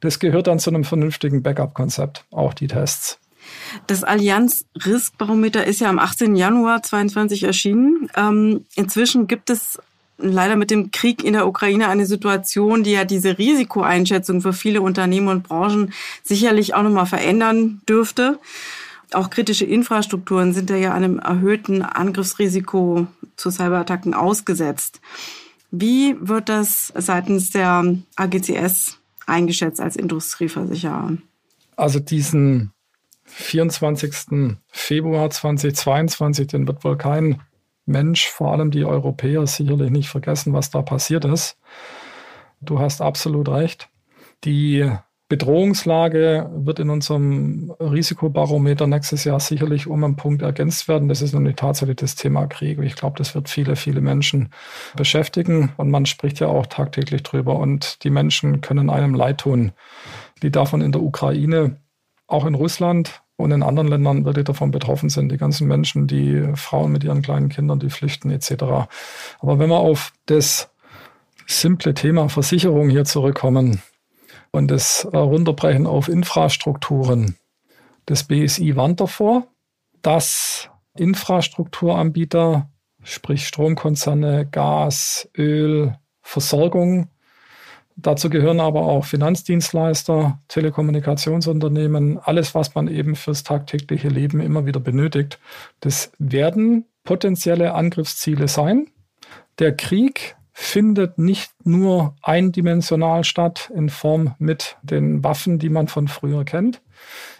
Das 0.00 0.18
gehört 0.18 0.46
dann 0.46 0.58
zu 0.58 0.70
einem 0.70 0.84
vernünftigen 0.84 1.42
Backup-Konzept, 1.42 2.24
auch 2.30 2.54
die 2.54 2.66
Tests. 2.66 3.18
Das 3.86 4.04
Allianz 4.04 4.66
Risk 4.84 5.16
Barometer 5.18 5.64
ist 5.64 5.80
ja 5.80 5.88
am 5.88 5.98
18. 5.98 6.36
Januar 6.36 6.82
2022 6.82 7.44
erschienen. 7.44 8.08
Ähm, 8.16 8.66
inzwischen 8.76 9.26
gibt 9.26 9.50
es 9.50 9.78
leider 10.20 10.56
mit 10.56 10.70
dem 10.70 10.90
Krieg 10.90 11.24
in 11.24 11.32
der 11.32 11.46
Ukraine 11.46 11.88
eine 11.88 12.06
Situation, 12.06 12.82
die 12.82 12.92
ja 12.92 13.04
diese 13.04 13.38
Risikoeinschätzung 13.38 14.40
für 14.40 14.52
viele 14.52 14.82
Unternehmen 14.82 15.28
und 15.28 15.42
Branchen 15.42 15.92
sicherlich 16.22 16.74
auch 16.74 16.82
nochmal 16.82 17.06
verändern 17.06 17.80
dürfte. 17.88 18.38
Auch 19.12 19.30
kritische 19.30 19.64
Infrastrukturen 19.64 20.52
sind 20.52 20.70
ja 20.70 20.94
einem 20.94 21.18
erhöhten 21.18 21.82
Angriffsrisiko 21.82 23.06
zu 23.36 23.50
Cyberattacken 23.50 24.14
ausgesetzt. 24.14 25.00
Wie 25.70 26.16
wird 26.20 26.48
das 26.48 26.92
seitens 26.96 27.50
der 27.50 27.96
AGCS 28.16 28.98
eingeschätzt 29.26 29.80
als 29.80 29.96
Industrieversicherer? 29.96 31.16
Also 31.76 31.98
diesen 31.98 32.72
24. 33.24 34.56
Februar 34.68 35.30
2022, 35.30 36.48
den 36.48 36.66
wird 36.66 36.84
wohl 36.84 36.96
kein 36.96 37.40
Mensch, 37.90 38.28
vor 38.28 38.52
allem 38.52 38.70
die 38.70 38.84
Europäer, 38.84 39.46
sicherlich 39.46 39.90
nicht 39.90 40.08
vergessen, 40.08 40.52
was 40.52 40.70
da 40.70 40.82
passiert 40.82 41.24
ist. 41.24 41.58
Du 42.60 42.78
hast 42.78 43.00
absolut 43.00 43.48
recht. 43.48 43.88
Die 44.44 44.90
Bedrohungslage 45.30 46.50
wird 46.52 46.80
in 46.80 46.90
unserem 46.90 47.70
Risikobarometer 47.78 48.88
nächstes 48.88 49.22
Jahr 49.22 49.38
sicherlich 49.38 49.86
um 49.86 50.02
einen 50.02 50.16
Punkt 50.16 50.42
ergänzt 50.42 50.88
werden. 50.88 51.08
Das 51.08 51.22
ist 51.22 51.34
nämlich 51.34 51.54
tatsächlich 51.54 51.98
das 51.98 52.16
Thema 52.16 52.46
Krieg. 52.48 52.80
Ich 52.80 52.96
glaube, 52.96 53.16
das 53.16 53.36
wird 53.36 53.48
viele, 53.48 53.76
viele 53.76 54.00
Menschen 54.00 54.48
beschäftigen 54.96 55.72
und 55.76 55.88
man 55.88 56.04
spricht 56.04 56.40
ja 56.40 56.48
auch 56.48 56.66
tagtäglich 56.66 57.22
drüber 57.22 57.56
und 57.60 58.02
die 58.02 58.10
Menschen 58.10 58.60
können 58.60 58.90
einem 58.90 59.14
leid 59.14 59.38
tun. 59.38 59.70
Die 60.42 60.50
davon 60.50 60.80
in 60.80 60.90
der 60.90 61.02
Ukraine, 61.02 61.76
auch 62.26 62.44
in 62.44 62.56
Russland 62.56 63.22
und 63.40 63.50
in 63.52 63.62
anderen 63.62 63.88
Ländern 63.88 64.24
wirklich 64.24 64.44
davon 64.44 64.70
betroffen 64.70 65.08
sind. 65.08 65.32
Die 65.32 65.38
ganzen 65.38 65.66
Menschen, 65.66 66.06
die 66.06 66.52
Frauen 66.54 66.92
mit 66.92 67.04
ihren 67.04 67.22
kleinen 67.22 67.48
Kindern, 67.48 67.80
die 67.80 67.90
flüchten 67.90 68.30
etc. 68.30 68.52
Aber 69.40 69.58
wenn 69.58 69.68
wir 69.68 69.78
auf 69.78 70.12
das 70.26 70.70
simple 71.46 71.94
Thema 71.94 72.28
Versicherung 72.28 72.90
hier 72.90 73.04
zurückkommen, 73.04 73.82
und 74.50 74.70
das 74.70 75.06
Runterbrechen 75.12 75.86
auf 75.86 76.08
Infrastrukturen. 76.08 77.36
Das 78.06 78.24
BSI 78.24 78.76
warnt 78.76 79.00
davor, 79.00 79.46
dass 80.02 80.70
Infrastrukturanbieter, 80.96 82.70
sprich 83.02 83.46
Stromkonzerne, 83.46 84.46
Gas, 84.46 85.28
Öl, 85.36 85.96
Versorgung, 86.22 87.08
dazu 88.02 88.30
gehören 88.30 88.60
aber 88.60 88.82
auch 88.82 89.04
Finanzdienstleister, 89.04 90.40
Telekommunikationsunternehmen, 90.48 92.18
alles, 92.18 92.54
was 92.54 92.74
man 92.74 92.88
eben 92.88 93.16
fürs 93.16 93.42
tagtägliche 93.42 94.08
Leben 94.08 94.40
immer 94.40 94.66
wieder 94.66 94.80
benötigt. 94.80 95.38
Das 95.80 96.12
werden 96.18 96.84
potenzielle 97.04 97.74
Angriffsziele 97.74 98.48
sein. 98.48 98.88
Der 99.58 99.74
Krieg 99.76 100.36
findet 100.52 101.16
nicht 101.16 101.52
nur 101.64 102.14
eindimensional 102.22 103.24
statt 103.24 103.72
in 103.74 103.88
Form 103.88 104.34
mit 104.38 104.76
den 104.82 105.24
Waffen, 105.24 105.58
die 105.58 105.70
man 105.70 105.88
von 105.88 106.06
früher 106.06 106.44
kennt. 106.44 106.82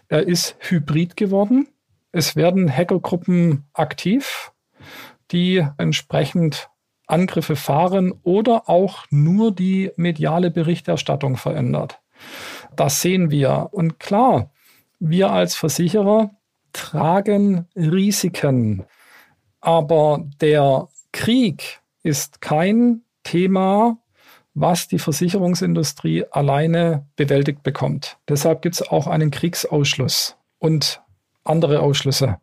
Er 0.08 0.26
ist 0.26 0.56
hybrid 0.60 1.16
geworden. 1.16 1.68
Es 2.12 2.34
werden 2.34 2.74
Hackergruppen 2.74 3.64
aktiv, 3.74 4.52
die 5.32 5.64
entsprechend 5.76 6.69
Angriffe 7.10 7.56
fahren 7.56 8.14
oder 8.22 8.68
auch 8.68 9.04
nur 9.10 9.52
die 9.52 9.90
mediale 9.96 10.50
Berichterstattung 10.50 11.36
verändert. 11.36 12.00
Das 12.76 13.00
sehen 13.00 13.30
wir. 13.30 13.68
Und 13.72 13.98
klar, 13.98 14.50
wir 14.98 15.30
als 15.30 15.54
Versicherer 15.56 16.30
tragen 16.72 17.66
Risiken. 17.74 18.84
Aber 19.60 20.24
der 20.40 20.88
Krieg 21.12 21.80
ist 22.02 22.40
kein 22.40 23.02
Thema, 23.24 23.98
was 24.54 24.88
die 24.88 24.98
Versicherungsindustrie 24.98 26.24
alleine 26.30 27.06
bewältigt 27.16 27.62
bekommt. 27.62 28.18
Deshalb 28.28 28.62
gibt 28.62 28.76
es 28.76 28.88
auch 28.88 29.06
einen 29.06 29.30
Kriegsausschluss 29.30 30.36
und 30.58 31.02
andere 31.44 31.80
Ausschlüsse. 31.80 32.38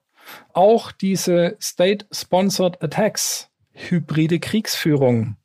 Auch 0.54 0.92
diese 0.92 1.58
State-Sponsored 1.62 2.82
Attacks, 2.84 3.50
hybride 3.78 4.40
Kriegsführung, 4.40 5.38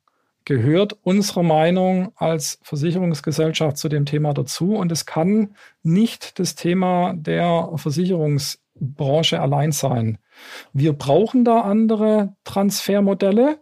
gehört 0.45 0.97
unserer 1.03 1.43
Meinung 1.43 2.11
als 2.15 2.59
Versicherungsgesellschaft 2.63 3.77
zu 3.77 3.87
dem 3.89 4.05
Thema 4.05 4.33
dazu. 4.33 4.75
Und 4.75 4.91
es 4.91 5.05
kann 5.05 5.55
nicht 5.83 6.39
das 6.39 6.55
Thema 6.55 7.13
der 7.15 7.69
Versicherungsbranche 7.75 9.39
allein 9.39 9.71
sein. 9.71 10.17
Wir 10.73 10.93
brauchen 10.93 11.45
da 11.45 11.61
andere 11.61 12.35
Transfermodelle. 12.43 13.59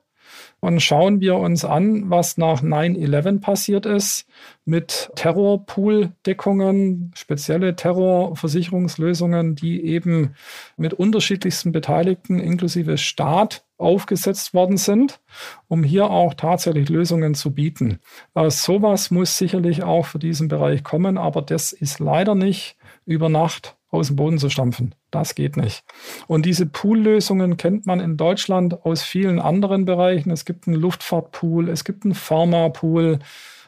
Und 0.61 0.79
schauen 0.79 1.19
wir 1.21 1.37
uns 1.37 1.65
an, 1.65 2.11
was 2.11 2.37
nach 2.37 2.61
9-11 2.61 3.41
passiert 3.41 3.87
ist 3.87 4.27
mit 4.63 5.11
Terrorpool-Deckungen, 5.15 7.11
spezielle 7.15 7.75
Terrorversicherungslösungen, 7.75 9.55
die 9.55 9.83
eben 9.83 10.35
mit 10.77 10.93
unterschiedlichsten 10.93 11.71
Beteiligten 11.71 12.39
inklusive 12.39 12.99
Staat 12.99 13.65
aufgesetzt 13.79 14.53
worden 14.53 14.77
sind, 14.77 15.19
um 15.67 15.83
hier 15.83 16.11
auch 16.11 16.35
tatsächlich 16.35 16.89
Lösungen 16.89 17.33
zu 17.33 17.55
bieten. 17.55 17.99
Äh, 18.35 18.51
sowas 18.51 19.09
muss 19.09 19.39
sicherlich 19.39 19.81
auch 19.81 20.05
für 20.05 20.19
diesen 20.19 20.47
Bereich 20.47 20.83
kommen, 20.83 21.17
aber 21.17 21.41
das 21.41 21.73
ist 21.73 21.99
leider 21.99 22.35
nicht 22.35 22.77
über 23.11 23.29
Nacht 23.29 23.77
aus 23.91 24.07
dem 24.07 24.15
Boden 24.15 24.39
zu 24.39 24.49
stampfen. 24.49 24.95
Das 25.11 25.35
geht 25.35 25.57
nicht. 25.57 25.83
Und 26.27 26.45
diese 26.45 26.65
Pool-Lösungen 26.65 27.57
kennt 27.57 27.85
man 27.85 27.99
in 27.99 28.17
Deutschland 28.17 28.85
aus 28.85 29.03
vielen 29.03 29.39
anderen 29.39 29.85
Bereichen. 29.85 30.31
Es 30.31 30.45
gibt 30.45 30.67
einen 30.67 30.77
Luftfahrtpool, 30.77 31.69
es 31.69 31.83
gibt 31.83 32.05
einen 32.05 32.15
Pharmapool. 32.15 33.19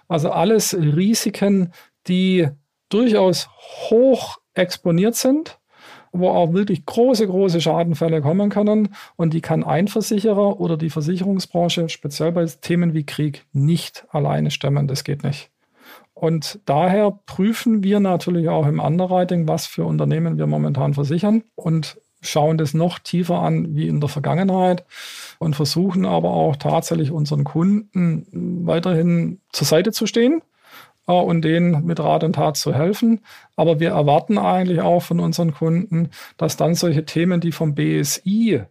Also 0.07 0.31
alles 0.31 0.73
Risiken, 0.73 1.73
die 2.07 2.47
durchaus 2.89 3.49
hoch 3.89 4.37
exponiert 4.53 5.15
sind, 5.15 5.59
wo 6.11 6.29
auch 6.29 6.53
wirklich 6.53 6.85
große, 6.85 7.27
große 7.27 7.59
Schadenfälle 7.59 8.21
kommen 8.21 8.49
können. 8.49 8.95
Und 9.15 9.33
die 9.33 9.41
kann 9.41 9.63
ein 9.63 9.87
Versicherer 9.87 10.59
oder 10.59 10.77
die 10.77 10.89
Versicherungsbranche, 10.89 11.89
speziell 11.89 12.31
bei 12.31 12.45
Themen 12.45 12.93
wie 12.93 13.05
Krieg, 13.05 13.45
nicht 13.51 14.05
alleine 14.11 14.51
stemmen. 14.51 14.87
Das 14.87 15.03
geht 15.03 15.23
nicht. 15.23 15.52
Und 16.24 16.61
daher 16.63 17.19
prüfen 17.26 17.84
wir 17.84 17.99
natürlich 17.99 18.47
auch 18.47 18.65
im 18.65 18.80
Underwriting, 18.80 19.45
was 19.45 19.65
für 19.65 19.84
Unternehmen 19.84 20.38
wir 20.38 20.47
momentan 20.47 20.93
versichern 20.93 21.43
und 21.55 21.99
schauen 22.21 22.57
das 22.57 22.74
noch 22.74 22.99
tiefer 22.99 23.39
an 23.39 23.76
wie 23.76 23.89
in 23.89 23.99
der 23.99 24.07
Vergangenheit 24.07 24.86
und 25.38 25.57
versuchen 25.57 26.05
aber 26.05 26.32
auch 26.32 26.55
tatsächlich 26.55 27.11
unseren 27.11 27.43
Kunden 27.43 28.26
weiterhin 28.65 29.41
zur 29.51 29.67
Seite 29.67 29.91
zu 29.91 30.07
stehen 30.07 30.41
äh, 31.09 31.11
und 31.11 31.41
denen 31.41 31.84
mit 31.84 31.99
Rat 31.99 32.24
und 32.24 32.36
Tat 32.36 32.55
zu 32.55 32.74
helfen. 32.74 33.19
Aber 33.57 33.82
wir 33.82 33.89
erwarten 33.89 34.38
eigentlich 34.38 34.80
auch 34.80 35.01
von 35.01 35.19
unseren 35.19 35.53
Kunden, 35.53 36.07
dass 36.38 36.55
dann 36.55 36.74
solche 36.74 37.03
Themen, 37.03 37.41
die 37.41 37.51
vom 37.51 37.76
BSI 37.76 38.63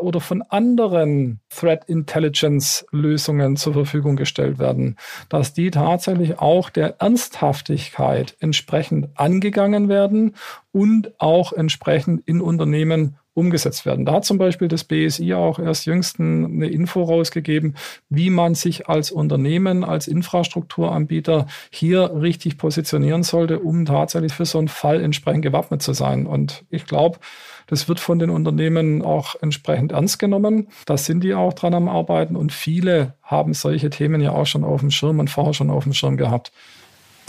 oder 0.00 0.20
von 0.20 0.42
anderen 0.42 1.40
Threat 1.48 1.84
Intelligence 1.88 2.86
Lösungen 2.90 3.56
zur 3.56 3.72
Verfügung 3.72 4.16
gestellt 4.16 4.58
werden, 4.58 4.96
dass 5.28 5.52
die 5.52 5.70
tatsächlich 5.70 6.38
auch 6.38 6.70
der 6.70 7.00
Ernsthaftigkeit 7.00 8.36
entsprechend 8.40 9.08
angegangen 9.14 9.88
werden 9.88 10.36
und 10.72 11.12
auch 11.20 11.52
entsprechend 11.52 12.26
in 12.26 12.40
Unternehmen 12.40 13.16
umgesetzt 13.40 13.86
werden. 13.86 14.04
Da 14.04 14.12
hat 14.12 14.24
zum 14.24 14.38
Beispiel 14.38 14.68
das 14.68 14.84
BSI 14.84 15.34
auch 15.34 15.58
erst 15.58 15.86
jüngsten 15.86 16.44
eine 16.44 16.68
Info 16.68 17.02
rausgegeben, 17.02 17.74
wie 18.08 18.30
man 18.30 18.54
sich 18.54 18.88
als 18.88 19.10
Unternehmen, 19.10 19.82
als 19.82 20.06
Infrastrukturanbieter 20.06 21.46
hier 21.70 22.12
richtig 22.20 22.58
positionieren 22.58 23.22
sollte, 23.22 23.58
um 23.58 23.86
tatsächlich 23.86 24.32
für 24.32 24.44
so 24.44 24.58
einen 24.58 24.68
Fall 24.68 25.00
entsprechend 25.00 25.42
gewappnet 25.42 25.82
zu 25.82 25.94
sein. 25.94 26.26
Und 26.26 26.64
ich 26.70 26.84
glaube, 26.84 27.18
das 27.66 27.88
wird 27.88 28.00
von 28.00 28.18
den 28.18 28.30
Unternehmen 28.30 29.02
auch 29.02 29.36
entsprechend 29.40 29.92
ernst 29.92 30.18
genommen. 30.18 30.68
Da 30.86 30.96
sind 30.96 31.24
die 31.24 31.34
auch 31.34 31.54
dran 31.54 31.74
am 31.74 31.88
Arbeiten 31.88 32.36
und 32.36 32.52
viele 32.52 33.14
haben 33.22 33.54
solche 33.54 33.90
Themen 33.90 34.20
ja 34.20 34.32
auch 34.32 34.46
schon 34.46 34.64
auf 34.64 34.80
dem 34.80 34.90
Schirm 34.90 35.18
und 35.18 35.30
vorher 35.30 35.54
schon 35.54 35.70
auf 35.70 35.84
dem 35.84 35.92
Schirm 35.92 36.16
gehabt. 36.16 36.52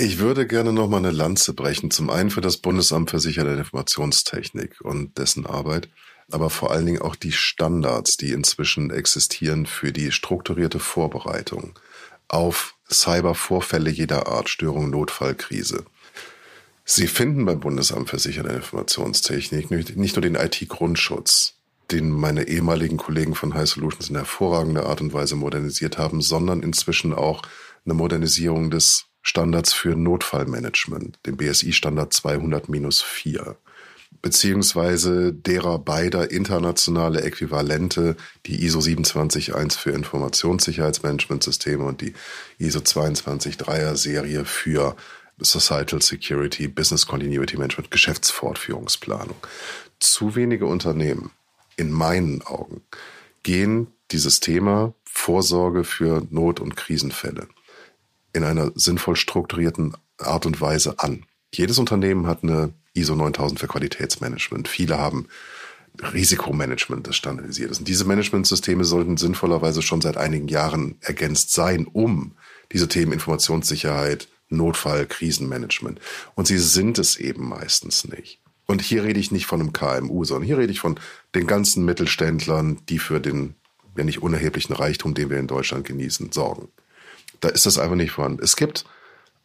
Ich 0.04 0.18
würde 0.18 0.48
gerne 0.48 0.74
noch 0.74 0.90
mal 0.90 0.98
eine 0.98 1.12
Lanze 1.12 1.54
brechen. 1.54 1.92
Zum 1.92 2.10
einen 2.10 2.32
für 2.32 2.42
das 2.42 2.58
Bundesamt 2.58 3.12
für 3.12 3.20
Sicherheit 3.20 3.52
der 3.52 3.60
Informationstechnik 3.60 4.82
und 4.82 5.20
dessen 5.20 5.46
Arbeit, 5.46 5.90
aber 6.32 6.50
vor 6.50 6.72
allen 6.72 6.88
Dingen 6.88 7.04
auch 7.04 7.16
die 7.16 7.32
Standards, 7.32 8.18
die 8.18 8.32
inzwischen 8.32 8.90
existieren 8.90 9.68
für 9.68 9.92
die 9.92 10.12
strukturierte 10.12 10.80
Vorbereitung 10.80 11.78
auf 12.30 12.74
Cybervorfälle 12.90 13.92
jeder 13.92 14.26
Art, 14.26 14.50
Störung, 14.50 14.90
Notfall, 14.90 15.36
Krise. 15.36 15.86
Sie 16.84 17.06
finden 17.06 17.46
beim 17.46 17.60
Bundesamt 17.60 18.10
für 18.10 18.18
Sicherheit 18.18 18.50
der 18.50 18.58
Informationstechnik 18.58 19.70
nicht 19.70 20.16
nur 20.16 20.24
den 20.24 20.34
IT-Grundschutz, 20.34 21.58
den 21.92 22.10
meine 22.10 22.48
ehemaligen 22.48 22.98
Kollegen 22.98 23.36
von 23.36 23.54
High 23.54 23.70
Solutions 23.70 24.10
in 24.10 24.16
hervorragender 24.16 24.88
Art 24.88 25.02
und 25.02 25.14
Weise 25.14 25.36
modernisiert 25.36 26.00
haben, 26.00 26.22
sondern 26.22 26.64
inzwischen 26.64 27.14
auch 27.14 27.44
eine 27.86 27.94
Modernisierung 27.94 28.72
des 28.72 29.06
Standards 29.22 29.74
für 29.74 29.96
Notfallmanagement, 29.96 31.20
dem 31.26 31.38
BSI-Standard 31.38 32.14
200-4, 32.14 33.56
beziehungsweise 34.22 35.34
derer 35.34 35.80
beider 35.80 36.32
internationale 36.32 37.22
Äquivalente, 37.22 38.16
die 38.46 38.64
ISO 38.64 38.82
271 38.82 39.52
für 39.78 39.92
Informationssicherheitsmanagementsysteme 39.92 41.84
und 41.84 42.02
die 42.02 42.14
ISO 42.58 42.80
223er 42.80 43.96
Serie 43.96 44.46
für 44.46 44.96
Societal 45.40 46.02
Security, 46.02 46.68
Business 46.68 47.08
Continuity 47.08 47.58
Management, 47.58 47.90
Geschäftsfortführungsplanung. 47.90 49.38
Zu 50.00 50.36
wenige 50.36 50.66
Unternehmen, 50.66 51.32
in 51.78 51.92
meinen 51.92 52.42
Augen, 52.44 52.82
gehen 53.44 53.88
dieses 54.12 54.40
Thema 54.40 54.94
Vorsorge 55.04 55.84
für 55.84 56.28
Not- 56.30 56.60
und 56.60 56.76
Krisenfälle 56.76 57.48
in 58.34 58.44
einer 58.44 58.72
sinnvoll 58.76 59.16
strukturierten 59.16 59.96
Art 60.18 60.46
und 60.46 60.62
Weise 60.62 61.00
an. 61.00 61.26
Jedes 61.54 61.78
Unternehmen 61.78 62.28
hat 62.28 62.44
eine 62.44 62.74
ISO 62.94 63.16
9000 63.16 63.60
für 63.60 63.68
Qualitätsmanagement. 63.68 64.68
Viele 64.68 64.98
haben 64.98 65.28
Risikomanagement, 66.02 67.08
das 67.08 67.16
standardisiert 67.16 67.72
ist. 67.72 67.80
Und 67.80 67.88
diese 67.88 68.06
Managementsysteme 68.06 68.86
sollten 68.86 69.18
sinnvollerweise 69.18 69.82
schon 69.82 70.02
seit 70.02 70.18
einigen 70.18 70.48
Jahren 70.48 70.96
ergänzt 71.02 71.54
sein, 71.54 71.86
um 71.86 72.34
diese 72.72 72.88
Themen 72.88 73.12
Informationssicherheit, 73.12 74.28
Notfall, 74.50 75.06
Krisenmanagement. 75.06 76.00
Und 76.36 76.48
sie 76.48 76.58
sind 76.58 76.98
es 77.00 77.18
eben 77.18 77.48
meistens 77.48 78.08
nicht. 78.08 78.40
Und 78.66 78.82
hier 78.82 79.04
rede 79.04 79.20
ich 79.20 79.32
nicht 79.32 79.46
von 79.46 79.60
einem 79.60 79.74
KMU, 79.74 80.24
sondern 80.24 80.46
hier 80.46 80.58
rede 80.58 80.72
ich 80.72 80.80
von 80.80 81.00
den 81.36 81.48
ganzen 81.48 81.84
Mittelständlern, 81.84 82.80
die 82.88 83.00
für 83.00 83.20
den 83.20 83.56
ja 83.98 84.06
nicht 84.06 84.22
unerheblichen 84.22 84.74
Reichtum, 84.74 85.14
den 85.14 85.30
wir 85.30 85.38
in 85.38 85.48
Deutschland 85.48 85.86
genießen, 85.86 86.32
sorgen. 86.32 86.70
Da 87.42 87.50
ist 87.50 87.66
das 87.66 87.78
einfach 87.78 87.96
nicht 87.96 88.12
vorhanden. 88.12 88.42
Es 88.42 88.56
gibt 88.56 88.86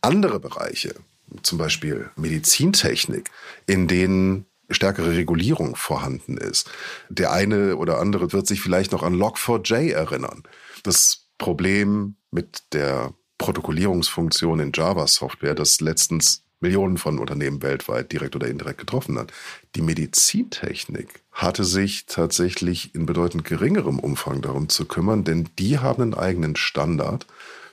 andere 0.01 0.38
Bereiche, 0.38 0.94
zum 1.42 1.59
Beispiel 1.59 2.11
Medizintechnik, 2.16 3.30
in 3.66 3.88
denen 3.88 4.47
stärkere 4.70 5.14
Regulierung 5.14 5.76
vorhanden 5.76 6.38
ist. 6.38 6.70
Der 7.09 7.32
eine 7.32 7.76
oder 7.76 7.99
andere 7.99 8.32
wird 8.32 8.47
sich 8.47 8.61
vielleicht 8.61 8.92
noch 8.92 9.03
an 9.03 9.14
Log4j 9.14 9.92
erinnern. 9.92 10.42
Das 10.82 11.26
Problem 11.38 12.16
mit 12.30 12.62
der 12.72 13.12
Protokollierungsfunktion 13.38 14.61
in 14.61 14.72
Java-Software, 14.74 15.55
das 15.55 15.80
letztens 15.80 16.42
Millionen 16.61 16.97
von 16.97 17.18
Unternehmen 17.18 17.62
weltweit 17.62 18.12
direkt 18.12 18.34
oder 18.34 18.49
indirekt 18.49 18.78
getroffen 18.78 19.18
hat. 19.18 19.32
Die 19.74 19.82
Medizintechnik 19.82 21.22
hatte 21.30 21.64
sich 21.64 22.07
tatsächlich 22.07 22.94
in 22.94 23.05
bedeutend 23.05 23.44
geringerem 23.44 23.99
Umfang 23.99 24.40
darum 24.40 24.70
zu 24.70 24.86
kümmern, 24.86 25.22
denn 25.22 25.49
die 25.59 25.78
haben 25.78 26.03
einen 26.03 26.14
eigenen 26.14 26.57
Standard 26.57 27.26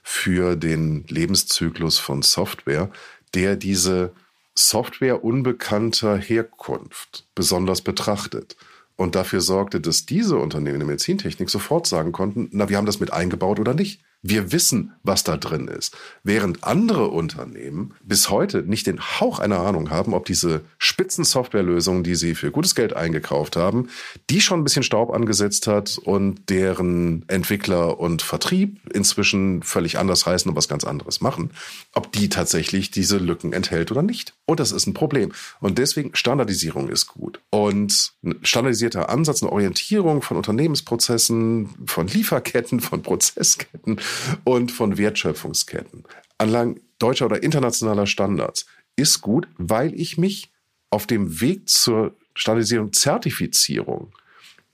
für 0.04 0.56
den 0.56 1.06
Lebenszyklus 1.08 1.98
von 1.98 2.22
Software, 2.22 2.92
der 3.34 3.56
diese 3.56 4.14
Software 4.54 5.24
unbekannter 5.24 6.18
Herkunft 6.18 7.26
besonders 7.34 7.82
betrachtet 7.82 8.56
und 8.96 9.16
dafür 9.16 9.42
sorgte, 9.42 9.82
dass 9.82 10.06
diese 10.06 10.38
Unternehmen 10.38 10.76
in 10.76 10.80
der 10.82 10.88
Medizintechnik 10.88 11.50
sofort 11.50 11.88
sagen 11.88 12.12
konnten, 12.12 12.50
na, 12.52 12.70
wir 12.70 12.78
haben 12.78 12.86
das 12.86 13.00
mit 13.00 13.12
eingebaut 13.12 13.60
oder 13.60 13.74
nicht. 13.74 14.02
Wir 14.26 14.54
wissen, 14.54 14.94
was 15.04 15.26
da 15.26 15.36
drin 15.36 15.68
ist. 15.68 15.98
Während 16.24 16.64
andere 16.64 17.10
Unternehmen 17.10 17.94
bis 18.04 18.30
heute 18.30 18.64
nicht 18.64 18.88
den 18.88 19.02
Hauch 19.02 19.40
einer 19.40 19.60
Ahnung 19.60 19.90
haben, 19.90 20.14
ob 20.14 20.24
diese 20.24 20.62
Spitzensoftwarelösungen, 20.78 22.04
die 22.04 22.16
sie 22.16 22.34
für 22.34 22.50
gutes 22.50 22.74
Geld 22.74 22.96
eingekauft 22.96 23.58
haben, 23.58 23.90
die 24.30 24.40
schon 24.40 24.62
ein 24.62 24.64
bisschen 24.64 24.84
Staub 24.84 25.12
angesetzt 25.12 25.68
hat 25.68 25.98
und 25.98 26.50
deren 26.50 27.28
Entwickler 27.28 28.00
und 28.00 28.22
Vertrieb 28.22 28.80
inzwischen 28.94 29.62
völlig 29.62 29.98
anders 30.00 30.26
heißen 30.26 30.50
und 30.50 30.56
was 30.56 30.70
ganz 30.70 30.86
anderes 30.86 31.20
machen, 31.20 31.52
ob 31.94 32.14
die 32.14 32.30
tatsächlich 32.30 32.92
diese 32.92 33.18
Lücken 33.18 33.52
enthält 33.52 33.92
oder 33.92 34.04
nicht. 34.04 34.36
Und 34.46 34.62
das 34.62 34.72
ist 34.72 34.88
ein 34.88 34.94
Problem. 34.94 35.34
Und 35.60 35.78
deswegen 35.78 36.16
Standardisierung 36.16 36.88
ist 36.88 37.08
gut. 37.08 37.42
Und 37.50 38.14
ein 38.24 38.36
standardisierter 38.44 39.10
Ansatz, 39.10 39.44
eine 39.44 39.52
Orientierung 39.52 40.22
von 40.22 40.38
Unternehmensprozessen, 40.38 41.70
von 41.86 42.08
Lieferketten, 42.08 42.80
von 42.80 43.02
Prozessketten 43.02 44.00
und 44.44 44.72
von 44.72 44.98
Wertschöpfungsketten. 44.98 46.04
Anlang 46.38 46.80
deutscher 47.00 47.26
oder 47.26 47.44
internationaler 47.44 48.08
Standards 48.08 48.66
ist 48.96 49.22
gut, 49.22 49.48
weil 49.58 49.94
ich 49.94 50.18
mich 50.18 50.52
auf 50.90 51.08
dem 51.08 51.42
Weg 51.42 51.70
zur 51.70 52.16
Standardisierung, 52.36 52.94
Zertifizierung 52.94 54.14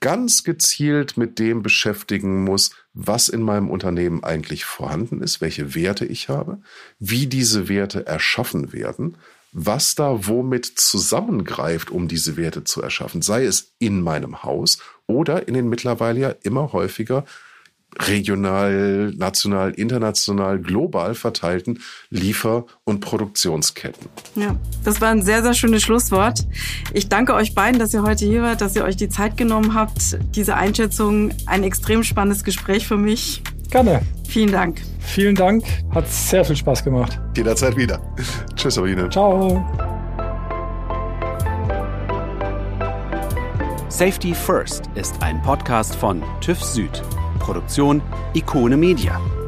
ganz 0.00 0.44
gezielt 0.44 1.16
mit 1.16 1.38
dem 1.38 1.62
beschäftigen 1.62 2.44
muss, 2.44 2.70
was 2.94 3.28
in 3.28 3.42
meinem 3.42 3.70
Unternehmen 3.70 4.24
eigentlich 4.24 4.64
vorhanden 4.64 5.22
ist, 5.22 5.40
welche 5.40 5.74
Werte 5.74 6.06
ich 6.06 6.28
habe, 6.28 6.60
wie 6.98 7.26
diese 7.26 7.68
Werte 7.68 8.06
erschaffen 8.06 8.72
werden, 8.72 9.18
was 9.52 9.94
da 9.94 10.26
womit 10.26 10.66
zusammengreift, 10.66 11.90
um 11.90 12.08
diese 12.08 12.36
Werte 12.36 12.64
zu 12.64 12.82
erschaffen, 12.82 13.20
sei 13.20 13.44
es 13.44 13.74
in 13.78 14.00
meinem 14.00 14.42
Haus 14.42 14.78
oder 15.06 15.48
in 15.48 15.54
den 15.54 15.68
mittlerweile 15.68 16.20
ja 16.20 16.30
immer 16.42 16.72
häufiger 16.72 17.24
regional, 17.98 19.12
national, 19.16 19.72
international, 19.72 20.58
global 20.58 21.14
verteilten 21.14 21.80
Liefer- 22.10 22.66
und 22.84 23.00
Produktionsketten. 23.00 24.08
Ja, 24.36 24.56
das 24.84 25.00
war 25.00 25.08
ein 25.10 25.22
sehr, 25.22 25.42
sehr 25.42 25.54
schönes 25.54 25.82
Schlusswort. 25.82 26.46
Ich 26.92 27.08
danke 27.08 27.34
euch 27.34 27.54
beiden, 27.54 27.78
dass 27.78 27.92
ihr 27.92 28.02
heute 28.02 28.24
hier 28.24 28.42
wart, 28.42 28.60
dass 28.60 28.76
ihr 28.76 28.84
euch 28.84 28.96
die 28.96 29.08
Zeit 29.08 29.36
genommen 29.36 29.74
habt. 29.74 30.18
Diese 30.34 30.56
Einschätzung, 30.56 31.32
ein 31.46 31.64
extrem 31.64 32.04
spannendes 32.04 32.44
Gespräch 32.44 32.86
für 32.86 32.96
mich. 32.96 33.42
Gerne. 33.70 34.02
Vielen 34.28 34.52
Dank. 34.52 34.80
Vielen 35.00 35.34
Dank. 35.34 35.64
Hat 35.94 36.08
sehr 36.08 36.44
viel 36.44 36.56
Spaß 36.56 36.84
gemacht. 36.84 37.20
Jederzeit 37.36 37.76
wieder. 37.76 38.00
Tschüss, 38.56 38.74
Sabine. 38.74 39.08
Ciao. 39.08 39.64
Safety 43.88 44.34
First 44.34 44.84
ist 44.94 45.20
ein 45.20 45.42
Podcast 45.42 45.94
von 45.94 46.22
TÜV 46.40 46.62
Süd. 46.62 47.02
Produktion 47.40 48.00
Ikone 48.34 48.76
Media. 48.76 49.39